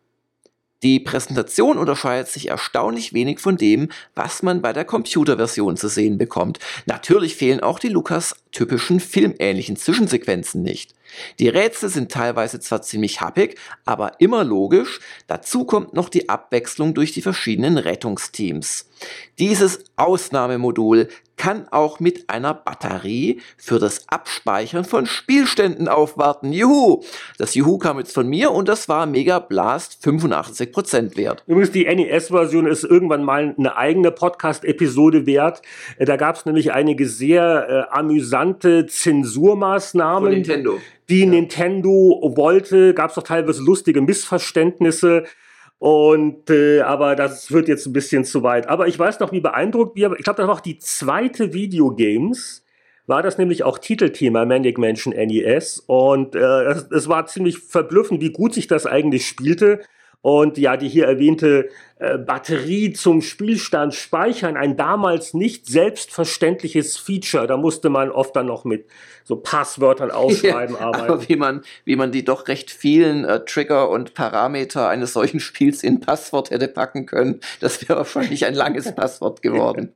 [0.82, 6.18] Die Präsentation unterscheidet sich erstaunlich wenig von dem, was man bei der Computerversion zu sehen
[6.18, 6.58] bekommt.
[6.84, 10.94] Natürlich fehlen auch die Lukas-typischen filmähnlichen Zwischensequenzen nicht.
[11.38, 15.00] Die Rätsel sind teilweise zwar ziemlich happig, aber immer logisch.
[15.26, 18.88] Dazu kommt noch die Abwechslung durch die verschiedenen Rettungsteams.
[19.38, 26.52] Dieses Ausnahmemodul kann auch mit einer Batterie für das Abspeichern von Spielständen aufwarten.
[26.52, 27.02] Juhu!
[27.38, 31.44] Das Juhu kam jetzt von mir und das war Mega Blast 85% wert.
[31.46, 35.62] Übrigens, die NES-Version ist irgendwann mal eine eigene Podcast-Episode wert.
[35.98, 40.22] Äh, da gab es nämlich einige sehr äh, amüsante Zensurmaßnahmen.
[40.22, 40.78] Von Nintendo.
[41.08, 41.26] Die ja.
[41.26, 45.24] Nintendo wollte, gab es doch teilweise lustige Missverständnisse.
[45.78, 48.69] Und äh, aber das wird jetzt ein bisschen zu weit.
[48.69, 50.12] Aber ich weiß noch, wie beeindruckt wir.
[50.19, 52.65] Ich glaube, das war auch die zweite Videogames.
[53.07, 58.20] War das nämlich auch Titelthema Manic Mansion NES und äh, es, es war ziemlich verblüffend,
[58.20, 59.81] wie gut sich das eigentlich spielte.
[60.22, 61.68] Und ja, die hier erwähnte
[61.98, 67.47] äh, Batterie zum Spielstand speichern, ein damals nicht selbstverständliches Feature.
[67.47, 68.86] Da musste man oft dann noch mit
[69.24, 71.12] so Passwörtern ausschreiben ja, arbeiten.
[71.12, 75.40] Aber wie man, wie man die doch recht vielen äh, Trigger und Parameter eines solchen
[75.47, 79.94] Spiels in Passwort hätte packen können, das wäre wahrscheinlich ein langes Passwort geworden.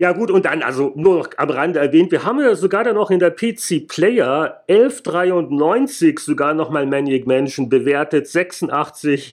[0.00, 2.94] Ja gut, und dann, also nur noch am Rande erwähnt, wir haben ja sogar dann
[2.94, 9.32] noch in der PC Player 1193 sogar nochmal Maniac Mansion bewertet, 86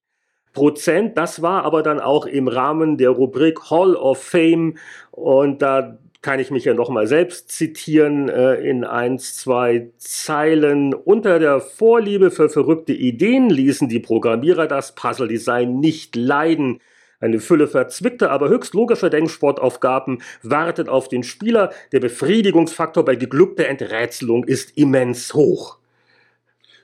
[0.52, 1.18] Prozent.
[1.18, 4.77] Das war aber dann auch im Rahmen der Rubrik Hall of Fame
[5.11, 10.94] und da kann ich mich ja nochmal selbst zitieren äh, in eins, zwei Zeilen.
[10.94, 16.81] Unter der Vorliebe für verrückte Ideen ließen die Programmierer das Puzzle-Design nicht leiden.
[17.19, 21.72] Eine Fülle verzwickter, aber höchst logischer Denksportaufgaben wartet auf den Spieler.
[21.91, 25.77] Der Befriedigungsfaktor bei geglückter Enträtselung ist immens hoch.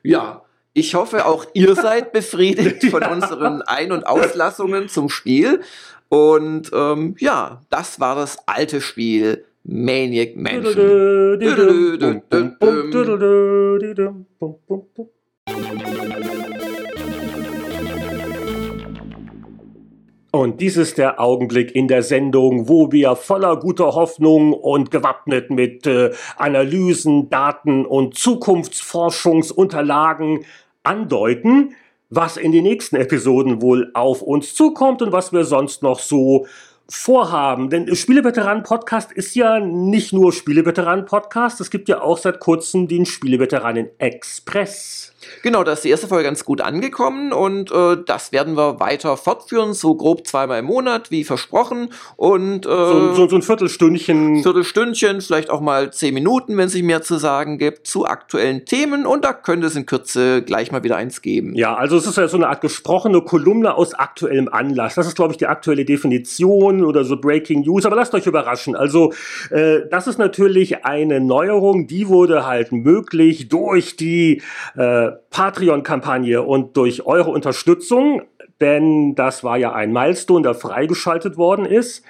[0.01, 0.41] Ja,
[0.73, 5.61] ich hoffe, auch ihr seid befriedigt von unseren Ein- und Auslassungen zum Spiel.
[6.10, 11.39] Und ähm, ja, das war das alte Spiel Maniac Mansion.
[20.35, 25.51] Und dies ist der Augenblick in der Sendung, wo wir voller guter Hoffnung und gewappnet
[25.51, 30.43] mit äh, Analysen, Daten und Zukunftsforschungsunterlagen
[30.81, 31.76] andeuten,
[32.10, 36.47] was in den nächsten Episoden wohl auf uns zukommt und was wir sonst noch so
[36.89, 37.69] vorhaben.
[37.69, 45.12] Denn Spieleveteranen-Podcast ist ja nicht nur Spieleveteranen-Podcast, es gibt ja auch seit kurzem den Spieleveteranen-Express.
[45.41, 49.18] Genau, da ist die erste Folge ganz gut angekommen und äh, das werden wir weiter
[49.18, 51.89] fortführen, so grob zweimal im Monat, wie versprochen.
[52.15, 54.43] Und äh, so, so, so ein Viertelstündchen.
[54.43, 58.65] Viertelstündchen, vielleicht auch mal zehn Minuten, wenn es sich mehr zu sagen gibt, zu aktuellen
[58.65, 61.55] Themen und da könnte es in Kürze gleich mal wieder eins geben.
[61.55, 64.95] Ja, also es ist ja so eine Art gesprochene Kolumne aus aktuellem Anlass.
[64.95, 68.76] Das ist, glaube ich, die aktuelle Definition oder so Breaking News, aber lasst euch überraschen.
[68.76, 69.14] Also
[69.49, 74.41] äh, das ist natürlich eine Neuerung, die wurde halt möglich durch die
[74.76, 78.23] äh, Patreon-Kampagne und durch eure Unterstützung,
[78.61, 82.03] denn das war ja ein Milestone, der freigeschaltet worden ist.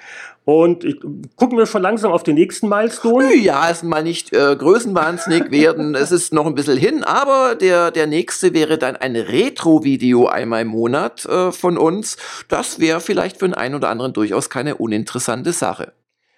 [0.44, 1.00] Und ich,
[1.36, 3.34] gucken wir schon langsam auf den nächsten Milestone.
[3.34, 5.94] Ja, es mal nicht äh, größenwahnsinnig werden.
[5.94, 10.62] es ist noch ein bisschen hin, aber der, der nächste wäre dann ein Retro-Video einmal
[10.62, 12.18] im Monat äh, von uns.
[12.48, 15.92] Das wäre vielleicht für den einen oder anderen durchaus keine uninteressante Sache.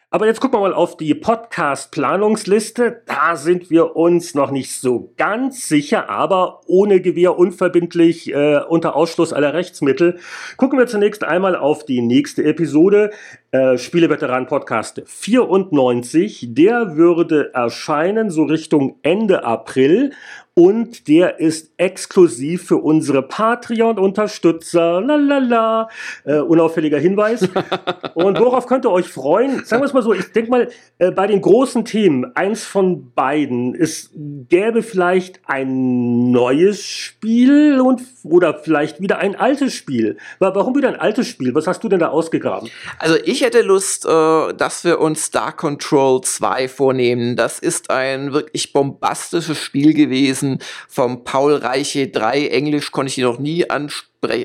[0.08, 3.02] Aber jetzt gucken wir mal auf die Podcast-Planungsliste.
[3.06, 8.94] Da sind wir uns noch nicht so ganz sicher, aber ohne Gewehr unverbindlich äh, unter
[8.94, 10.20] Ausschluss aller Rechtsmittel.
[10.58, 13.10] Gucken wir zunächst einmal auf die nächste Episode.
[13.52, 16.48] Äh, Spieleveteran Podcast 94.
[16.50, 20.10] Der würde erscheinen so Richtung Ende April
[20.58, 25.02] und der ist exklusiv für unsere Patreon-Unterstützer.
[25.02, 25.90] Lalala.
[26.24, 27.42] Äh, unauffälliger Hinweis.
[28.14, 29.66] und worauf könnt ihr euch freuen?
[29.66, 33.12] Sagen wir es mal so, ich denke mal, äh, bei den großen Themen, eins von
[33.12, 34.10] beiden, es
[34.48, 40.16] gäbe vielleicht ein neues Spiel und oder vielleicht wieder ein altes Spiel.
[40.38, 41.54] Warum wieder ein altes Spiel?
[41.54, 42.70] Was hast du denn da ausgegraben?
[42.98, 47.36] Also ich hätte Lust, äh, dass wir uns Star Control 2 vornehmen.
[47.36, 50.58] Das ist ein wirklich bombastisches Spiel gewesen
[50.88, 52.48] vom Paul Reiche 3.
[52.48, 53.66] Englisch konnte ich ihn noch nie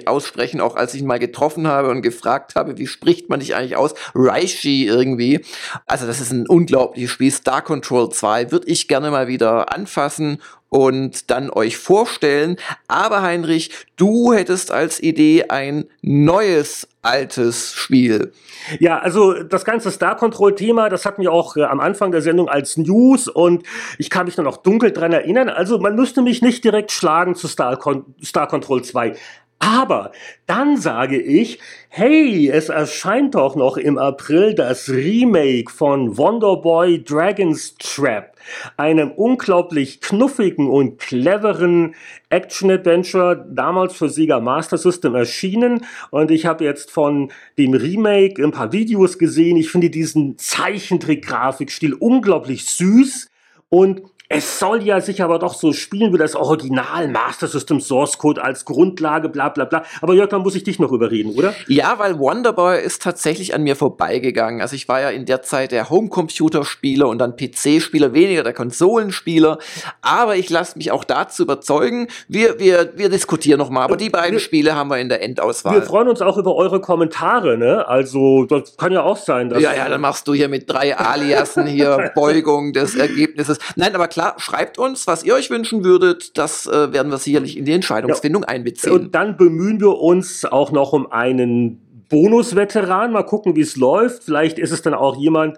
[0.06, 3.56] aussprechen, auch als ich ihn mal getroffen habe und gefragt habe, wie spricht man dich
[3.56, 3.94] eigentlich aus?
[4.14, 5.42] Reichi irgendwie.
[5.86, 7.32] Also das ist ein unglaubliches Spiel.
[7.32, 10.40] Star Control 2 würde ich gerne mal wieder anfassen
[10.70, 12.56] und dann euch vorstellen.
[12.88, 18.32] Aber Heinrich, du hättest als Idee ein neues altes Spiel.
[18.80, 22.22] Ja, also das ganze Star Control Thema, das hatten wir auch äh, am Anfang der
[22.22, 23.64] Sendung als News und
[23.98, 25.50] ich kann mich nur noch dunkel dran erinnern.
[25.50, 29.16] Also man müsste mich nicht direkt schlagen zu Star, Con Star Control 2.
[29.62, 30.12] Aber
[30.48, 31.60] dann sage ich,
[31.90, 38.31] hey, es erscheint doch noch im April das Remake von Wonderboy Dragon's Trap,
[38.78, 41.96] einem unglaublich knuffigen und cleveren
[42.30, 45.86] Action-Adventure, damals für Sega Master System erschienen.
[46.10, 49.58] Und ich habe jetzt von dem Remake ein paar Videos gesehen.
[49.58, 53.30] Ich finde diesen Zeichentrick-Grafikstil unglaublich süß.
[53.70, 54.02] Und
[54.32, 58.44] es soll ja sich aber doch so spielen wie das Original Master System Source Code
[58.44, 59.84] als Grundlage, bla bla bla.
[60.02, 61.54] Aber Jörg, dann muss ich dich noch überreden, oder?
[61.68, 64.62] Ja, weil Wonderboy ist tatsächlich an mir vorbeigegangen.
[64.62, 69.58] Also ich war ja in der Zeit der Homecomputer-Spieler und dann PC-Spieler, weniger der Konsolenspieler.
[70.02, 72.08] Aber ich lasse mich auch dazu überzeugen.
[72.28, 73.84] Wir, wir, wir diskutieren nochmal.
[73.84, 75.76] Aber die beiden wir, Spiele haben wir in der Endauswahl.
[75.76, 77.88] Wir freuen uns auch über eure Kommentare, ne?
[77.88, 79.62] Also, das kann ja auch sein, dass.
[79.62, 83.58] Ja, ja, dann machst du hier mit drei Aliasen hier Beugung des Ergebnisses.
[83.76, 86.38] Nein, aber klar, klar, schreibt uns, was ihr euch wünschen würdet.
[86.38, 88.50] Das äh, werden wir sicherlich in die Entscheidungsfindung ja.
[88.50, 88.94] einbeziehen.
[88.94, 93.12] Und dann bemühen wir uns auch noch um einen Bonus-Veteran.
[93.12, 94.24] Mal gucken, wie es läuft.
[94.24, 95.58] Vielleicht ist es dann auch jemand,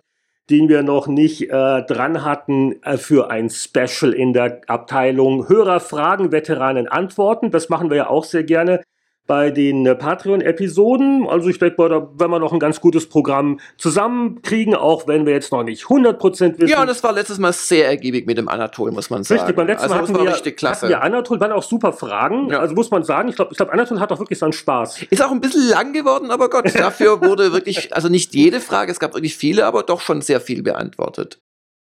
[0.49, 5.79] den wir noch nicht äh, dran hatten äh, für ein Special in der Abteilung Hörer
[5.79, 7.51] Fragen, Veteranen Antworten.
[7.51, 8.81] Das machen wir ja auch sehr gerne
[9.25, 11.27] bei den äh, Patreon-Episoden.
[11.27, 15.25] Also ich denke mal, da werden wir noch ein ganz gutes Programm zusammenkriegen, auch wenn
[15.25, 16.67] wir jetzt noch nicht 100% wissen.
[16.67, 19.39] Ja, das war letztes Mal sehr ergiebig mit dem Anatol, muss man sagen.
[19.39, 20.81] Richtig, beim letzten also, Mal hatten, wir, richtig klasse.
[20.81, 22.49] hatten wir Anatol, waren auch super Fragen.
[22.49, 22.59] Ja.
[22.59, 25.03] Also muss man sagen, ich glaube, ich glaub, Anatol hat auch wirklich seinen Spaß.
[25.09, 28.91] Ist auch ein bisschen lang geworden, aber Gott, dafür wurde wirklich, also nicht jede Frage,
[28.91, 31.39] es gab wirklich viele, aber doch schon sehr viel beantwortet.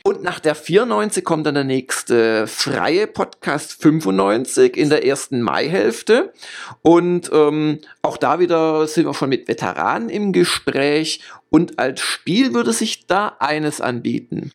[0.06, 6.34] Und nach der 94 kommt dann der nächste freie Podcast 95 in der ersten Maihälfte.
[6.82, 11.22] Und ähm, auch da wieder sind wir schon mit Veteranen im Gespräch.
[11.50, 14.52] Und als Spiel würde sich da eines anbieten.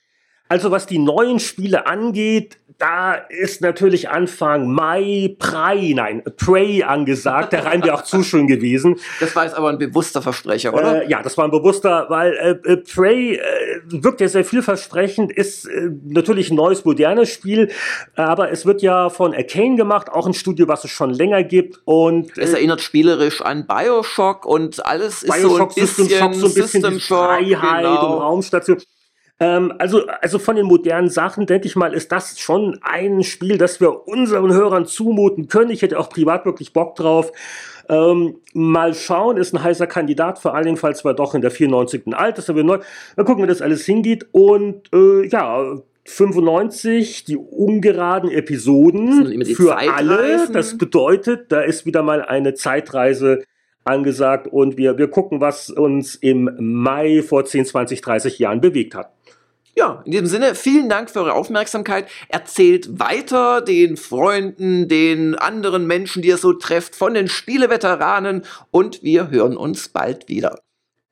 [0.50, 7.52] Also was die neuen Spiele angeht, da ist natürlich Anfang Mai Prey, nein, Prey angesagt.
[7.52, 8.96] Der Reim wäre auch zu schön gewesen.
[9.18, 11.02] Das war jetzt aber ein bewusster Versprecher, oder?
[11.02, 12.34] Äh, ja, das war ein bewusster, weil
[12.64, 13.40] äh, äh, Prey äh,
[13.88, 17.72] wirkt ja sehr vielversprechend, ist äh, natürlich ein neues, modernes Spiel,
[18.14, 21.80] aber es wird ja von Arcane gemacht, auch ein Studio, was es schon länger gibt.
[21.84, 26.18] Und, äh, es erinnert spielerisch an Bioshock und alles ist Bioshock, so ein bisschen System
[26.18, 28.14] Shock, so ein bisschen System Freiheit genau.
[28.14, 28.78] und Raumstation.
[29.40, 33.58] Ähm, also, also von den modernen Sachen, denke ich mal, ist das schon ein Spiel,
[33.58, 35.70] das wir unseren Hörern zumuten können.
[35.70, 37.32] Ich hätte auch privat wirklich Bock drauf.
[37.88, 41.50] Ähm, mal schauen, ist ein heißer Kandidat, vor allen Dingen, falls wir doch in der
[41.50, 42.14] 94.
[42.14, 42.78] alt ist, aber neu.
[43.16, 44.26] Mal gucken, wie das alles hingeht.
[44.32, 50.48] Und äh, ja, 95, die ungeraden Episoden für alle.
[50.52, 53.44] Das bedeutet, da ist wieder mal eine Zeitreise
[53.84, 58.94] angesagt und wir, wir gucken, was uns im Mai vor 10, 20, 30 Jahren bewegt
[58.94, 59.12] hat.
[59.78, 62.08] Ja, in diesem Sinne, vielen Dank für eure Aufmerksamkeit.
[62.28, 69.04] Erzählt weiter den Freunden, den anderen Menschen, die ihr so trefft, von den Spieleveteranen und
[69.04, 70.58] wir hören uns bald wieder.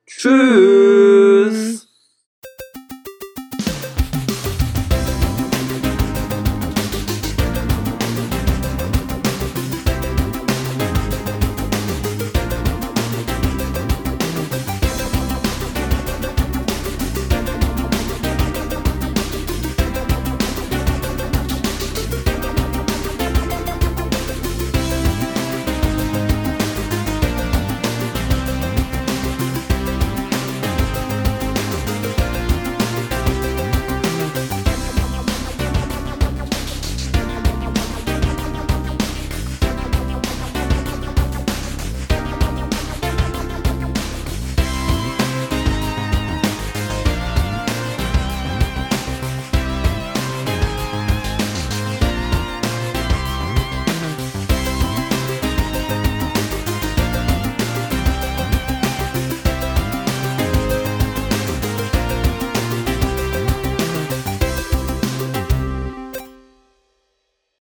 [0.05, 1.86] Tschüss!